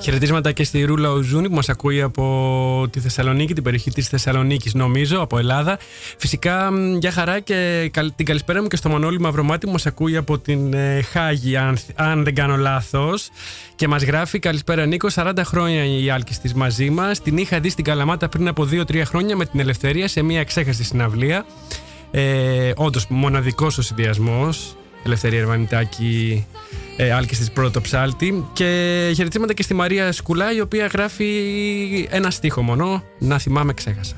Χαιρετίσματα 0.00 0.52
και 0.52 0.64
στη 0.64 0.84
Ρούλα 0.84 1.10
Οζούνη 1.10 1.48
που 1.48 1.54
μας 1.54 1.68
ακούει 1.68 2.02
από 2.02 2.86
τη 2.90 3.00
Θεσσαλονίκη, 3.00 3.54
την 3.54 3.62
περιοχή 3.62 3.90
της 3.90 4.08
Θεσσαλονίκης, 4.08 4.74
νομίζω, 4.74 5.20
από 5.20 5.38
Ελλάδα. 5.38 5.78
Φυσικά, 6.16 6.70
για 6.98 7.10
χαρά 7.10 7.40
και 7.40 7.90
την 8.16 8.26
καλησπέρα 8.26 8.62
μου 8.62 8.68
και 8.68 8.76
στο 8.76 8.88
Μανώλη 8.88 9.20
Μαυρομάτι 9.20 9.66
που 9.66 9.72
μας 9.72 9.86
ακούει 9.86 10.16
από 10.16 10.38
την 10.38 10.72
ε, 10.72 11.02
Χάγη, 11.02 11.56
αν, 11.56 11.78
αν 11.94 12.24
δεν 12.24 12.34
κάνω 12.34 12.56
λάθος. 12.56 13.28
Και 13.74 13.88
μας 13.88 14.02
γράφει 14.02 14.38
Καλησπέρα 14.38 14.86
Νίκο, 14.86 15.08
40 15.14 15.32
χρόνια 15.44 15.84
η 15.84 16.10
άλκης 16.10 16.38
της 16.38 16.54
μαζί 16.54 16.90
μας. 16.90 17.22
Την 17.22 17.36
είχα 17.36 17.60
δει 17.60 17.68
στην 17.68 17.84
Καλαμάτα 17.84 18.28
πριν 18.28 18.48
από 18.48 18.68
2-3 18.72 19.02
χρόνια 19.04 19.36
με 19.36 19.44
την 19.46 19.60
Ελευθερία 19.60 20.08
σε 20.08 20.22
μια 20.22 20.44
ξέχαστη 20.44 20.84
συναυλία. 20.84 21.44
Ε, 22.10 22.72
Όντως, 22.76 23.06
μοναδικός 23.08 23.78
ο 23.78 23.82
συνδυασμός. 23.82 24.76
Ελευθερία 25.04 25.38
Ερβανιτάκη 25.38 26.46
ε, 26.96 27.12
Άλκης 27.12 27.38
της 27.38 27.50
πρώτο 27.50 27.80
ψάλτη. 27.80 28.44
Και 28.52 28.64
χαιρετήματα 29.14 29.52
και 29.52 29.62
στη 29.62 29.74
Μαρία 29.74 30.12
Σκουλά, 30.12 30.52
η 30.52 30.60
οποία 30.60 30.86
γράφει 30.86 32.08
ένα 32.10 32.30
στίχο 32.30 32.62
μόνο. 32.62 33.02
Να 33.18 33.38
θυμάμαι, 33.38 33.72
ξέχασα. 33.72 34.16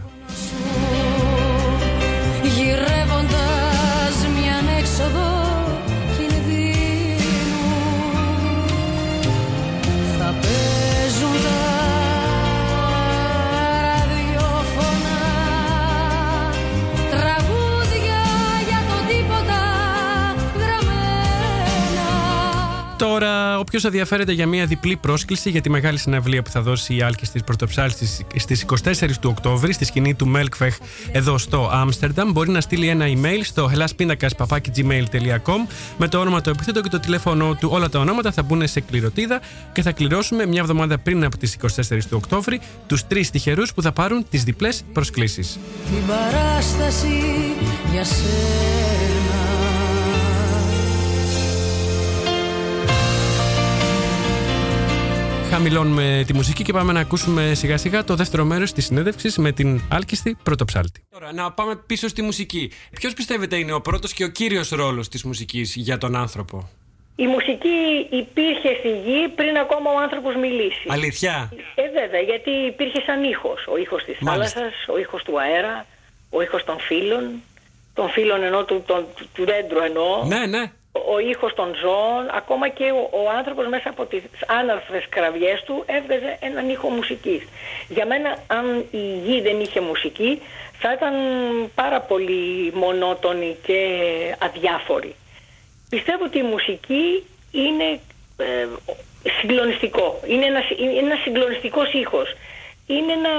Όποιος 23.58 23.84
ενδιαφέρεται 23.84 24.32
για 24.32 24.46
μια 24.46 24.66
διπλή 24.66 24.96
πρόσκληση 24.96 25.50
για 25.50 25.60
τη 25.60 25.70
μεγάλη 25.70 25.98
συναυλία 25.98 26.42
που 26.42 26.50
θα 26.50 26.62
δώσει 26.62 26.96
η 26.96 27.02
Άλκη 27.02 27.26
τη 27.26 27.42
Πρωτοψάλ 27.42 27.90
στις 28.36 28.64
24 28.84 29.10
του 29.20 29.30
Οκτώβρη 29.32 29.72
στη 29.72 29.84
σκηνή 29.84 30.14
του 30.14 30.26
Μέλκφεχ 30.26 30.76
εδώ 31.12 31.38
στο 31.38 31.70
Άμστερνταμ, 31.72 32.32
μπορεί 32.32 32.50
να 32.50 32.60
στείλει 32.60 32.88
ένα 32.88 33.06
email 33.08 33.40
στο 33.42 33.70
hellasπίνακα.gmail.com 33.74 35.72
με 35.98 36.08
το 36.08 36.18
όνομα, 36.18 36.40
το 36.40 36.50
επίθετο 36.50 36.80
και 36.80 36.88
το 36.88 37.00
τηλέφωνο 37.00 37.54
του. 37.54 37.68
Όλα 37.72 37.88
τα 37.88 37.98
ονόματα 37.98 38.32
θα 38.32 38.42
μπουν 38.42 38.68
σε 38.68 38.80
κληροτίδα 38.80 39.40
και 39.72 39.82
θα 39.82 39.92
κληρώσουμε 39.92 40.46
μια 40.46 40.60
εβδομάδα 40.60 40.98
πριν 40.98 41.24
από 41.24 41.36
τις 41.38 41.56
24 41.60 41.68
του 41.88 42.16
Οκτώβρη 42.16 42.60
τους 42.86 43.06
τρεις 43.06 43.30
τυχερούς 43.30 43.74
που 43.74 43.82
θα 43.82 43.92
πάρουν 43.92 44.26
τις 44.30 44.44
διπλές 44.44 44.82
προσκλήσεις. 44.92 45.58
Την 45.84 46.06
παράσταση 46.06 47.22
για 47.92 48.04
σένα 48.04 49.39
Χαμηλώνουμε 55.50 56.24
τη 56.26 56.34
μουσική 56.34 56.62
και 56.64 56.72
πάμε 56.72 56.92
να 56.92 57.00
ακούσουμε 57.00 57.54
σιγά 57.54 57.76
σιγά 57.76 58.04
το 58.04 58.14
δεύτερο 58.14 58.44
μέρος 58.44 58.72
της 58.72 58.84
συνέντευξης 58.84 59.38
με 59.38 59.52
την 59.52 59.80
άλκιστη 59.90 60.36
πρωτοψάλτη. 60.42 61.02
Τώρα, 61.10 61.32
να 61.32 61.52
πάμε 61.52 61.76
πίσω 61.86 62.08
στη 62.08 62.22
μουσική. 62.22 62.72
Ποιος 62.90 63.12
πιστεύετε 63.14 63.56
είναι 63.56 63.72
ο 63.72 63.80
πρώτος 63.80 64.12
και 64.12 64.24
ο 64.24 64.28
κύριος 64.28 64.68
ρόλος 64.70 65.08
της 65.08 65.24
μουσικής 65.24 65.74
για 65.76 65.98
τον 65.98 66.16
άνθρωπο, 66.16 66.68
Η 67.16 67.26
μουσική 67.26 67.78
υπήρχε 68.10 68.68
στη 68.78 68.88
γη 68.88 69.28
πριν 69.34 69.56
ακόμα 69.56 69.90
ο 69.90 69.98
άνθρωπος 70.02 70.34
μιλήσει. 70.36 70.84
Αλήθεια; 70.88 71.52
Ε, 71.74 71.82
βέβαια, 72.00 72.20
γιατί 72.20 72.50
υπήρχε 72.50 73.00
σαν 73.06 73.22
ήχος. 73.24 73.66
Ο 73.72 73.76
ήχος 73.76 74.04
της 74.04 74.16
Μάλιστα. 74.20 74.58
θάλασσας, 74.60 74.88
ο 74.94 74.98
ήχος 74.98 75.22
του 75.22 75.40
αέρα, 75.40 75.86
ο 76.30 76.42
ήχος 76.42 76.64
των 76.64 76.78
φύλων, 76.80 77.22
των 77.94 78.08
φύλων 78.10 78.42
ενώ 78.42 78.64
του, 78.64 78.82
των- 78.86 79.06
του 79.34 79.44
δέντρου 79.44 79.78
εννοώ. 79.88 80.24
Ναι, 80.26 80.46
ναι. 80.46 80.72
Ο 80.92 81.18
ήχος 81.18 81.54
των 81.54 81.74
ζώων, 81.74 82.28
ακόμα 82.34 82.68
και 82.68 82.84
ο, 82.84 83.08
ο 83.12 83.30
άνθρωπος 83.38 83.66
μέσα 83.66 83.88
από 83.88 84.04
τις 84.06 84.22
άναρθρες 84.46 85.06
κραυγές 85.08 85.62
του 85.62 85.84
έβγαζε 85.86 86.38
έναν 86.40 86.68
ήχο 86.68 86.88
μουσικής. 86.88 87.42
Για 87.88 88.06
μένα 88.06 88.36
αν 88.46 88.84
η 88.90 89.18
γη 89.24 89.40
δεν 89.40 89.60
είχε 89.60 89.80
μουσική 89.80 90.42
θα 90.78 90.92
ήταν 90.92 91.14
πάρα 91.74 92.00
πολύ 92.00 92.72
μονότονη 92.74 93.56
και 93.66 93.78
αδιάφορη. 94.38 95.14
Πιστεύω 95.90 96.24
ότι 96.24 96.38
η 96.38 96.42
μουσική 96.42 97.26
είναι 97.52 98.00
ε, 98.36 98.66
συγκλονιστικό. 99.40 100.20
Είναι 100.26 100.44
ένας, 100.44 100.70
είναι 100.70 100.98
ένας 100.98 101.20
συγκλονιστικός 101.20 101.92
ήχος. 101.92 102.34
Είναι 102.86 103.12
ένα, 103.12 103.34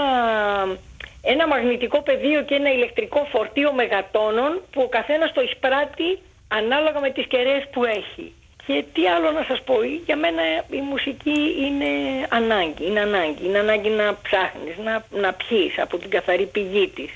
ένα 1.21 1.47
μαγνητικό 1.47 2.01
πεδίο 2.01 2.41
και 2.43 2.55
ένα 2.55 2.71
ηλεκτρικό 2.71 3.27
φορτίο 3.31 3.73
μεγατόνων 3.73 4.61
που 4.71 4.81
ο 4.81 4.87
καθένας 4.87 5.31
το 5.33 5.41
εισπράττει 5.41 6.19
ανάλογα 6.59 6.99
με 6.99 7.09
τις 7.09 7.25
κεραίες 7.25 7.67
που 7.71 7.83
έχει. 7.83 8.33
Και 8.65 8.83
τι 8.93 9.07
άλλο 9.07 9.31
να 9.31 9.43
σας 9.47 9.61
πω, 9.61 9.75
για 10.05 10.17
μένα 10.17 10.41
η 10.69 10.81
μουσική 10.89 11.39
είναι 11.65 11.91
ανάγκη, 12.29 12.85
είναι 12.85 12.99
ανάγκη. 12.99 13.45
Είναι 13.45 13.59
ανάγκη 13.59 13.89
να 13.89 14.17
ψάχνεις, 14.23 14.77
να, 14.83 15.05
να 15.21 15.33
πιείς 15.33 15.79
από 15.79 15.97
την 15.97 16.09
καθαρή 16.09 16.45
πηγή 16.45 16.87
της. 16.87 17.11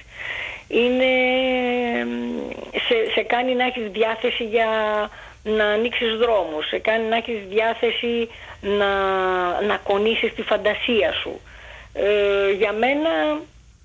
Είναι, 0.68 1.12
μ, 2.06 2.50
σε, 2.88 3.12
σε 3.14 3.22
κάνει 3.22 3.56
να 3.56 3.66
έχεις 3.66 3.88
διάθεση 3.92 4.44
για 4.44 4.70
να 5.44 5.66
ανοίξεις 5.66 6.16
δρόμους, 6.16 6.68
σε 6.68 6.78
κάνει 6.80 7.08
να 7.08 7.16
έχεις 7.16 7.40
διάθεση 7.50 8.30
να, 8.62 8.92
να 9.62 9.78
κονίσεις 9.78 10.34
τη 10.34 10.42
φαντασία 10.42 11.14
σου. 11.22 11.42
Ε, 11.94 12.52
για 12.52 12.74
μένα 12.74 13.40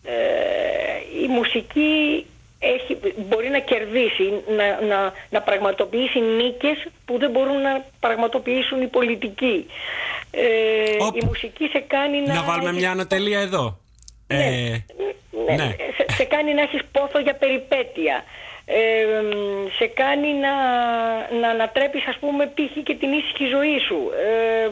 ε, 0.05 1.23
η 1.23 1.27
μουσική 1.27 2.27
έχει, 2.61 2.99
μπορεί 3.17 3.49
να 3.49 3.59
κερδίσει, 3.59 4.43
να, 4.57 4.87
να, 4.87 5.13
να 5.31 5.41
πραγματοποιήσει 5.43 6.21
νίκες 6.21 6.87
που 7.05 7.19
δεν 7.19 7.31
μπορούν 7.31 7.61
να 7.61 7.85
πραγματοποιήσουν 8.01 8.83
οι 8.83 8.87
πολιτικοί. 8.87 9.67
Ε, 10.31 11.05
Οπ. 11.05 11.17
η 11.17 11.25
μουσική 11.25 11.67
σε 11.67 11.79
κάνει 11.79 12.21
να... 12.21 12.35
Να 12.35 12.43
βάλουμε 12.43 12.69
έχεις 12.69 12.81
μια 12.81 12.91
ανατελεία 12.91 13.41
εδώ. 13.41 13.79
Ε, 14.27 14.37
ναι, 15.47 15.55
ναι. 15.55 15.77
Σε, 15.97 16.05
σε 16.15 16.25
κάνει 16.25 16.55
να 16.55 16.63
έχεις 16.63 16.81
πόθο 16.93 17.19
για 17.19 17.35
περιπέτεια. 17.35 18.25
Ε, 18.65 19.05
μ, 19.23 19.69
σε 19.79 19.87
κάνει 19.87 20.29
να, 20.33 20.55
να 21.41 21.49
ανατρέπεις 21.49 22.07
ας 22.07 22.17
πούμε 22.21 22.47
π.χ. 22.47 22.83
και 22.83 22.95
την 22.95 23.13
ήσυχη 23.13 23.47
ζωή 23.47 23.79
σου. 23.79 24.11
Ε, 24.67 24.71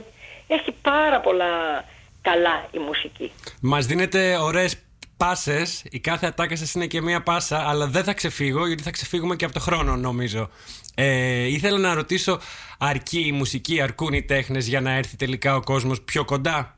έχει 0.55 0.75
πάρα 0.83 1.21
πολλά 1.21 1.85
καλά 2.23 2.69
η 2.71 2.79
μουσική. 2.79 3.33
Μας 3.61 3.87
δίνετε 3.87 4.37
ωραίες 4.37 4.88
πάσες. 5.19 5.85
Η 5.91 5.99
κάθε 6.01 6.27
ατάκα 6.27 6.57
σας 6.57 6.75
είναι 6.75 6.87
και 6.87 7.01
μία 7.03 7.23
πάσα, 7.23 7.69
αλλά 7.69 7.87
δεν 7.87 8.05
θα 8.05 8.13
ξεφύγω, 8.15 8.67
γιατί 8.67 8.83
θα 8.83 8.91
ξεφύγουμε 8.91 9.37
και 9.37 9.45
από 9.45 9.55
το 9.55 9.61
χρόνο, 9.61 9.97
νομίζω. 9.97 10.51
Ε, 10.95 11.47
ήθελα 11.47 11.79
να 11.79 11.95
ρωτήσω, 11.95 12.41
αρκεί 12.79 13.27
η 13.27 13.33
μουσική, 13.33 13.81
αρκούν 13.81 14.13
οι 14.13 14.23
τέχνες 14.23 14.67
για 14.69 14.81
να 14.81 14.91
έρθει 14.93 15.17
τελικά 15.17 15.57
ο 15.57 15.61
κόσμος 15.61 16.01
πιο 16.03 16.25
κοντά; 16.25 16.77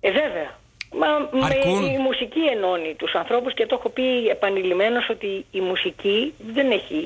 Ε, 0.00 0.10
βέβαια. 0.10 0.58
Μα 1.00 1.08
με- 1.38 1.44
Αρκούν; 1.44 1.84
η 1.84 1.98
μουσική 1.98 2.40
ενώνει 2.56 2.94
τους 2.98 3.12
ανθρώπους 3.14 3.54
και 3.54 3.66
το 3.66 3.76
έχω 3.78 3.88
πει 3.88 4.26
επανειλημμένως 4.26 5.08
ότι 5.10 5.44
η 5.50 5.60
μουσική 5.60 6.34
δεν 6.54 6.70
έχει 6.70 6.96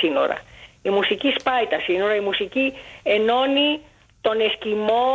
σύνορα. 0.00 0.38
Η 0.82 0.88
μουσική 0.90 1.34
σπάει 1.38 1.66
τα 1.66 1.80
σύνορα, 1.80 2.14
η 2.16 2.20
μουσική 2.20 2.72
ενώνει 3.02 3.80
τον 4.26 4.40
Εσκιμό 4.40 5.06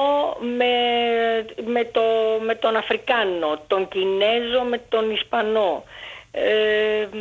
με, 0.57 0.73
με, 1.73 1.83
το, 1.95 2.01
με 2.45 2.55
τον 2.55 2.75
Αφρικάνο, 2.75 3.49
τον 3.67 3.87
Κινέζο 3.87 4.61
με 4.69 4.77
τον 4.89 5.11
Ισπανό. 5.11 5.83
Ε, 6.31 7.07
μ, 7.11 7.17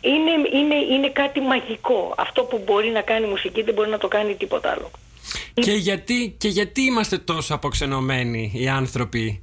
είναι, 0.00 0.32
είναι, 0.58 0.74
είναι 0.94 1.08
κάτι 1.08 1.40
μαγικό. 1.40 2.14
Αυτό 2.16 2.42
που 2.42 2.62
μπορεί 2.64 2.88
να 2.88 3.00
κάνει 3.00 3.26
η 3.26 3.28
μουσική 3.28 3.62
δεν 3.62 3.74
μπορεί 3.74 3.90
να 3.90 3.98
το 3.98 4.08
κάνει 4.08 4.34
τίποτα 4.34 4.70
άλλο. 4.70 4.90
Και 5.54 5.72
γιατί, 5.72 6.34
και 6.38 6.48
γιατί 6.48 6.80
είμαστε 6.82 7.18
τόσο 7.18 7.54
αποξενωμένοι 7.54 8.52
οι 8.54 8.68
άνθρωποι, 8.68 9.40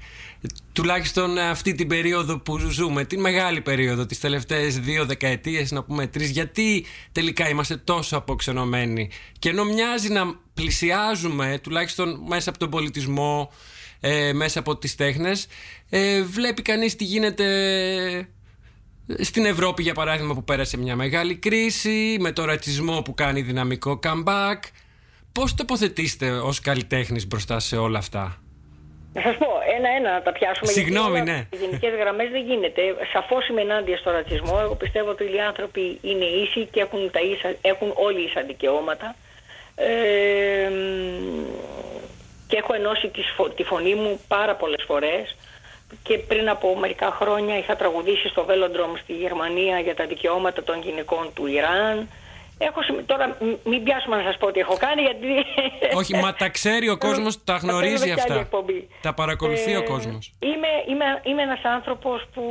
τουλάχιστον 0.74 1.38
αυτή 1.38 1.76
την 1.76 1.88
περίοδο 1.88 2.40
που 2.40 2.58
ζούμε, 2.58 3.06
την 3.06 3.20
μεγάλη 3.20 3.62
περίοδο, 3.62 4.06
τις 4.06 4.20
τελευταίες 4.20 4.80
δύο 4.80 5.06
δεκαετίες, 5.06 5.72
να 5.72 5.84
πούμε 5.84 6.08
τρεις, 6.08 6.30
γιατί 6.30 6.86
τελικά 7.12 7.50
είμαστε 7.50 7.78
τόσο 7.78 8.18
αποξενωμένοι. 8.18 9.10
Και 9.40 9.50
ενώ 9.50 9.64
μοιάζει 9.64 10.10
να 10.10 10.36
πλησιάζουμε, 10.54 11.60
τουλάχιστον 11.64 12.24
μέσα 12.28 12.50
από 12.50 12.60
τον 12.60 12.70
πολιτισμό, 12.70 13.52
ε, 14.00 14.34
μέσα 14.34 14.60
από 14.60 14.78
τις 14.78 14.96
τέχνες, 14.96 15.48
ε, 15.90 16.22
βλέπει 16.22 16.62
κανείς 16.62 16.96
τι 16.96 17.04
γίνεται 17.04 17.48
στην 19.20 19.46
Ευρώπη, 19.46 19.84
για 19.84 19.94
παράδειγμα, 19.94 20.34
που 20.34 20.44
πέρασε 20.44 20.78
μια 20.78 20.96
μεγάλη 20.96 21.36
κρίση, 21.36 22.18
με 22.20 22.32
το 22.32 22.46
ρατσισμό 22.46 23.02
που 23.02 23.14
κάνει 23.14 23.42
δυναμικό 23.42 24.00
comeback. 24.04 24.60
Πώς 25.32 25.54
τοποθετήστε 25.54 26.32
ως 26.32 26.60
καλλιτέχνης 26.60 27.28
μπροστά 27.28 27.60
σε 27.60 27.78
όλα 27.78 27.98
αυτά; 27.98 28.42
Να 29.14 29.22
σας 29.22 29.36
πω, 29.38 29.48
ένα-ένα 29.78 30.12
να 30.12 30.22
τα 30.22 30.32
πιάσουμε. 30.32 30.72
Συγγνώμη, 30.72 31.12
γιατί 31.14 31.32
ναι. 31.32 31.48
Οι 31.52 31.56
γενικές 31.56 31.94
γραμμές 32.00 32.30
δεν 32.30 32.44
γίνεται. 32.46 32.82
Σαφώς 33.14 33.48
είμαι 33.48 33.62
ενάντια 33.62 33.98
στο 33.98 34.12
ρατσισμό. 34.12 34.58
Εγώ 34.62 34.76
πιστεύω 34.76 35.10
ότι 35.10 35.24
οι 35.24 35.40
άνθρωποι 35.48 36.00
είναι 36.02 36.26
ίσοι 36.26 36.66
και 36.72 36.80
έχουν, 36.80 37.12
τα 37.12 37.20
ίσα, 37.20 37.54
έχουν 37.62 37.92
όλοι 37.96 38.22
ίσα 38.24 38.42
δικαιώματα. 38.42 39.16
Ε, 39.76 40.70
μ, 40.70 41.46
και 42.48 42.58
έχω 42.58 42.74
ενώσει 42.74 43.08
τη, 43.08 43.22
σφο- 43.22 43.54
τη 43.56 43.64
φωνή 43.64 43.96
μου 43.96 44.20
πάρα 44.28 44.56
πολλές 44.56 44.84
φορές 44.88 45.36
και 46.04 46.18
πριν 46.18 46.50
από 46.50 46.76
μερικά 46.76 47.12
χρόνια 47.12 47.58
είχα 47.58 47.76
τραγουδήσει 47.76 48.28
στο 48.28 48.46
Velodrome 48.50 48.98
στη 49.04 49.14
Γερμανία 49.14 49.80
για 49.80 49.96
τα 49.96 50.06
δικαιώματα 50.06 50.64
των 50.64 50.82
γυναικών 50.82 51.30
του 51.34 51.46
Ιράν. 51.48 52.10
Έχω, 52.68 52.82
συμ- 52.84 53.06
τώρα 53.06 53.28
μ- 53.28 53.68
μην 53.68 53.84
πιάσουμε 53.84 54.16
να 54.16 54.24
σας 54.24 54.38
πω 54.38 54.52
τι 54.52 54.60
έχω 54.60 54.78
κάνει 54.78 55.02
γιατί... 55.02 55.28
Όχι, 55.96 56.16
μα 56.16 56.34
τα 56.34 56.50
ξέρει 56.50 56.90
ο 56.90 56.98
κόσμος, 56.98 57.44
τα 57.44 57.54
Θα 57.54 57.60
κάνουμε 57.60 57.72
γνωρίζει 57.72 58.04
κι 58.04 58.12
άλλη 58.12 58.20
αυτά. 58.22 58.34
εκπομπή. 58.40 58.88
Τα 59.02 59.14
παρακολουθεί 59.14 59.76
ο 59.76 59.80
Ε, 59.84 59.90
κόσμος. 59.92 60.34
Είμαι, 60.40 60.68
είμαι, 60.90 61.06
είμαι 61.24 61.42
ένας 61.42 61.60
άνθρωπος 61.64 62.26
που 62.34 62.42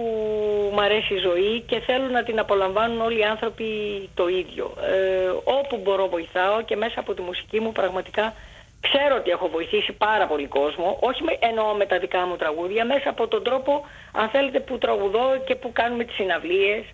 μου 0.72 0.80
αρέσει 0.80 1.14
η 1.14 1.18
ζωή 1.18 1.61
και 1.66 1.80
θέλω 1.80 2.06
να 2.08 2.22
την 2.22 2.38
απολαμβάνουν 2.38 3.00
όλοι 3.00 3.18
οι 3.18 3.24
άνθρωποι 3.24 3.66
το 4.14 4.28
ίδιο. 4.28 4.74
Ε, 4.82 5.30
όπου 5.44 5.76
μπορώ 5.82 6.08
βοηθάω 6.08 6.62
και 6.62 6.76
μέσα 6.76 7.00
από 7.00 7.14
τη 7.14 7.22
μουσική 7.22 7.61
μου 7.61 7.72
πραγματικά 7.72 8.34
ξέρω 8.80 9.14
ότι 9.16 9.30
έχω 9.30 9.48
βοηθήσει 9.48 9.92
πάρα 9.92 10.26
πολύ 10.26 10.46
κόσμο. 10.46 10.96
Όχι 11.00 11.22
με, 11.22 11.36
εννοώ 11.40 11.74
με 11.74 11.86
τα 11.86 11.98
δικά 11.98 12.26
μου 12.26 12.36
τραγούδια, 12.36 12.84
μέσα 12.84 13.08
από 13.11 13.28
τον 13.28 13.42
τρόπο, 13.42 13.84
αν 14.12 14.28
θέλετε, 14.28 14.61
που 14.61 14.78
τραγουδώ 14.78 15.26
και 15.46 15.54
που 15.54 15.72
κάνουμε 15.72 16.04
τις 16.04 16.14
συναυλίες. 16.14 16.84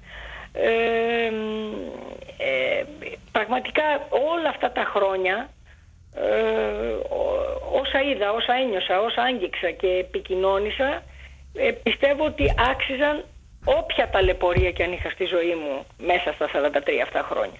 Ε, 0.58 1.30
μ, 1.30 1.72
ε, 2.38 2.84
πραγματικά 3.32 3.82
όλα 4.10 4.48
αυτά 4.48 4.70
τα 4.72 4.84
χρόνια 4.84 5.48
ε, 6.14 6.22
ό- 7.14 7.78
όσα 7.80 8.00
είδα, 8.02 8.32
όσα 8.32 8.52
ένιωσα, 8.54 9.00
όσα 9.00 9.22
άγγιξα 9.22 9.70
και 9.70 9.86
επικοινώνησα 9.86 11.02
ε, 11.54 11.70
πιστεύω 11.70 12.24
ότι 12.24 12.54
άξιζαν 12.70 13.24
όποια 13.64 14.08
ταλαιπωρία 14.10 14.70
και 14.70 14.82
αν 14.82 14.92
είχα 14.92 15.10
στη 15.10 15.24
ζωή 15.24 15.54
μου 15.54 15.86
μέσα 15.98 16.32
στα 16.32 16.48
43 16.54 16.68
αυτά 17.02 17.26
χρόνια. 17.30 17.58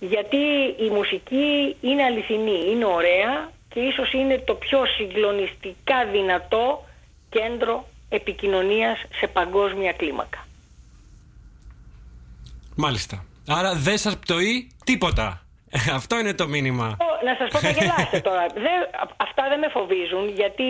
Γιατί 0.00 0.36
η 0.78 0.88
μουσική 0.90 1.76
είναι 1.80 2.02
αληθινή, 2.02 2.64
είναι 2.70 2.84
ωραία 2.84 3.50
και 3.68 3.80
ίσως 3.80 4.12
είναι 4.12 4.38
το 4.38 4.54
πιο 4.54 4.86
συγκλονιστικά 4.86 6.04
δυνατό 6.12 6.84
κέντρο 7.30 7.84
επικοινωνίας 8.08 8.98
σε 9.18 9.26
παγκόσμια 9.26 9.92
κλίμακα. 9.92 10.46
Μάλιστα. 12.76 13.24
Άρα 13.48 13.74
δεν 13.74 13.98
σας 13.98 14.18
πτωεί 14.18 14.70
τίποτα. 14.84 15.46
Αυτό 15.98 16.18
είναι 16.18 16.34
το 16.34 16.48
μήνυμα. 16.48 16.96
Ο- 17.00 17.24
να 17.24 17.34
σας 17.38 17.48
πω 17.52 17.58
θα 17.58 17.70
γελάσετε 17.70 18.20
τώρα. 18.28 18.46
Δεν, 18.54 18.78
αυτά 19.16 19.48
δεν 19.48 19.58
με 19.58 19.68
φοβίζουν 19.68 20.28
γιατί... 20.28 20.64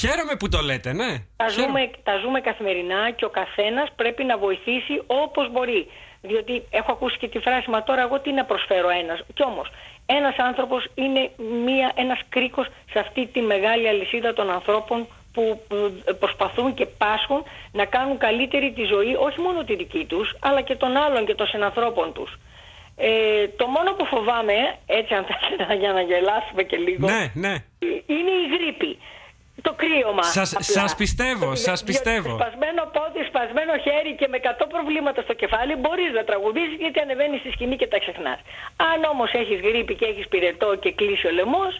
Χαίρομαι 0.00 0.34
που 0.38 0.48
το 0.48 0.60
λέτε, 0.62 0.92
ναι. 0.92 1.12
Τα 1.36 1.48
ζούμε, 1.48 1.90
τα 2.02 2.16
ζούμε 2.22 2.40
καθημερινά 2.40 3.10
και 3.10 3.24
ο 3.24 3.28
καθένας 3.28 3.88
πρέπει 3.96 4.24
να 4.24 4.38
βοηθήσει 4.38 5.02
όπως 5.06 5.50
μπορεί. 5.52 5.86
Διότι 6.20 6.62
έχω 6.70 6.92
ακούσει 6.92 7.16
και 7.18 7.28
τη 7.28 7.38
φράση, 7.38 7.70
μα 7.70 7.82
τώρα 7.82 8.02
εγώ 8.02 8.20
τι 8.20 8.32
να 8.32 8.44
προσφέρω 8.44 8.88
ένας. 8.88 9.20
Κι 9.34 9.44
όμως, 9.44 9.68
ένας 10.06 10.36
άνθρωπος 10.36 10.86
είναι 10.94 11.30
μία, 11.64 11.92
ένας 11.94 12.20
κρίκος 12.28 12.66
σε 12.92 12.98
αυτή 12.98 13.26
τη 13.26 13.40
μεγάλη 13.40 13.88
αλυσίδα 13.88 14.32
των 14.32 14.50
ανθρώπων 14.50 15.06
που 15.34 15.60
προσπαθούν 16.18 16.74
και 16.74 16.86
πάσχουν 16.86 17.42
να 17.72 17.84
κάνουν 17.84 18.18
καλύτερη 18.18 18.72
τη 18.72 18.84
ζωή, 18.84 19.14
όχι 19.26 19.40
μόνο 19.40 19.64
τη 19.64 19.74
δική 19.76 20.04
τους, 20.04 20.36
αλλά 20.40 20.60
και 20.60 20.74
των 20.74 20.96
άλλων 20.96 21.26
και 21.26 21.34
των 21.34 21.46
συνανθρώπων 21.46 22.12
τους. 22.12 22.30
Ε, 22.96 23.48
το 23.48 23.66
μόνο 23.66 23.92
που 23.92 24.04
φοβάμαι, 24.04 24.56
έτσι 24.86 25.14
αν 25.14 25.24
θέλετε 25.28 25.74
για 25.82 25.92
να 25.92 26.00
γελάσουμε 26.00 26.62
και 26.62 26.76
λίγο, 26.76 27.06
ναι, 27.08 27.22
ναι. 27.34 27.54
είναι 28.06 28.32
η 28.42 28.46
γρήπη. 28.54 28.98
Το 29.62 29.72
κρύωμα. 29.72 30.22
Σας, 30.22 30.54
σας 30.58 30.94
πιστεύω, 30.94 31.54
σας 31.54 31.84
πιστεύω. 31.84 32.34
Σπασμένο 32.38 32.82
πόδι, 32.96 33.22
σπασμένο 33.30 33.72
χέρι 33.84 34.12
και 34.20 34.28
με 34.28 34.38
100 34.42 34.66
προβλήματα 34.68 35.22
στο 35.22 35.34
κεφάλι 35.34 35.74
μπορείς 35.74 36.10
να 36.12 36.24
τραγουδήσεις 36.24 36.76
γιατί 36.78 36.98
ανεβαίνεις 37.00 37.40
στη 37.40 37.50
σκηνή 37.50 37.76
και 37.76 37.86
τα 37.86 37.98
ξεχνάς. 37.98 38.38
Αν 38.76 38.98
όμως 39.12 39.30
έχεις 39.32 39.60
γρήπη 39.60 39.94
και 39.94 40.04
έχεις 40.04 40.28
πυρετό 40.28 40.76
και 40.82 40.92
κλείσει 40.92 41.26
ο 41.26 41.30
λαιμός, 41.30 41.72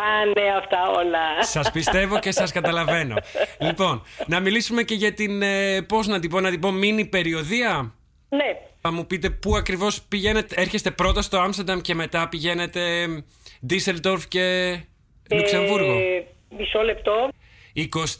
πάνε 0.00 0.48
αυτά 0.58 0.90
όλα. 0.90 1.44
Σας 1.44 1.70
πιστεύω 1.70 2.18
και 2.18 2.30
σας 2.30 2.52
καταλαβαίνω. 2.52 3.14
λοιπόν, 3.58 4.02
να 4.26 4.40
μιλήσουμε 4.40 4.82
και 4.82 4.94
για 4.94 5.12
την, 5.12 5.42
ε, 5.42 5.82
πώς 5.82 6.06
να 6.06 6.20
την 6.20 6.30
πω, 6.30 6.40
να 6.40 6.50
την 6.50 6.60
πω, 6.60 6.70
μίνι 6.70 7.04
περιοδία. 7.04 7.94
Ναι. 8.28 8.56
Θα 8.80 8.92
μου 8.92 9.06
πείτε 9.06 9.30
πού 9.30 9.56
ακριβώς 9.56 10.02
πηγαίνετε, 10.02 10.54
έρχεστε 10.60 10.90
πρώτα 10.90 11.22
στο 11.22 11.38
Άμστερνταμ 11.38 11.80
και 11.80 11.94
μετά 11.94 12.28
πηγαίνετε 12.28 13.06
Ντίσσελντορφ 13.66 14.28
και 14.28 14.40
ε, 15.28 15.36
Λουξεμβούργο; 15.36 15.98
Μισό 16.58 16.82
λεπτό. 16.82 17.28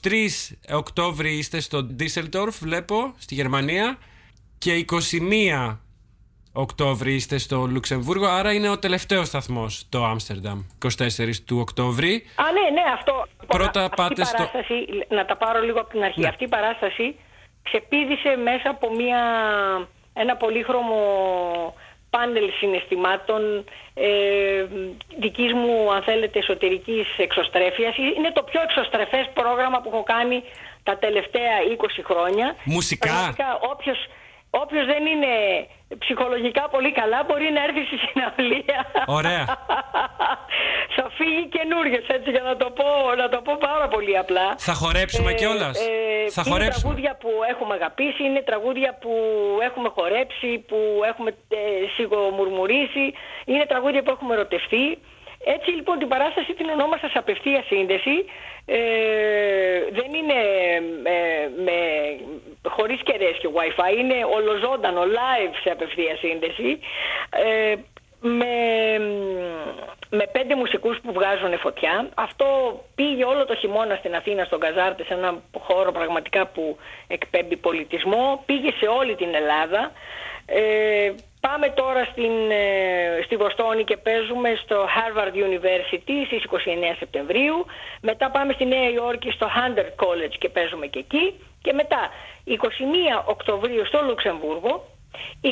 23 0.03 0.27
Οκτώβρη 0.73 1.37
είστε 1.37 1.61
στο 1.61 1.85
Ντίσσελντορφ, 1.85 2.59
βλέπω, 2.59 3.15
στη 3.19 3.35
Γερμανία. 3.35 3.99
Και 4.59 4.85
21 4.91 5.77
Οκτώβρη 6.53 7.15
είστε 7.15 7.39
στο 7.39 7.67
Λουξεμβούργο, 7.71 8.27
άρα 8.27 8.53
είναι 8.53 8.69
ο 8.69 8.79
τελευταίος 8.79 9.27
σταθμός 9.27 9.87
το 9.89 10.05
Άμστερνταμ, 10.05 10.63
24 10.85 10.89
του 11.47 11.59
Οκτώβρη. 11.59 12.25
Α, 12.35 12.45
ναι, 12.53 12.81
ναι, 12.81 12.83
αυτό. 12.95 13.27
Πρώτα 13.47 13.81
αυτή 13.85 13.95
πάτε 13.97 14.25
στο. 14.25 14.37
Παράσταση, 14.37 14.75
να 15.09 15.25
τα 15.25 15.37
πάρω 15.37 15.61
λίγο 15.61 15.81
από 15.81 15.91
την 15.91 16.03
αρχή. 16.03 16.21
Ναι. 16.21 16.29
Αυτή 16.29 16.45
η 16.45 16.49
παράσταση 16.49 17.17
ξεπίδησε 17.63 18.37
μέσα 18.37 18.71
από 18.71 18.95
μια, 18.95 19.23
ένα 20.13 20.37
πολύχρωμο 20.37 21.01
πάνελ 22.11 22.51
συναισθημάτων 22.59 23.65
ε, 23.95 24.09
δικής 25.19 25.53
μου, 25.53 25.93
αν 25.93 26.03
θέλετε, 26.03 26.39
εσωτερικής 26.39 27.07
εξωστρέφειας. 27.17 27.97
Είναι 27.97 28.33
το 28.33 28.43
πιο 28.43 28.61
εξωστρεφές 28.63 29.31
πρόγραμμα 29.35 29.81
που 29.81 29.91
έχω 29.93 30.03
κάνει 30.03 30.43
τα 30.83 30.99
τελευταία 30.99 31.55
20 31.79 31.87
χρόνια. 32.05 32.57
Μουσικά. 32.65 33.09
Πραγματικά, 33.09 33.59
όποιος, 33.73 33.99
όποιος 34.51 34.87
δεν 34.87 35.07
είναι 35.07 35.33
ψυχολογικά 35.99 36.69
πολύ 36.69 36.93
καλά 36.93 37.25
μπορεί 37.27 37.51
να 37.57 37.63
έρθει 37.63 37.83
στη 37.85 37.97
συναυλία. 38.07 38.81
Ωραία. 39.07 39.45
Θα 40.97 41.11
φύγει 41.17 41.49
καινούριος 41.49 42.07
έτσι 42.07 42.31
για 42.31 42.43
να 42.43 42.57
το, 42.57 42.71
πω, 42.71 42.85
να 43.17 43.29
το 43.29 43.41
πω 43.47 43.57
πάρα 43.61 43.89
πολύ 43.89 44.19
απλά. 44.19 44.55
Θα 44.59 44.73
χορέψουμε 44.75 45.33
κιόλας. 45.33 45.79
Ε, 45.79 46.31
Θα 46.31 46.43
είναι 46.47 46.51
χορέψουμε. 46.55 46.83
τραγούδια 46.83 47.17
που 47.23 47.31
έχουμε 47.53 47.75
αγαπήσει, 47.75 48.23
είναι 48.25 48.43
τραγούδια 48.43 48.99
που 49.01 49.13
έχουμε 49.69 49.89
χορέψει, 49.97 50.59
που 50.69 50.79
έχουμε 51.11 51.31
ε, 51.49 51.59
σιγομουρμουρίσει, 51.97 53.05
είναι 53.45 53.65
τραγούδια 53.67 54.03
που 54.03 54.11
έχουμε 54.11 54.35
ερωτευτεί. 54.35 54.99
Έτσι 55.45 55.71
λοιπόν 55.71 55.99
την 55.99 56.09
παράσταση 56.09 56.53
την 56.55 56.69
ονόμασα 56.69 57.09
σε 57.09 57.19
απευθεία 57.19 57.65
σύνδεση. 57.67 58.25
Ε, 58.67 58.79
δεν 59.91 60.15
είναι 60.15 60.39
ε, 61.03 61.49
με, 61.65 61.79
χωρίς 62.69 63.03
κεραίες 63.03 63.39
και 63.39 63.49
wifi, 63.55 63.99
είναι 63.99 64.15
ολοζώντανο, 64.35 65.03
live 65.03 65.55
σε 65.63 65.71
απευθεία 65.71 66.17
σύνδεση. 66.17 66.79
Ε, 67.31 67.75
με, 68.21 68.55
με 70.11 70.27
πέντε 70.33 70.55
μουσικούς 70.55 71.01
που 71.03 71.13
βγάζουν 71.13 71.59
φωτιά. 71.59 72.09
Αυτό 72.15 72.47
πήγε 72.95 73.25
όλο 73.25 73.45
το 73.45 73.55
χειμώνα 73.55 73.95
στην 73.95 74.15
Αθήνα, 74.15 74.45
στον 74.45 74.61
Καζάρτε, 74.61 75.05
σε 75.05 75.15
ένα 75.15 75.43
χώρο 75.59 75.93
πραγματικά 75.93 76.47
που 76.47 76.77
εκπέμπει 77.07 77.57
πολιτισμό. 77.57 78.43
Πήγε 78.47 78.71
σε 78.81 78.87
όλη 78.87 79.15
την 79.15 79.35
Ελλάδα. 79.35 79.93
Ε, 80.47 81.13
πάμε 81.41 81.69
τώρα 81.69 82.05
στην, 82.05 82.51
ε, 82.51 83.23
στη 83.25 83.37
Βοστόνη 83.37 83.85
και 83.85 83.97
παίζουμε 83.97 84.51
στο 84.63 84.87
Harvard 84.97 85.35
University 85.49 86.17
στις 86.27 86.43
29 86.43 86.95
Σεπτεμβρίου. 86.99 87.67
Μετά 88.01 88.31
πάμε 88.31 88.53
στη 88.53 88.65
Νέα 88.65 88.91
Υόρκη 88.91 89.31
στο 89.31 89.47
Hunter 89.57 90.05
College 90.05 90.35
και 90.39 90.49
παίζουμε 90.49 90.87
και 90.87 90.99
εκεί. 90.99 91.35
Και 91.63 91.73
μετά 91.73 92.11
21 92.45 93.25
Οκτωβρίου 93.25 93.87
στο 93.87 94.03
Λουξεμβούργο, 94.07 94.85
23 95.43 95.49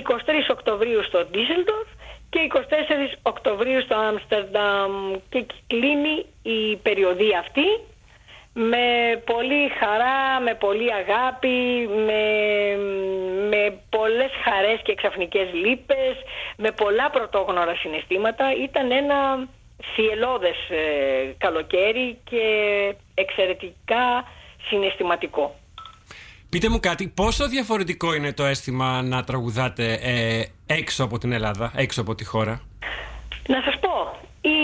Οκτωβρίου 0.51 1.05
στο 1.05 1.19
Düsseldorf 1.35 1.89
και 2.31 2.41
24 2.41 2.59
Οκτωβρίου 3.23 3.83
στο 3.83 3.95
Άμστερνταμ 3.95 5.15
και 5.29 5.47
κλείνει 5.67 6.27
η 6.43 6.77
περιοδία 6.77 7.39
αυτή 7.39 7.67
με 8.59 8.87
πολύ 9.25 9.63
χαρά, 9.79 10.41
με 10.41 10.55
πολύ 10.55 10.89
αγάπη, 10.93 11.89
με, 12.07 12.23
με 13.49 13.79
πολλές 13.89 14.31
χαρές 14.45 14.81
και 14.83 14.95
ξαφνικές 14.95 15.49
λύπες, 15.53 16.15
με 16.57 16.71
πολλά 16.71 17.11
πρωτόγνωρα 17.11 17.75
συναισθήματα. 17.75 18.45
Ήταν 18.67 18.91
ένα 18.91 19.49
θυελώδες 19.95 20.59
ε, 20.71 21.35
καλοκαίρι 21.39 22.19
και 22.25 22.45
εξαιρετικά 23.15 24.25
συναισθηματικό. 24.69 25.55
Πείτε 26.49 26.69
μου 26.69 26.81
κάτι, 26.81 27.09
πόσο 27.09 27.49
διαφορετικό 27.49 28.15
είναι 28.15 28.33
το 28.33 28.45
αίσθημα 28.45 29.03
να 29.03 29.25
τραγουδάτε 29.25 29.93
ε, 29.93 30.45
έξω 30.67 31.05
από 31.05 31.19
την 31.19 31.33
Ελλάδα, 31.33 31.73
έξω 31.77 32.01
από 32.01 32.15
τη 32.15 32.25
χώρα; 32.25 32.61
Να 33.49 33.63
σας 33.65 33.79
πω, 33.81 34.19
η... 34.41 34.57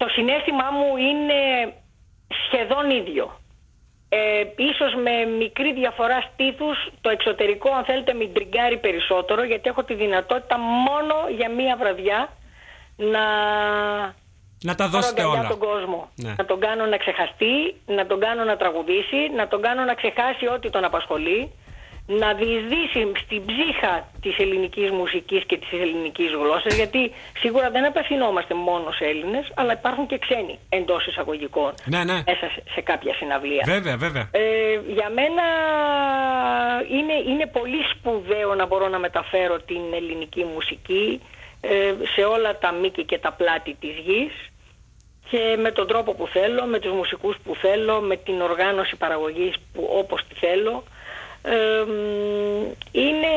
το 0.00 0.08
συνέστημά 0.08 0.68
μου 0.78 0.96
είναι 0.96 1.40
σχεδόν 2.44 2.90
ίδιο. 2.90 3.24
Ε, 4.08 4.18
ίσως 4.70 4.92
με 5.04 5.14
μικρή 5.42 5.72
διαφορά 5.72 6.18
στήθους, 6.28 6.78
το 7.00 7.10
εξωτερικό 7.10 7.70
αν 7.78 7.84
θέλετε 7.84 8.12
με 8.12 8.24
τριγκάρει 8.26 8.78
περισσότερο 8.78 9.42
γιατί 9.44 9.68
έχω 9.68 9.82
τη 9.84 9.94
δυνατότητα 9.94 10.58
μόνο 10.58 11.14
για 11.36 11.50
μία 11.50 11.76
βραδιά 11.76 12.28
να 12.96 13.24
να 14.62 14.74
τα 14.74 14.88
δώσετε 14.88 15.22
όλα. 15.24 15.46
τον 15.48 15.58
κόσμο. 15.58 16.08
Ναι. 16.14 16.34
Να 16.36 16.44
τον 16.44 16.60
κάνω 16.60 16.86
να 16.86 16.96
ξεχαστεί, 16.96 17.54
να 17.86 18.06
τον 18.06 18.20
κάνω 18.20 18.44
να 18.44 18.56
τραγουδήσει, 18.56 19.20
να 19.36 19.48
τον 19.48 19.60
κάνω 19.62 19.84
να 19.84 19.94
ξεχάσει 19.94 20.46
ό,τι 20.46 20.70
τον 20.70 20.84
απασχολεί, 20.84 21.52
να 22.18 22.34
διεισδύσει 22.34 23.12
στην 23.24 23.44
ψύχα 23.44 24.08
της 24.20 24.38
ελληνικής 24.38 24.90
μουσικής 24.90 25.44
και 25.44 25.56
της 25.56 25.72
ελληνικής 25.72 26.30
γλώσσας, 26.30 26.74
γιατί 26.74 27.12
σίγουρα 27.38 27.70
δεν 27.70 27.84
απευθυνόμαστε 27.84 28.54
μόνο 28.54 28.92
σε 28.92 29.04
Έλληνες, 29.04 29.52
αλλά 29.54 29.72
υπάρχουν 29.72 30.06
και 30.06 30.18
ξένοι 30.18 30.58
εντός 30.68 31.06
εισαγωγικών 31.06 31.72
ναι, 31.84 32.04
ναι. 32.04 32.22
μέσα 32.26 32.46
σε, 32.54 32.62
σε 32.74 32.80
κάποια 32.80 33.14
συναυλία. 33.14 33.62
Βέβαια, 33.64 33.96
βέβαια. 33.96 34.28
Ε, 34.32 34.42
για 34.86 35.08
μένα 35.18 35.44
είναι, 36.98 37.30
είναι 37.30 37.46
πολύ 37.46 37.82
σπουδαίο 37.92 38.54
να 38.54 38.66
μπορώ 38.66 38.88
να 38.88 38.98
μεταφέρω 38.98 39.56
την 39.60 39.82
ελληνική 39.94 40.44
μουσική 40.54 41.20
ε, 41.60 41.94
σε 42.14 42.22
όλα 42.24 42.58
τα 42.58 42.72
μήκη 42.72 43.04
και 43.04 43.18
τα 43.18 43.32
πλάτη 43.32 43.76
της 43.80 43.94
γης 44.04 44.32
και 45.30 45.56
με 45.58 45.70
τον 45.70 45.86
τρόπο 45.86 46.14
που 46.14 46.26
θέλω, 46.26 46.64
με 46.64 46.78
τους 46.78 46.92
μουσικούς 46.92 47.36
που 47.44 47.54
θέλω, 47.54 48.00
με 48.00 48.16
την 48.16 48.40
οργάνωση 48.40 48.96
παραγωγής 48.96 49.54
που 49.72 49.88
όπως 49.98 50.24
τη 50.28 50.34
θέλω. 50.34 50.84
Ε, 51.42 51.84
είναι, 52.92 53.32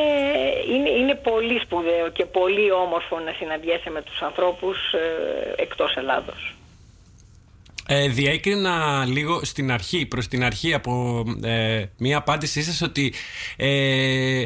είναι, 0.74 0.89
είναι 0.89 1.16
πολύ 1.16 1.60
σπουδαίο 1.60 2.10
και 2.10 2.26
πολύ 2.26 2.72
όμορφο 2.72 3.20
να 3.20 3.32
συναντιέσαι 3.32 3.89
με 3.89 4.01
τους 4.01 4.22
ανθρώπους 4.22 4.78
ε, 4.93 5.62
εκτός 5.62 5.95
Ελλάδος. 5.95 6.56
Ε, 7.88 8.08
διέκρινα 8.08 9.06
λίγο 9.06 9.43
στην 9.43 9.72
αρχή, 9.72 10.06
προς 10.06 10.28
την 10.28 10.43
αρχή 10.43 10.74
από 10.74 11.24
ε, 11.43 11.86
μία 11.97 12.18
απάντησή 12.18 12.64
σας 12.64 12.82
ότι 12.82 13.14
ε, 13.58 14.43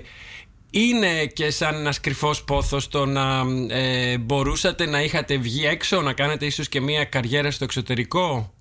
είναι 0.71 1.25
και 1.25 1.49
σαν 1.51 1.75
ένα 1.75 1.93
κρυφός 2.01 2.43
πόθος 2.43 2.87
το 2.87 3.05
να 3.05 3.43
ε, 3.69 4.17
μπορούσατε 4.17 4.85
να 4.85 5.01
είχατε 5.01 5.37
βγει 5.37 5.65
έξω, 5.65 6.01
να 6.01 6.13
κάνετε 6.13 6.45
ίσως 6.45 6.69
και 6.69 6.81
μια 6.81 7.05
καριέρα 7.05 7.51
στο 7.51 7.63
εξωτερικό; 7.63 8.53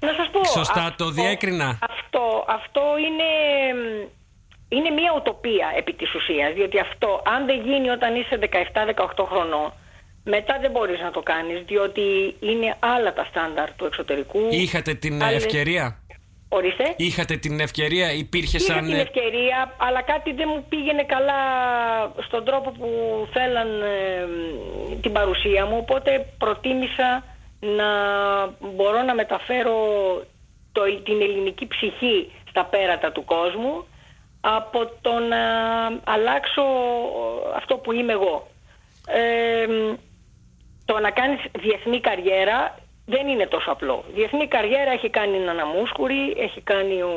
Να 0.00 0.12
σας 0.12 0.30
πω. 0.32 0.44
Σωστά 0.44 0.82
αυτό, 0.82 1.04
το 1.04 1.10
διέκρινα; 1.10 1.78
Αυτό, 1.80 2.44
αυτό 2.48 2.82
είναι, 3.06 3.28
είναι 4.68 4.90
μια 4.90 5.12
ουτοπία 5.16 5.72
επί 5.76 5.92
της 5.92 6.14
ουσίας. 6.14 6.54
Διότι 6.54 6.78
αυτό, 6.80 7.22
αν 7.34 7.46
δεν 7.46 7.60
γίνει 7.60 7.88
όταν 7.88 8.14
είσαι 8.14 8.38
17-18 8.38 9.24
χρονών, 9.24 9.72
μετά 10.24 10.58
δεν 10.60 10.70
μπορείς 10.70 11.00
να 11.00 11.10
το 11.10 11.20
κάνεις, 11.20 11.62
διότι 11.66 12.36
είναι 12.40 12.76
άλλα 12.78 13.12
τα 13.12 13.24
στάνταρ 13.24 13.72
του 13.74 13.84
εξωτερικού. 13.84 14.40
Είχατε 14.50 14.94
την 14.94 15.22
άλλες... 15.22 15.44
ευκαιρία; 15.44 16.00
Ορίστε; 16.48 16.94
Είχατε 16.96 17.36
την 17.36 17.60
ευκαιρία, 17.60 18.12
υπήρχε 18.12 18.56
Είχα 18.56 18.72
σαν. 18.72 18.84
την 18.84 18.94
ευκαιρία, 18.94 19.74
αλλά 19.76 20.02
κάτι 20.02 20.32
δεν 20.32 20.48
μου 20.54 20.64
πήγαινε 20.68 21.02
καλά 21.02 21.40
στον 22.26 22.44
τρόπο 22.44 22.70
που 22.70 22.88
θέλαν 23.32 23.82
ε, 23.82 24.26
την 25.00 25.12
παρουσία 25.12 25.66
μου, 25.66 25.76
οπότε 25.80 26.26
προτίμησα 26.38 27.24
να 27.60 27.88
μπορώ 28.74 29.02
να 29.02 29.14
μεταφέρω 29.14 29.76
το, 30.72 30.82
την 31.04 31.22
ελληνική 31.22 31.66
ψυχή 31.66 32.32
στα 32.48 32.64
πέρατα 32.64 33.12
του 33.12 33.24
κόσμου 33.24 33.84
από 34.54 34.90
το 35.00 35.12
να 35.12 35.42
αλλάξω 36.04 36.62
αυτό 37.56 37.76
που 37.76 37.92
είμαι 37.92 38.12
εγώ. 38.12 38.48
Ε, 39.06 39.66
το 40.84 40.98
να 40.98 41.10
κάνεις 41.10 41.40
διεθνή 41.60 42.00
καριέρα 42.00 42.78
δεν 43.06 43.28
είναι 43.28 43.46
τόσο 43.46 43.70
απλό. 43.70 44.04
Διεθνή 44.14 44.48
καριέρα 44.48 44.90
έχει 44.90 45.10
κάνει 45.10 45.36
η 45.36 45.40
Ναναμούσκουρη, 45.40 46.34
έχει 46.38 46.60
κάνει 46.60 47.02
ο, 47.02 47.14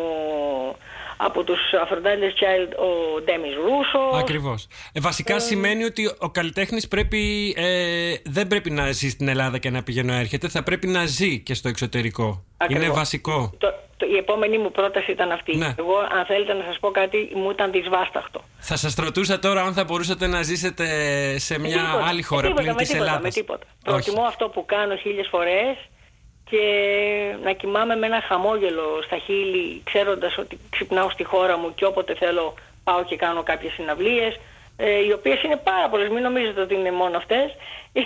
από 1.17 1.43
τους 1.43 1.59
Aphrodite's 1.83 2.35
Child 2.41 2.71
ο 2.77 3.21
Ντέμις 3.21 3.55
Ρούσο. 3.55 4.17
Ακριβώς. 4.17 4.67
Ε, 4.93 4.99
βασικά 4.99 5.39
σημαίνει 5.39 5.83
ότι 5.83 6.15
ο 6.19 6.29
καλλιτέχνης 6.29 6.87
πρέπει, 6.87 7.53
ε, 7.57 8.13
δεν 8.25 8.47
πρέπει 8.47 8.69
να 8.69 8.91
ζει 8.91 9.09
στην 9.09 9.27
Ελλάδα 9.27 9.57
και 9.57 9.69
να 9.69 9.83
πηγαίνει 9.83 10.15
έρχεται, 10.15 10.47
θα 10.47 10.63
πρέπει 10.63 10.87
να 10.87 11.05
ζει 11.05 11.39
και 11.39 11.53
στο 11.53 11.69
εξωτερικό. 11.69 12.43
Ακριβώς. 12.57 12.83
Είναι 12.83 12.93
βασικό. 12.93 13.49
Το, 13.57 13.67
το, 13.67 13.73
η 14.05 14.17
επόμενη 14.17 14.57
μου 14.57 14.71
πρόταση 14.71 15.11
ήταν 15.11 15.31
αυτή. 15.31 15.55
Ναι. 15.57 15.75
Εγώ, 15.79 15.97
αν 15.97 16.25
θέλετε 16.25 16.53
να 16.53 16.63
σας 16.63 16.79
πω 16.79 16.91
κάτι, 16.91 17.31
μου 17.35 17.49
ήταν 17.49 17.71
δυσβάσταχτο. 17.71 18.43
Θα 18.59 18.75
σας 18.75 18.95
ρωτούσα 18.95 19.39
τώρα 19.39 19.61
αν 19.61 19.73
θα 19.73 19.83
μπορούσατε 19.83 20.27
να 20.27 20.41
ζήσετε 20.41 20.85
σε 21.37 21.59
μια 21.59 21.77
τίποτα, 21.77 22.05
άλλη 22.07 22.21
χώρα 22.21 22.47
με 22.47 22.53
πλην 22.53 22.65
τίποτα, 22.65 22.81
της 22.81 22.89
με 22.89 22.93
τίποτα, 22.93 23.11
Ελλάδας. 23.11 23.35
Με 23.35 23.41
τίποτα. 23.41 23.65
Όχι. 23.85 24.03
Προτιμώ 24.03 24.27
αυτό 24.27 24.49
που 24.49 24.65
κάνω 24.65 24.95
χίλιες 24.95 25.27
φορές 25.31 25.77
και 26.49 26.63
να 27.43 27.51
κοιμάμαι 27.51 27.95
με 27.95 28.05
ένα 28.05 28.21
χαμόγελο 28.27 29.01
στα 29.05 29.17
χείλη 29.17 29.81
ξέροντας 29.83 30.37
ότι 30.37 30.59
ξυπνάω 30.69 31.09
στη 31.09 31.23
χώρα 31.23 31.57
μου 31.57 31.73
και 31.75 31.85
όποτε 31.85 32.15
θέλω 32.15 32.53
πάω 32.83 33.03
και 33.03 33.15
κάνω 33.15 33.43
κάποιες 33.43 33.73
συναυλίες 33.73 34.39
ε, 34.81 35.05
οι 35.05 35.11
οποίες 35.11 35.43
είναι 35.43 35.55
πάρα 35.63 35.89
πολλές, 35.89 36.09
μην 36.09 36.21
νομίζετε 36.23 36.61
ότι 36.61 36.73
είναι 36.75 36.91
μόνο 36.91 37.17
αυτές. 37.17 37.55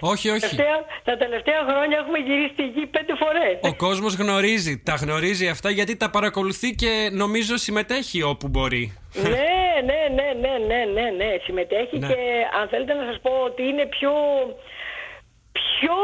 Όχι, 0.00 0.28
όχι. 0.28 0.40
Τελευταία- 0.40 0.84
τα 1.04 1.16
τελευταία 1.16 1.60
χρόνια 1.68 1.98
έχουμε 1.98 2.18
γυρίσει 2.18 2.54
τη 2.54 2.62
γη 2.66 2.86
πέντε 2.86 3.14
φορές. 3.22 3.58
Ο 3.60 3.74
κόσμος 3.76 4.14
γνωρίζει, 4.14 4.82
τα 4.84 4.94
γνωρίζει 4.94 5.48
αυτά 5.48 5.70
γιατί 5.70 5.96
τα 5.96 6.10
παρακολουθεί 6.10 6.74
και 6.74 7.08
νομίζω 7.12 7.56
συμμετέχει 7.56 8.22
όπου 8.22 8.48
μπορεί. 8.48 8.98
ναι, 9.14 9.28
ναι, 9.88 10.00
ναι, 10.14 10.28
ναι, 10.40 10.54
ναι, 10.66 10.84
ναι, 11.00 11.10
ναι, 11.10 11.36
συμμετέχει 11.44 11.98
Ναι. 11.98 12.06
και 12.06 12.14
αν 12.60 12.68
θέλετε 12.68 12.92
να 12.94 13.04
σας 13.04 13.18
πω 13.22 13.30
ότι 13.44 13.62
είναι 13.62 13.86
πιο, 13.86 14.12
πιο 15.52 15.96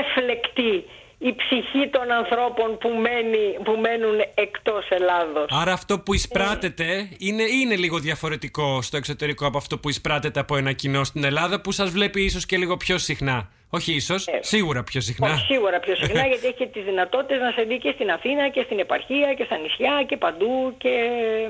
έφλεκτη 0.00 0.84
η 1.18 1.34
ψυχή 1.34 1.88
των 1.90 2.10
ανθρώπων 2.10 2.78
που, 2.78 2.88
μένει, 2.88 3.58
που 3.64 3.72
μένουν 3.80 4.20
εκτός 4.34 4.88
Ελλάδος. 4.88 5.46
Άρα 5.50 5.72
αυτό 5.72 5.98
που 5.98 6.14
εισπράτεται 6.14 7.08
είναι, 7.18 7.42
είναι 7.42 7.76
λίγο 7.76 7.98
διαφορετικό 7.98 8.82
στο 8.82 8.96
εξωτερικό 8.96 9.46
από 9.46 9.58
αυτό 9.58 9.78
που 9.78 9.88
εισπράτεται 9.88 10.40
από 10.40 10.56
ένα 10.56 10.72
κοινό 10.72 11.04
στην 11.04 11.24
Ελλάδα 11.24 11.60
που 11.60 11.72
σας 11.72 11.90
βλέπει 11.90 12.24
ίσως 12.24 12.46
και 12.46 12.56
λίγο 12.56 12.76
πιο 12.76 12.98
συχνά. 12.98 13.48
Όχι 13.76 13.92
ίσως, 13.94 14.26
Ε, 14.26 14.38
σίγουρα 14.42 14.82
πιο 14.82 15.00
συχνά. 15.00 15.30
Όχι, 15.30 15.44
σίγουρα 15.52 15.78
πιο 15.80 15.94
συχνά 15.94 16.26
γιατί 16.30 16.46
έχει 16.46 16.56
και 16.56 16.66
τις 16.66 16.84
δυνατότητες 16.84 17.40
να 17.40 17.50
σε 17.50 17.62
δει 17.62 17.78
και 17.78 17.90
στην 17.94 18.10
Αθήνα 18.10 18.48
και 18.48 18.62
στην 18.64 18.78
επαρχία 18.78 19.34
και 19.34 19.44
στα 19.44 19.56
νησιά 19.56 20.04
και 20.06 20.16
παντού 20.16 20.74
και 20.78 20.94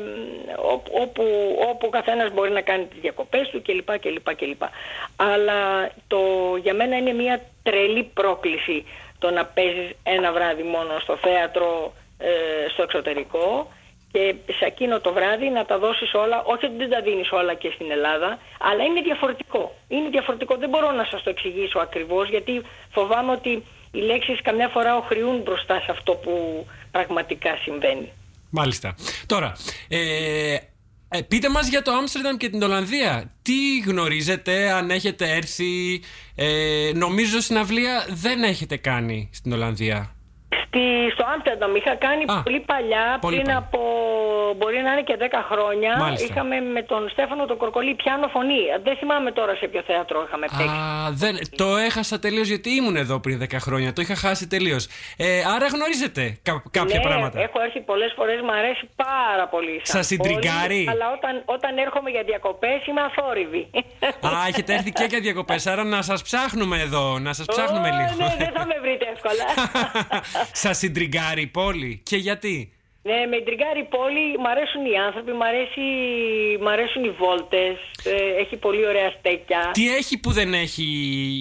μ, 0.01 0.51
όπου, 0.73 0.91
όπου, 1.03 1.25
όπου 1.71 1.87
ο 1.87 1.91
καθένας 1.91 2.33
μπορεί 2.33 2.51
να 2.51 2.61
κάνει 2.61 2.85
τις 2.85 3.01
διακοπές 3.01 3.49
του 3.49 3.63
κλπ. 3.63 3.99
κλπ, 3.99 4.35
κλπ. 4.35 4.63
Αλλά 5.17 5.91
το, 6.07 6.19
για 6.63 6.75
μένα 6.75 6.97
είναι 6.97 7.13
μια 7.13 7.41
τρελή 7.63 8.03
πρόκληση 8.15 8.85
το 9.25 9.31
να 9.31 9.45
παίζεις 9.57 9.91
ένα 10.03 10.33
βράδυ 10.33 10.63
μόνο 10.63 10.93
στο 11.05 11.15
θέατρο 11.17 11.95
ε, 12.19 12.29
στο 12.73 12.83
εξωτερικό 12.83 13.73
και 14.13 14.35
σε 14.59 14.65
εκείνο 14.65 15.01
το 15.01 15.13
βράδυ 15.13 15.49
να 15.49 15.65
τα 15.65 15.79
δώσεις 15.79 16.15
όλα, 16.15 16.43
όχι 16.53 16.65
ότι 16.67 16.77
δεν 16.77 16.91
τα 16.91 17.01
δίνεις 17.01 17.31
όλα 17.33 17.55
και 17.55 17.71
στην 17.75 17.91
Ελλάδα, 17.91 18.39
αλλά 18.69 18.83
είναι 18.85 19.01
διαφορετικό. 19.01 19.63
Είναι 19.89 20.09
διαφορετικό, 20.09 20.57
δεν 20.57 20.69
μπορώ 20.69 20.91
να 20.91 21.05
σας 21.11 21.23
το 21.23 21.31
εξηγήσω 21.31 21.79
ακριβώς, 21.79 22.29
γιατί 22.29 22.63
φοβάμαι 22.91 23.33
ότι 23.33 23.53
οι 23.93 24.01
λέξεις 24.11 24.43
καμιά 24.43 24.69
φορά 24.69 24.97
οχριούν 24.97 25.37
μπροστά 25.43 25.81
σε 25.85 25.91
αυτό 25.91 26.13
που 26.13 26.67
πραγματικά 26.91 27.59
συμβαίνει. 27.63 28.13
Μάλιστα. 28.51 28.95
Τώρα, 29.27 29.57
ε, 29.89 30.57
ε, 31.17 31.23
πείτε 31.23 31.49
μας 31.49 31.69
για 31.69 31.83
το 31.83 31.93
Άμστερνταμ 31.93 32.37
και 32.37 32.49
την 32.49 32.63
Ολλανδία. 32.63 33.31
Τι 33.43 33.79
γνωρίζετε, 33.87 34.71
αν 34.71 34.91
έχετε 34.91 35.31
έρθει. 35.31 36.03
Ε, 36.35 36.91
νομίζω 36.95 37.41
συναυλία 37.41 38.07
δεν 38.11 38.43
έχετε 38.43 38.77
κάνει 38.77 39.31
στην 39.33 39.53
Ολλανδία. 39.53 40.14
Στη, 40.63 40.83
στο 41.15 41.25
Άμστερνταμ 41.33 41.73
είχα 41.81 41.95
κάνει 42.07 42.23
Α, 42.27 42.43
πολύ 42.43 42.61
παλιά, 42.73 43.05
πολύ 43.21 43.35
πριν 43.35 43.47
παλιά. 43.47 43.59
από 43.65 43.81
μπορεί 44.59 44.79
να 44.87 44.91
είναι 44.93 45.03
και 45.11 45.17
10 45.21 45.25
χρόνια. 45.51 45.93
Μάλιστα. 45.99 46.27
Είχαμε 46.27 46.57
με 46.77 46.83
τον 46.83 47.09
Στέφανο 47.15 47.47
τον 47.47 47.57
Κορκολί 47.57 47.95
πιάνο 47.95 48.27
φωνή. 48.29 48.61
Δεν 48.87 48.97
θυμάμαι 48.97 49.31
τώρα 49.39 49.55
σε 49.55 49.67
ποιο 49.67 49.83
θέατρο 49.87 50.17
είχαμε 50.27 50.47
παίξει. 50.59 50.77
Α, 50.77 51.11
δεν, 51.23 51.35
το 51.57 51.77
έχασα 51.89 52.19
τελείως 52.19 52.49
γιατί 52.49 52.71
ήμουν 52.79 52.97
εδώ 52.97 53.21
πριν 53.21 53.37
10 53.43 53.47
χρόνια. 53.67 53.93
Το 53.93 54.01
είχα 54.03 54.17
χάσει 54.17 54.45
τελείως. 54.49 54.83
Ε, 55.17 55.27
άρα 55.55 55.67
γνωρίζετε 55.75 56.39
κα- 56.43 56.63
κάποια 56.71 56.99
ναι, 56.99 57.05
πράγματα. 57.09 57.41
Έχω 57.41 57.59
έρθει 57.67 57.81
πολλές 57.81 58.13
φορές, 58.17 58.41
μου 58.41 58.53
αρέσει 58.53 58.85
πάρα 58.97 59.47
πολύ. 59.55 59.81
σαν 59.83 59.97
Σας 59.97 60.07
συντριγκάρει; 60.07 60.81
πόλη, 60.85 60.91
Αλλά 60.91 61.07
όταν, 61.17 61.43
όταν 61.45 61.79
έρχομαι 61.79 62.11
για 62.11 62.23
διακοπές 62.23 62.87
είμαι 62.87 63.01
αθόρυβη. 63.09 63.63
Α, 64.27 64.31
έχετε 64.49 64.73
έρθει 64.75 64.93
και 64.93 65.07
για 65.09 65.21
διακοπές. 65.21 65.67
Άρα 65.67 65.85
να 65.85 66.03
σας 66.03 66.23
ψάχνουμε 66.23 66.77
εδώ, 66.81 67.19
να 67.19 67.33
σας 67.33 67.47
ψάχνουμε 67.47 67.89
Ω, 67.89 67.95
λίγο. 67.99 68.15
Ναι, 68.29 68.35
δεν 68.45 68.53
θα 68.57 68.67
με 68.67 68.77
βρείτε 68.83 69.07
εύκολα. 69.15 69.45
σα 70.53 70.73
συντριγκάρει 70.73 71.43
η 71.43 71.47
πόλη. 71.47 72.01
Και 72.05 72.17
γιατί; 72.17 72.73
ναι, 73.03 73.27
με 73.31 73.41
τριγκάρει 73.41 73.81
η 73.81 73.89
πόλη, 73.97 74.39
μ' 74.39 74.47
αρέσουν 74.47 74.85
οι 74.85 74.97
άνθρωποι, 75.07 75.33
μ' 75.33 75.43
αρέσει, 75.43 75.81
μ' 76.61 76.69
αρέσουν 76.69 77.05
οι 77.05 77.11
βόλτες, 77.11 77.77
ε, 78.05 78.41
έχει 78.43 78.57
πολύ 78.57 78.87
ωραία 78.87 79.11
στέκια. 79.19 79.71
Τι 79.73 79.95
έχει 79.95 80.19
που 80.19 80.33
δεν 80.33 80.55
έχει 80.55 80.85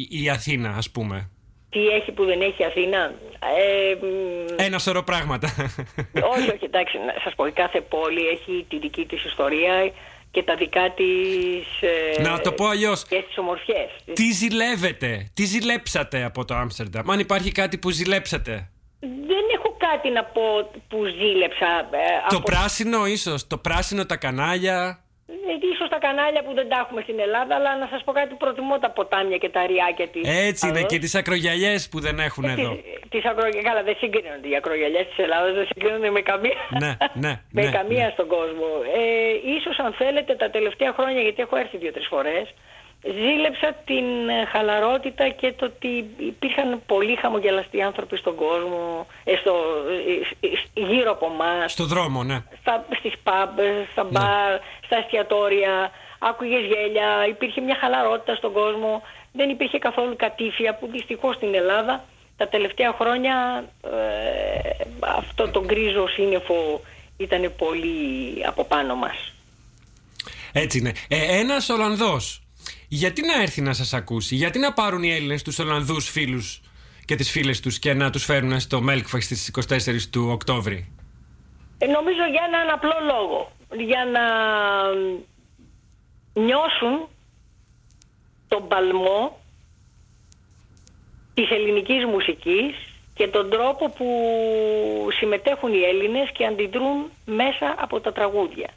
η 0.09 0.29
Αθήνα, 0.29 0.69
ας 0.77 0.89
πούμε; 0.91 1.29
Τι 1.69 1.87
έχει 1.87 2.11
που 2.11 2.25
δεν 2.25 2.41
έχει 2.41 2.61
η 2.61 2.65
Αθήνα; 2.65 3.13
Ε, 3.57 3.95
μ, 3.95 4.55
Ένα 4.55 4.79
σωρό 4.79 5.03
πράγματα. 5.03 5.47
όχι, 6.35 6.49
όχι, 6.51 6.65
εντάξει, 6.65 6.97
να 6.97 7.13
σας 7.23 7.33
πω, 7.35 7.45
η 7.45 7.51
κάθε 7.51 7.81
πόλη 7.81 8.27
έχει 8.27 8.65
τη 8.69 8.79
δική 8.79 9.05
της 9.05 9.25
ιστορία 9.25 9.91
και 10.31 10.43
τα 10.43 10.55
δικά 10.55 10.93
της... 10.93 11.89
ε, 12.17 12.21
Να 12.21 12.39
το 12.39 12.51
πω 12.51 12.65
αλλιώς. 12.67 13.05
Και 13.07 13.23
τις 13.27 13.37
ομορφιές. 13.37 13.89
Τι 14.13 14.31
ζηλεύετε, 14.31 15.29
τι 15.33 15.45
ζηλέψατε 15.45 16.23
από 16.23 16.45
το 16.45 16.53
Άμστερνταμ. 16.55 17.11
Αν 17.11 17.19
υπάρχει 17.19 17.51
κάτι 17.51 17.77
που 17.77 17.89
ζηλέψατε; 17.89 18.67
Δεν 19.31 19.43
έχω 19.55 19.69
κάτι 19.87 20.09
να 20.09 20.23
πω 20.23 20.45
που 20.89 20.99
ζήλεψα. 21.05 21.69
ε, 21.91 22.05
Το 22.29 22.35
από- 22.35 22.51
πράσινο, 22.51 23.05
ίσως. 23.05 23.47
Το 23.47 23.57
πράσινο, 23.57 24.05
τα 24.05 24.17
κανάλια. 24.17 24.97
Ε, 25.27 25.33
Ίσως 25.73 25.89
τα 25.89 25.99
κανάλια 26.07 26.41
που 26.45 26.53
δεν 26.53 26.67
τα 26.71 26.77
έχουμε 26.83 27.01
στην 27.01 27.19
Ελλάδα, 27.19 27.55
αλλά 27.55 27.71
να 27.83 27.87
σας 27.91 28.01
πω 28.05 28.11
κάτι, 28.19 28.33
προτιμώ 28.43 28.75
τα 28.79 28.89
ποτάμια 28.97 29.37
και 29.37 29.49
τα 29.49 29.61
ριάκια 29.71 30.07
της. 30.13 30.21
Έτσι 30.49 30.61
είναι 30.67 30.77
Ελλάδος. 30.77 30.91
και 30.91 30.97
τις 31.03 31.15
ακρογιαλιές 31.15 31.79
που 31.91 31.99
δεν 31.99 32.19
έχουν 32.27 32.43
εδώ. 32.55 32.69
Τις, 32.75 33.09
τις 33.09 33.23
ακρογια... 33.31 33.61
Καλά, 33.69 33.81
δεν 33.83 33.95
συγκρίνονται. 34.01 34.47
Οι 34.51 34.55
ακρογιαλιές 34.61 35.05
της 35.07 35.17
Ελλάδας 35.25 35.53
δεν 35.57 35.65
συγκρίνονται 35.71 36.09
με 36.17 36.21
καμία, 36.21 36.57
Ναι, 36.83 36.91
ναι, 37.23 37.33
με 37.57 37.61
ναι, 37.63 37.71
καμία 37.77 38.05
ναι. 38.05 38.11
στον 38.15 38.27
κόσμο. 38.35 38.67
Ε, 38.99 39.03
ίσως 39.57 39.75
αν 39.85 39.91
θέλετε 40.01 40.31
τα 40.35 40.49
τελευταία 40.55 40.91
χρόνια, 40.97 41.21
γιατί 41.27 41.41
έχω 41.41 41.55
έρθει 41.63 41.77
δύο-τρεις 41.77 42.07
φορές, 42.13 42.45
ζήλεψα 43.03 43.75
την 43.85 44.29
ε, 44.29 44.45
χαλαρότητα 44.45 45.29
και 45.29 45.53
το 45.53 45.65
ότι 45.65 46.05
υπήρχαν 46.17 46.81
πολύ 46.85 47.15
χαμογελαστοί 47.15 47.81
άνθρωποι 47.81 48.17
στον 48.17 48.35
κόσμο, 48.35 49.07
ε, 49.23 49.35
στο, 49.35 49.53
ε, 50.41 50.47
ε, 50.47 50.85
γύρω 50.85 51.11
από 51.11 51.25
εμά, 51.33 51.67
Στο 51.67 51.85
δρόμο, 51.85 52.23
ναι. 52.23 52.43
στα, 52.61 52.85
στις 52.97 53.13
pub, 53.23 53.59
στα 53.91 54.03
μπαρ, 54.03 54.59
στα 54.85 54.97
εστιατόρια, 54.97 55.91
άκουγες 56.19 56.61
γέλια, 56.61 57.27
υπήρχε 57.27 57.61
μια 57.61 57.77
χαλαρότητα 57.79 58.35
στον 58.35 58.51
κόσμο, 58.53 59.01
δεν 59.31 59.49
υπήρχε 59.49 59.77
καθόλου 59.77 60.15
κατήφια 60.15 60.75
που 60.75 60.87
δυστυχώς 60.91 61.35
στην 61.35 61.55
Ελλάδα 61.55 62.03
τα 62.37 62.47
τελευταία 62.47 62.93
χρόνια 62.99 63.65
ε, 63.83 64.83
αυτό 64.99 65.49
το 65.49 65.63
γκρίζο 65.65 66.07
σύννεφο 66.07 66.81
ήταν 67.17 67.53
πολύ 67.57 68.43
από 68.45 68.63
πάνω 68.63 68.95
μας. 68.95 69.33
Έτσι 70.51 70.77
είναι. 70.77 70.93
Ε, 71.07 71.39
Ένας 71.39 71.69
Ολλανδός. 71.69 72.42
Γιατί 72.95 73.25
να 73.25 73.41
έρθει 73.41 73.61
να 73.61 73.73
σας 73.73 73.93
ακούσει, 73.93 74.35
γιατί 74.35 74.59
να 74.59 74.73
πάρουν 74.73 75.03
οι 75.03 75.11
Έλληνες 75.11 75.41
τους 75.41 75.59
Ολλανδούς 75.59 76.09
φίλους 76.09 76.61
και 77.05 77.15
τις 77.15 77.31
φίλες 77.31 77.59
τους 77.59 77.79
και 77.79 77.93
να 77.93 78.09
τους 78.09 78.23
φέρουν 78.25 78.59
στο 78.59 78.83
Melkfest 78.89 79.21
στις 79.21 79.47
24 79.47 80.09
του 80.11 80.27
Οκτώβρη; 80.31 80.91
Ε, 81.77 81.85
νομίζω 81.85 82.23
για 82.31 82.43
έναν 82.47 82.69
απλό 82.69 82.93
λόγο. 83.05 83.51
Για 83.87 84.05
να 84.15 84.25
νιώσουν 86.41 87.07
τον 88.47 88.67
παλμό 88.67 89.39
της 91.33 91.49
ελληνικής 91.51 92.05
μουσικής 92.05 92.75
και 93.13 93.27
τον 93.27 93.49
τρόπο 93.49 93.89
που 93.89 94.07
συμμετέχουν 95.19 95.73
οι 95.73 95.81
Έλληνες 95.81 96.31
και 96.31 96.45
αντιδρούν 96.45 97.11
μέσα 97.25 97.75
από 97.79 97.99
τα 97.99 98.11
τραγούδια. 98.11 98.69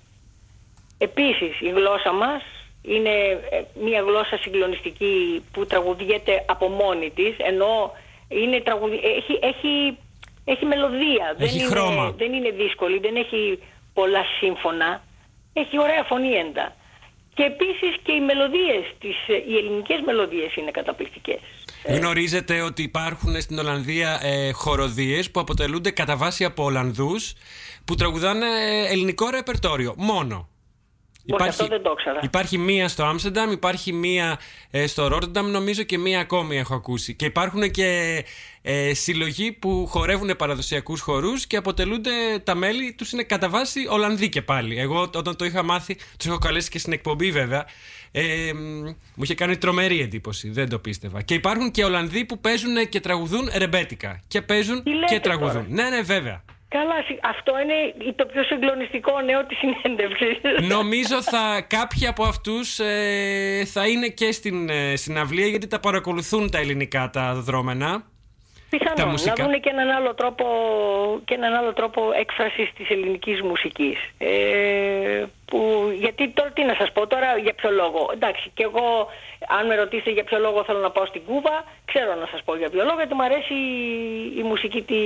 Επίσης 0.99 1.61
η 1.61 1.69
γλώσσα 1.69 2.13
μας 2.13 2.43
είναι 2.87 3.15
ε, 3.51 3.63
μια 3.85 4.01
γλώσσα 4.01 4.37
συγκλονιστική 4.37 5.45
που 5.53 5.67
τραγουδιέται 5.67 6.45
από 6.49 6.69
μόνη 6.69 7.11
της 7.11 7.35
ενώ 7.39 7.93
είναι 8.29 8.61
τραγουδι... 8.61 8.97
έχει, 8.97 9.39
έχει 9.43 9.99
έχει 10.53 10.65
μελωδία. 10.65 11.27
Έχει 11.39 11.59
δεν 11.59 11.69
χρώμα. 11.69 12.03
Είναι, 12.03 12.15
δεν 12.17 12.33
είναι 12.33 12.51
δύσκολη, 12.51 12.99
δεν 12.99 13.17
έχει 13.17 13.59
πολλά 13.93 14.23
σύμφωνα. 14.39 15.03
Έχει 15.53 15.81
ωραία 15.81 16.05
φωνή 16.09 16.33
έντα. 16.33 16.77
Και 17.35 17.43
επίσης 17.43 17.97
και 18.03 18.13
οι 18.13 18.21
μελωδίες, 18.21 18.85
τις, 18.99 19.17
οι 19.49 19.57
ελληνικές 19.57 20.01
μελωδίες 20.05 20.57
είναι 20.57 20.71
καταπληκτικές. 20.71 21.41
Γνωρίζετε 21.89 22.61
ότι 22.61 22.83
υπάρχουν 22.83 23.41
στην 23.41 23.59
Ολλανδία 23.59 24.21
ε, 24.23 24.53
χοροδίες 24.53 25.31
που 25.31 25.41
αποτελούνται 25.41 25.91
κατά 25.91 26.17
βάση 26.17 26.45
από 26.45 26.65
Ολλανδούς 26.65 27.33
που 27.85 27.95
τραγουδάνε 27.95 28.47
ε, 28.47 28.93
ελληνικό 28.93 29.29
ρεπερτόριο. 29.29 29.95
Μόνο. 29.97 30.49
Υπάρχει, 31.27 31.49
αυτό 31.49 31.67
δεν 31.67 31.83
το 31.83 31.91
ήξερα. 31.93 32.21
Υπάρχει 32.23 32.59
μία 32.59 32.89
στο 32.89 33.05
Άμστερνταμ, 33.05 33.51
υπάρχει 33.51 33.93
μία 33.93 34.39
ε, 34.71 34.87
στο 34.87 35.09
Ρότερνταμ 35.09 35.51
νομίζω 35.51 35.83
και 35.83 35.99
μία 35.99 36.21
ακόμη 36.21 36.57
έχω 36.57 36.75
ακούσει. 36.75 37.15
Και 37.15 37.25
υπάρχουν 37.25 37.71
και 37.71 38.25
ε, 38.63 38.95
συλλογοί 38.95 39.53
που 39.53 39.87
χορεύουν 39.87 40.37
παραδοσιακούς 40.37 41.01
χορούς 41.01 41.47
και 41.47 41.57
αποτελούνται 41.57 42.11
τα 42.45 42.55
μέλη 42.55 42.93
τους 42.93 43.13
είναι 43.13 43.23
κατά 43.23 43.49
βάση 43.49 43.87
Ολλανδοί 43.91 44.29
και 44.29 44.43
πάλι. 44.43 44.79
Εγώ 44.79 45.11
όταν 45.15 45.37
το 45.37 45.45
είχα 45.45 45.63
μάθει, 45.63 45.95
τους 45.95 46.27
έχω 46.27 46.39
καλέσει 46.39 46.71
και 46.71 46.79
στην 46.79 46.93
εκπομπή 46.93 47.31
βέβαια, 47.31 47.67
ε, 48.11 48.53
μου 49.15 49.23
είχε 49.23 49.35
κάνει 49.35 49.57
τρομερή 49.57 50.01
εντύπωση, 50.01 50.51
δεν 50.51 50.69
το 50.69 50.79
πίστευα. 50.79 51.23
Και 51.23 51.35
υπάρχουν 51.35 51.71
και 51.71 51.85
Ολλανδοί 51.85 52.25
που 52.25 52.39
παίζουν 52.39 52.89
και 52.89 53.01
τραγουδούν 53.01 53.51
ρεμπέτικα. 53.57 54.21
Και 54.29 54.43
παίζουν 54.43 54.83
και 55.09 55.21
τραγουδούν. 55.21 55.53
Τώρα; 55.53 55.67
Ναι, 55.69 55.97
ναι, 55.97 56.01
βέβαια. 56.03 56.45
Καλά, 56.77 56.95
αυτό 57.23 57.53
είναι 57.61 58.13
το 58.15 58.27
πιο 58.27 58.43
συγκλονιστικό 58.43 59.21
νέο 59.21 59.45
της 59.45 59.59
συνέντευξης. 59.59 60.37
Νομίζω 60.77 61.23
θα 61.23 61.67
κάποιοι 61.69 62.07
από 62.07 62.25
αυτούς 62.25 62.79
ε, 62.79 63.65
θα 63.65 63.87
είναι 63.89 64.09
και 64.09 64.33
στην 64.33 64.69
ε, 64.69 64.97
συναυλία 64.97 65.47
γιατί 65.47 65.67
τα 65.67 65.81
παρακολουθούν 65.81 66.51
τα 66.51 66.59
ελληνικά 66.59 67.11
τα 67.13 67.35
δρόμενα. 67.35 68.05
Πιθανόν, 68.71 69.15
να 69.25 69.33
δουν 69.45 69.61
και 69.61 69.71
έναν 69.71 69.91
άλλο 69.91 70.15
τρόπο, 70.15 70.45
και 71.25 71.35
έναν 71.35 71.55
άλλο 71.55 71.73
τρόπο 71.73 72.03
έκφρασης 72.21 72.73
της 72.77 72.91
ελληνικής 72.91 73.43
μουσικής. 73.43 73.99
Ε, 74.19 75.25
που, 75.45 75.59
γιατί 75.99 76.29
τώρα 76.29 76.51
τι 76.51 76.65
να 76.65 76.75
σας 76.75 76.93
πω 76.93 77.07
τώρα 77.07 77.39
για 77.43 77.55
ποιο 77.55 77.71
λόγο. 77.71 78.11
Εντάξει 78.13 78.51
και 78.55 78.63
εγώ 78.63 79.09
αν 79.49 79.67
με 79.67 79.75
ρωτήσετε 79.75 80.11
για 80.11 80.25
ποιο 80.25 80.39
λόγο 80.39 80.65
θέλω 80.65 80.79
να 80.79 80.91
πάω 80.91 81.07
στην 81.07 81.23
Κούβα 81.25 81.65
ξέρω 81.85 82.15
να 82.15 82.27
σας 82.27 82.43
πω 82.45 82.57
για 82.57 82.71
ποιο 82.71 82.85
λόγο 82.85 82.97
γιατί 82.97 83.15
μου 83.15 83.23
αρέσει 83.23 83.55
η, 84.37 84.43
μουσική 84.43 84.83
τη, 84.83 84.99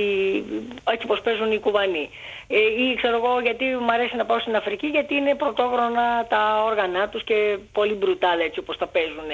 έτσι 0.91 1.07
πως 1.07 1.21
παίζουν 1.21 1.51
οι 1.51 1.59
Κουβανοί. 1.59 2.09
Ε, 2.47 2.57
ή 2.83 2.95
ξέρω 2.95 3.15
εγώ 3.15 3.39
γιατί 3.39 3.65
μου 3.65 3.91
αρέσει 3.91 4.15
να 4.15 4.25
πάω 4.25 4.39
στην 4.39 4.55
Αφρική 4.55 4.87
γιατί 4.87 5.15
είναι 5.15 5.35
πρωτόγρονα 5.35 6.25
τα 6.29 6.63
όργανά 6.65 7.09
τους 7.09 7.23
και 7.23 7.57
πολύ 7.71 7.93
μπρουτάλ 7.93 8.39
έτσι 8.39 8.59
όπως 8.59 8.77
τα 8.77 8.87
παίζουν. 8.87 9.29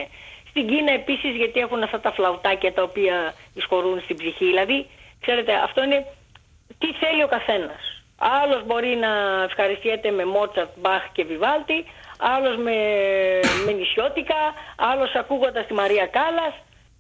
Στην 0.50 0.68
Κίνα 0.68 0.91
επίσης 0.91 1.36
γιατί 1.36 1.60
έχουν 1.60 1.84
αυτά 1.84 2.00
τα 2.00 2.12
φλαουτάκια 2.12 2.74
τα 2.74 2.84
οποία 2.84 3.34
εισχωρούν 3.54 4.02
στην 4.02 4.16
ψυχή. 4.18 4.45
Δηλαδή, 4.45 4.86
ξέρετε, 5.22 5.54
αυτό 5.54 5.84
είναι 5.84 6.06
τι 6.78 6.93
θέλει 6.93 7.24
ο 7.24 7.28
καθένας. 7.28 7.98
Άλλος 8.18 8.66
μπορεί 8.66 8.95
να 8.95 9.43
ευχαριστιέται 9.43 10.12
με 10.12 10.26
Μότσαρτ, 10.26 10.70
Μπαχ 10.76 11.04
και 11.12 11.24
Βιβάλτη, 11.24 11.86
άλλος 12.18 12.55
με, 12.57 12.78
με 13.65 13.72
νησιώτικα, 13.72 14.53
άλλος 14.76 15.15
ακούγοντας 15.15 15.65
τη 15.65 15.74
Μαρία 15.74 16.07
Κάλλας 16.07 16.53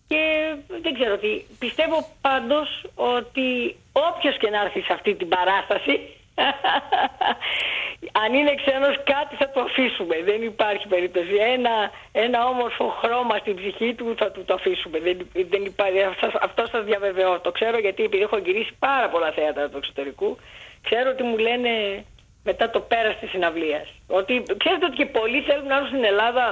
και 0.07 0.21
δεν 0.81 0.93
ξέρω 0.93 1.17
τι. 1.17 1.41
Πιστεύω 1.59 2.07
πάντως 2.21 2.85
ότι 2.95 3.75
όποιος 3.91 4.37
και 4.37 4.49
να 4.49 4.61
έρθει 4.61 4.81
σε 4.81 4.93
αυτή 4.93 5.15
την 5.15 5.27
παράσταση 5.27 6.17
αν 8.21 8.33
είναι 8.33 8.55
ξένος 8.55 8.95
κάτι 9.03 9.35
θα 9.35 9.49
το 9.49 9.59
αφήσουμε. 9.59 10.15
Δεν 10.23 10.41
υπάρχει 10.41 10.87
περίπτωση. 10.87 11.35
Ένα, 11.55 11.91
ένα 12.11 12.45
όμορφο 12.47 12.87
χρώμα 13.01 13.37
στην 13.37 13.55
ψυχή 13.55 13.93
του 13.93 14.15
θα 14.17 14.31
του 14.31 14.43
το 14.45 14.53
αφήσουμε. 14.53 14.99
Δεν, 14.99 15.27
δεν 15.33 15.65
υπάρχει, 15.65 16.01
αυτός 16.41 16.69
σας 16.69 16.83
διαβεβαιώ. 16.83 17.39
Το 17.39 17.51
ξέρω 17.51 17.77
γιατί 17.77 18.03
επειδή 18.03 18.23
έχω 18.23 18.37
γυρίσει 18.37 18.73
πάρα 18.79 19.09
πολλά 19.09 19.31
θέατρα 19.31 19.69
του 19.69 19.77
εξωτερικού. 19.77 20.37
Ξέρω 20.81 21.09
ότι 21.09 21.23
μου 21.23 21.37
λένε 21.37 21.69
μετά 22.49 22.65
το 22.69 22.79
πέρας 22.91 23.15
της 23.19 23.29
συναυλίας. 23.29 23.87
Ότι 24.19 24.33
ξέρετε 24.61 24.85
ότι 24.89 24.97
και 24.99 25.07
πολλοί 25.17 25.39
θέλουν 25.47 25.67
να 25.71 25.75
έρθουν 25.75 25.91
στην 25.93 26.05
Ελλάδα 26.11 26.45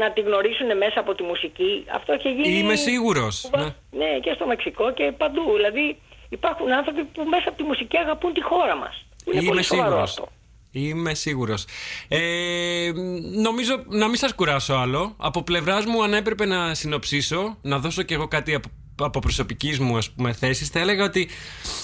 να 0.00 0.06
τη 0.14 0.20
γνωρίσουν 0.28 0.68
μέσα 0.84 0.98
από 1.04 1.12
τη 1.14 1.22
μουσική. 1.30 1.72
Αυτό 1.98 2.10
έχει 2.12 2.30
γίνει... 2.36 2.58
Είμαι 2.58 2.76
σίγουρος. 2.88 3.34
Ναι. 3.56 3.68
ναι, 4.00 4.10
και 4.24 4.32
στο 4.36 4.46
Μεξικό 4.46 4.86
και 4.98 5.12
παντού. 5.22 5.44
Δηλαδή 5.56 5.84
υπάρχουν 6.28 6.72
άνθρωποι 6.72 7.02
που 7.04 7.22
μέσα 7.34 7.46
από 7.48 7.56
τη 7.60 7.64
μουσική 7.70 7.96
αγαπούν 7.96 8.32
τη 8.32 8.42
χώρα 8.42 8.76
μας. 8.82 8.94
Είναι 9.24 9.40
Είμαι 9.44 9.62
σίγουρος. 9.62 10.22
Είμαι 10.72 11.14
σίγουρος. 11.14 11.66
Ε, 12.08 12.90
νομίζω 13.46 13.74
να 13.86 14.06
μην 14.06 14.16
σας 14.16 14.34
κουράσω 14.34 14.74
άλλο. 14.74 15.14
Από 15.16 15.42
πλευράς 15.42 15.84
μου, 15.84 16.02
αν 16.02 16.12
έπρεπε 16.14 16.44
να 16.44 16.74
συνοψίσω, 16.74 17.58
να 17.62 17.78
δώσω 17.78 18.02
κι 18.02 18.14
εγώ 18.14 18.28
κάτι 18.28 18.54
από, 18.54 18.68
από 18.98 19.18
προσωπικής 19.18 19.78
μου 19.78 19.96
ας 19.96 20.10
πούμε, 20.10 20.32
θέση, 20.32 20.64
θα 20.64 20.78
έλεγα 20.80 21.04
ότι 21.04 21.28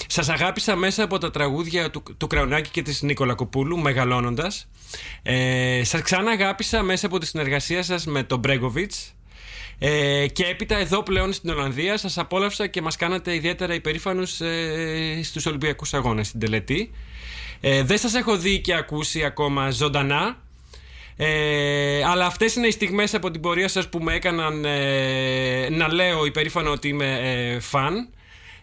σας 0.07 0.29
αγάπησα 0.29 0.75
μέσα 0.75 1.03
από 1.03 1.17
τα 1.17 1.31
τραγούδια 1.31 1.89
του, 1.89 2.03
του 2.17 2.27
Κραουνάκη 2.27 2.69
και 2.69 2.81
της 2.81 3.01
Νίκολα 3.01 3.33
Κοπούλου, 3.33 3.77
μεγαλώνοντας. 3.77 4.67
Ε, 5.23 5.81
σας 5.83 6.01
ξανά 6.01 6.31
αγάπησα 6.31 6.83
μέσα 6.83 7.05
από 7.05 7.17
τη 7.17 7.25
συνεργασία 7.25 7.83
σας 7.83 8.05
με 8.05 8.23
τον 8.23 8.39
Μπρέγκοβιτς. 8.39 9.15
Ε, 9.79 10.27
και 10.27 10.43
έπειτα 10.43 10.77
εδώ 10.77 11.03
πλέον 11.03 11.33
στην 11.33 11.49
Ολλανδία 11.49 11.97
σας 11.97 12.17
απόλαυσα 12.17 12.67
και 12.67 12.81
μας 12.81 12.95
κάνατε 12.95 13.35
ιδιαίτερα 13.35 13.73
υπερήφανους 13.73 14.41
ε, 14.41 15.19
στους 15.23 15.45
Ολυμπιακούς 15.45 15.93
Αγώνες 15.93 16.27
στην 16.27 16.39
τελετή. 16.39 16.91
Ε, 17.59 17.83
δεν 17.83 17.97
σας 17.97 18.13
έχω 18.13 18.37
δει 18.37 18.59
και 18.59 18.73
ακούσει 18.73 19.23
ακόμα 19.23 19.69
ζωντανά. 19.69 20.43
Ε, 21.17 22.03
αλλά 22.03 22.25
αυτές 22.25 22.55
είναι 22.55 22.67
οι 22.67 22.71
στιγμές 22.71 23.13
από 23.13 23.31
την 23.31 23.41
πορεία 23.41 23.67
σας 23.67 23.89
που 23.89 23.99
με 23.99 24.13
έκαναν 24.13 24.65
ε, 24.65 25.69
να 25.69 25.93
λέω 25.93 26.25
υπερήφανο 26.25 26.71
ότι 26.71 26.87
είμαι 26.87 27.19
ε, 27.21 27.59
φαν 27.59 28.09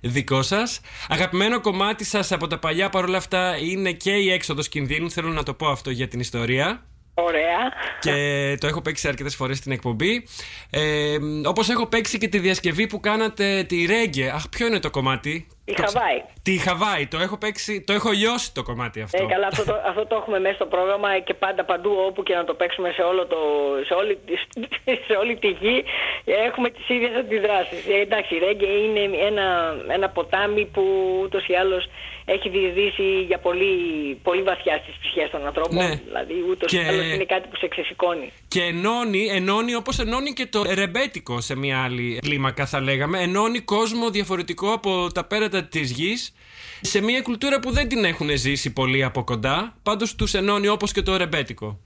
δικό 0.00 0.42
σας. 0.42 0.80
Αγαπημένο 1.08 1.60
κομμάτι 1.60 2.04
σας 2.04 2.32
από 2.32 2.46
τα 2.46 2.58
παλιά 2.58 2.88
παρόλα 2.88 3.16
αυτά 3.16 3.56
είναι 3.56 3.92
και 3.92 4.10
η 4.10 4.30
έξοδος 4.30 4.68
κινδύνου. 4.68 5.10
Θέλω 5.10 5.28
να 5.28 5.42
το 5.42 5.54
πω 5.54 5.68
αυτό 5.68 5.90
για 5.90 6.08
την 6.08 6.20
ιστορία. 6.20 6.86
Ωραία. 7.14 7.72
Και 8.00 8.56
το 8.60 8.66
έχω 8.66 8.82
παίξει 8.82 9.08
αρκετές 9.08 9.34
φορές 9.34 9.58
στην 9.58 9.72
εκπομπή. 9.72 10.26
Ε, 10.70 11.16
Όπως 11.44 11.68
έχω 11.68 11.86
παίξει 11.86 12.18
και 12.18 12.28
τη 12.28 12.38
διασκευή 12.38 12.86
που 12.86 13.00
κάνατε 13.00 13.64
τη 13.68 13.84
Ρέγγε. 13.86 14.30
Αχ, 14.30 14.48
ποιο 14.48 14.66
είναι 14.66 14.78
το 14.78 14.90
κομμάτι; 14.90 15.46
Τη 15.74 15.82
Χαβάη. 15.82 16.18
Τη 16.42 16.58
Χαβάη. 16.58 17.06
Το 17.06 17.18
έχω 17.18 17.36
παίξει, 17.36 17.80
το 17.86 17.92
έχω 17.92 18.10
λιώσει 18.10 18.54
το 18.54 18.62
κομμάτι 18.62 19.00
αυτό. 19.00 19.22
Ε, 19.22 19.26
καλά, 19.26 19.46
αυτό 19.46 19.64
το, 19.64 19.74
αυτό 19.88 20.06
το 20.06 20.14
έχουμε 20.20 20.38
μέσα 20.40 20.54
στο 20.54 20.66
πρόγραμμα 20.66 21.18
και 21.18 21.34
πάντα 21.34 21.64
παντού 21.64 21.92
όπου 22.06 22.22
και 22.22 22.34
να 22.34 22.44
το 22.44 22.54
παίξουμε 22.54 22.90
σε, 22.90 23.02
όλο 23.02 23.26
το, 23.26 23.38
σε, 23.86 23.94
όλη, 23.94 24.18
σε 25.06 25.14
όλη 25.20 25.36
τη 25.36 25.48
γη 25.48 25.84
έχουμε 26.24 26.70
τις 26.70 26.88
ίδιες 26.88 27.14
αντιδράσεις. 27.16 27.86
Ε, 27.86 28.00
εντάξει, 28.00 28.34
η 28.34 28.38
Ρέγγε 28.38 28.66
είναι 28.66 29.16
ένα, 29.30 29.76
ένα 29.88 30.08
ποτάμι 30.08 30.64
που 30.64 30.82
ούτως 31.22 31.46
ή 31.46 31.54
άλλως 31.54 31.88
έχει 32.24 32.48
διεισδύσει 32.48 33.22
για 33.26 33.38
πολύ, 33.38 33.74
πολύ 34.22 34.42
βαθιά 34.42 34.80
στις 34.82 34.94
ψυχές 35.00 35.30
των 35.30 35.46
ανθρώπων. 35.46 35.76
Ναι. 35.76 36.00
Δηλαδή 36.06 36.34
ούτως 36.50 36.70
και... 36.70 36.76
ή 36.76 36.86
άλλως 36.88 37.12
είναι 37.14 37.24
κάτι 37.24 37.48
που 37.48 37.56
σε 37.56 37.68
ξεσηκώνει. 37.68 38.32
Και 38.48 38.62
ενώνει, 38.62 39.26
ενώνει 39.26 39.74
όπως 39.74 39.98
ενώνει 39.98 40.32
και 40.32 40.46
το 40.46 40.62
ρεμπέτικο 40.74 41.40
σε 41.40 41.56
μια 41.56 41.82
άλλη 41.82 42.18
κλίμακα 42.22 42.66
θα 42.66 42.80
λέγαμε. 42.80 43.20
Ενώνει 43.22 43.60
κόσμο 43.60 44.10
διαφορετικό 44.10 44.72
από 44.72 45.12
τα 45.12 45.24
πέρατα 45.24 45.61
της 45.68 45.90
γης 45.90 46.34
σε 46.80 47.02
μια 47.02 47.22
κουλτούρα 47.22 47.60
που 47.60 47.70
δεν 47.70 47.88
την 47.88 48.04
έχουν 48.04 48.36
ζήσει 48.36 48.72
πολύ 48.72 49.04
από 49.04 49.24
κοντά. 49.24 49.76
Πάντως 49.82 50.14
τους 50.14 50.34
ενώνει 50.34 50.68
όπως 50.68 50.92
και 50.92 51.02
το 51.02 51.16
ρεμπέτικο. 51.16 51.78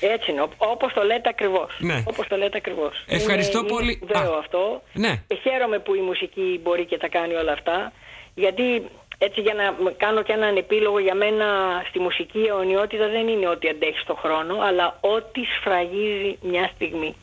Έτσι 0.00 0.30
είναι, 0.30 0.46
όπως 0.56 0.92
το 0.92 1.02
λέτε 1.02 1.28
ακριβώς. 1.28 1.76
Ναι. 1.78 2.02
Όπως 2.06 2.26
το 2.26 2.36
λέτε 2.36 2.56
ακριβώς. 2.56 3.04
Ευχαριστώ 3.06 3.64
πολύ. 3.64 4.00
Είναι 4.02 4.28
αυτό. 4.38 4.82
Ναι. 4.92 5.22
Και 5.26 5.36
χαίρομαι 5.42 5.78
που 5.78 5.94
η 5.94 6.00
μουσική 6.00 6.60
μπορεί 6.62 6.84
και 6.84 6.96
τα 6.98 7.08
κάνει 7.08 7.34
όλα 7.34 7.52
αυτά. 7.52 7.92
Γιατί 8.34 8.82
έτσι 9.18 9.40
για 9.40 9.54
να 9.54 9.90
κάνω 9.96 10.22
και 10.22 10.32
έναν 10.32 10.56
επίλογο 10.56 10.98
για 10.98 11.14
μένα 11.14 11.46
στη 11.88 11.98
μουσική 11.98 12.38
η 12.38 12.46
αιωνιότητα 12.46 13.08
δεν 13.08 13.28
είναι 13.28 13.48
ότι 13.48 13.68
αντέχει 13.68 13.98
στον 13.98 14.16
χρόνο 14.16 14.60
αλλά 14.60 14.98
ότι 15.00 15.40
σφραγίζει 15.58 16.38
μια 16.42 16.70
στιγμή 16.74 17.14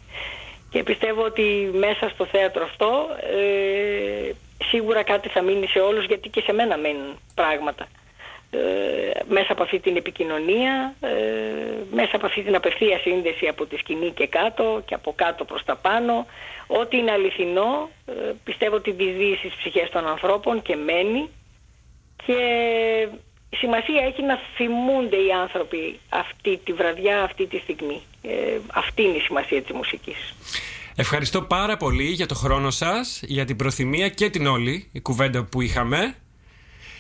και 0.69 0.83
πιστεύω 0.83 1.23
ότι 1.23 1.71
μέσα 1.73 2.09
στο 2.09 2.25
θέατρο 2.25 2.63
αυτό 2.63 3.07
ε, 3.21 4.31
σίγουρα 4.69 5.03
κάτι 5.03 5.29
θα 5.29 5.41
μείνει 5.41 5.67
σε 5.67 5.79
όλους 5.79 6.05
γιατί 6.05 6.29
και 6.29 6.41
σε 6.41 6.53
μένα 6.53 6.77
μένουν 6.77 7.19
πράγματα 7.35 7.87
ε, 8.51 8.59
μέσα 9.29 9.51
από 9.51 9.63
αυτή 9.63 9.79
την 9.79 9.95
επικοινωνία 9.95 10.95
ε, 11.01 11.09
μέσα 11.91 12.15
από 12.15 12.25
αυτή 12.25 12.41
την 12.41 12.55
απευθεία 12.55 12.99
σύνδεση 12.99 13.47
από 13.47 13.65
τη 13.65 13.77
σκηνή 13.77 14.11
και 14.11 14.27
κάτω 14.27 14.81
και 14.85 14.93
από 14.93 15.13
κάτω 15.15 15.45
προς 15.45 15.63
τα 15.63 15.75
πάνω 15.75 16.25
ό,τι 16.67 16.97
είναι 16.97 17.11
αληθινό 17.11 17.89
ε, 18.05 18.11
πιστεύω 18.43 18.75
ότι 18.75 18.91
διδύει 18.91 19.35
στις 19.35 19.53
ψυχές 19.55 19.89
των 19.89 20.07
ανθρώπων 20.07 20.61
και 20.61 20.75
μένει 20.75 21.29
και 22.25 22.37
σημασία 23.57 24.03
έχει 24.05 24.23
να 24.23 24.39
θυμούνται 24.55 25.15
οι 25.15 25.31
άνθρωποι 25.31 25.99
αυτή 26.09 26.57
τη 26.63 26.73
βραδιά, 26.73 27.23
αυτή 27.23 27.45
τη 27.47 27.57
στιγμή. 27.57 28.01
Ε, 28.21 28.57
αυτή 28.73 29.01
είναι 29.01 29.17
η 29.17 29.19
σημασία 29.19 29.61
της 29.61 29.71
μουσικής. 29.71 30.33
Ευχαριστώ 31.01 31.41
πάρα 31.41 31.77
πολύ 31.77 32.03
για 32.03 32.25
το 32.25 32.35
χρόνο 32.35 32.69
σας, 32.69 33.21
για 33.23 33.45
την 33.45 33.55
προθυμία 33.55 34.09
και 34.09 34.29
την 34.29 34.47
όλη 34.47 34.89
η 34.91 35.01
κουβέντα 35.01 35.43
που 35.43 35.61
είχαμε. 35.61 36.15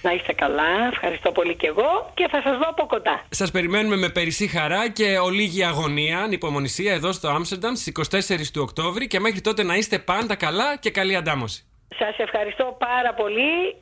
Να 0.01 0.13
είστε 0.13 0.33
καλά, 0.33 0.87
ευχαριστώ 0.91 1.31
πολύ 1.31 1.55
και 1.55 1.67
εγώ 1.67 2.11
και 2.13 2.27
θα 2.31 2.41
σας 2.41 2.57
δω 2.57 2.65
από 2.69 2.85
κοντά. 2.85 3.23
Σας 3.29 3.51
περιμένουμε 3.51 3.95
με 3.95 4.09
περισσή 4.09 4.47
χαρά 4.47 4.89
και 4.89 5.17
ολίγη 5.17 5.63
αγωνία, 5.63 6.19
ανυπομονησία 6.19 6.93
εδώ 6.93 7.11
στο 7.11 7.27
Άμστερνταμ 7.29 7.75
στις 7.75 7.87
24 7.87 8.51
του 8.53 8.61
Οκτώβρη 8.61 9.07
και 9.07 9.19
μέχρι 9.19 9.41
τότε 9.41 9.63
να 9.63 9.75
είστε 9.75 9.99
πάντα 9.99 10.35
καλά 10.35 10.77
και 10.77 10.91
καλή 10.91 11.15
αντάμωση. 11.15 11.63
Σας 11.97 12.17
ευχαριστώ 12.17 12.77
πάρα 12.79 13.13
πολύ 13.13 13.75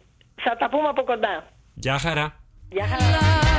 Θα 0.43 0.57
τα 0.57 0.69
πούμε 0.69 0.87
από 0.87 1.03
κοντά. 1.03 1.47
Γεια 1.73 1.97
χαρά. 1.99 2.43
Γεια 2.69 2.87
χαρά. 2.87 3.58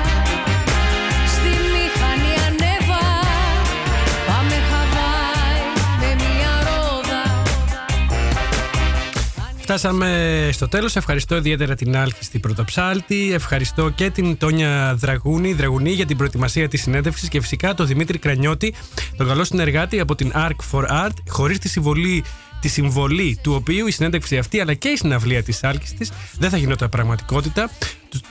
Φτάσαμε 9.71 10.49
στο 10.53 10.69
τέλος. 10.69 10.97
Ευχαριστώ 10.97 11.37
ιδιαίτερα 11.37 11.75
την 11.75 11.97
Άλκη 11.97 12.25
στην 12.25 12.41
Πρωτοψάλτη. 12.41 13.33
Ευχαριστώ 13.33 13.91
και 13.91 14.11
την 14.11 14.37
Τόνια 14.37 14.95
Δραγούνη, 14.95 15.53
Δραγουνή 15.53 15.91
για 15.91 16.07
την 16.07 16.17
προετοιμασία 16.17 16.69
της 16.69 16.83
συνέντευξης 16.83 17.29
και 17.29 17.41
φυσικά 17.41 17.75
το 17.75 17.85
Δημήτρη 17.85 18.19
Κρανιώτη, 18.19 18.75
τον 19.17 19.27
καλό 19.27 19.45
συνεργάτη 19.45 20.01
από 20.01 20.15
την 20.15 20.33
Arc 20.35 20.57
for 20.73 20.89
Art, 20.89 21.15
χωρίς 21.29 21.59
τη 21.59 21.69
συμβολή 21.69 22.25
τη 22.61 22.69
συμβολή 22.69 23.39
του 23.43 23.53
οποίου 23.55 23.87
η 23.87 23.91
συνέντευξη 23.91 24.39
αυτή 24.39 24.61
αλλά 24.61 24.75
και 24.75 24.89
η 24.89 24.97
συναυλία 24.97 25.43
της 25.43 25.65
άλκης 25.65 25.95
της 25.95 26.13
δεν 26.39 26.51
θα 26.51 26.57
γινόταν 26.57 26.89
πραγματικότητα. 26.89 27.71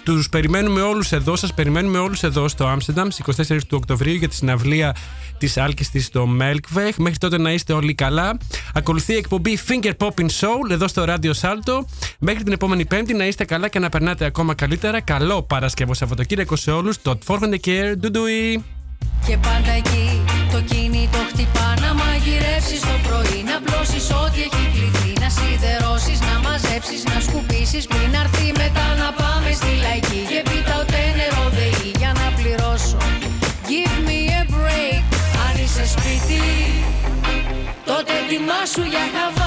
Τους 0.03 0.29
περιμένουμε 0.29 0.81
όλους 0.81 1.11
εδώ, 1.11 1.35
σας 1.35 1.53
περιμένουμε 1.53 1.97
όλους 1.97 2.23
εδώ 2.23 2.47
στο 2.47 2.67
Άμστερνταμ 2.67 3.09
στις 3.09 3.47
24 3.49 3.57
του 3.67 3.77
Οκτωβρίου 3.77 4.13
για 4.13 4.27
τη 4.27 4.35
συναυλία 4.35 4.95
της 5.37 5.57
άλκης 5.57 5.89
της 5.89 6.05
στο 6.05 6.27
Melkweg. 6.39 6.91
Μέχρι 6.97 7.17
τότε 7.17 7.37
να 7.37 7.51
είστε 7.53 7.73
όλοι 7.73 7.93
καλά. 7.93 8.37
Ακολουθεί 8.73 9.13
η 9.13 9.15
εκπομπή 9.15 9.59
Finger 9.67 9.91
Popping 9.97 10.29
Soul 10.39 10.69
εδώ 10.69 10.87
στο 10.87 11.05
Radio 11.07 11.31
Salto. 11.41 11.85
Μέχρι 12.19 12.43
την 12.43 12.53
επόμενη 12.53 12.85
Πέμπτη 12.85 13.13
να 13.13 13.25
είστε 13.25 13.45
καλά 13.45 13.67
και 13.67 13.79
να 13.79 13.89
περνάτε 13.89 14.25
ακόμα 14.25 14.53
καλύτερα. 14.53 15.01
Καλό 15.01 15.43
Παρασκευό 15.43 15.93
Σαββατοκύριακο 15.93 16.55
σε 16.55 16.71
όλους. 16.71 17.01
Το 17.01 17.17
Forhand 17.27 17.55
Care. 17.65 17.93
Ντουντουι. 17.97 18.63
Και 19.27 19.37
πάντα 19.37 19.71
εκεί 19.71 20.21
το 20.51 20.61
κινητό 20.61 21.17
χτυπά 21.31 21.73
να 21.81 21.93
μαγειρεύσεις 21.93 22.79
το 22.79 22.95
πρωί 23.07 23.43
Να 23.49 23.61
πλώσεις 23.65 24.09
ό,τι 24.21 24.39
έχει 24.47 24.65
κληθεί 24.73 25.11
Να 25.21 25.29
σιδερώσεις, 25.29 26.19
να 26.19 26.35
μαζέψεις, 26.45 27.03
να 27.03 27.19
σκουπίσεις 27.19 27.87
Πριν 27.87 28.15
αρθεί 28.21 28.58
ετοιμάσου 38.69 38.89
για 38.89 39.19
Χαβάη 39.19 39.38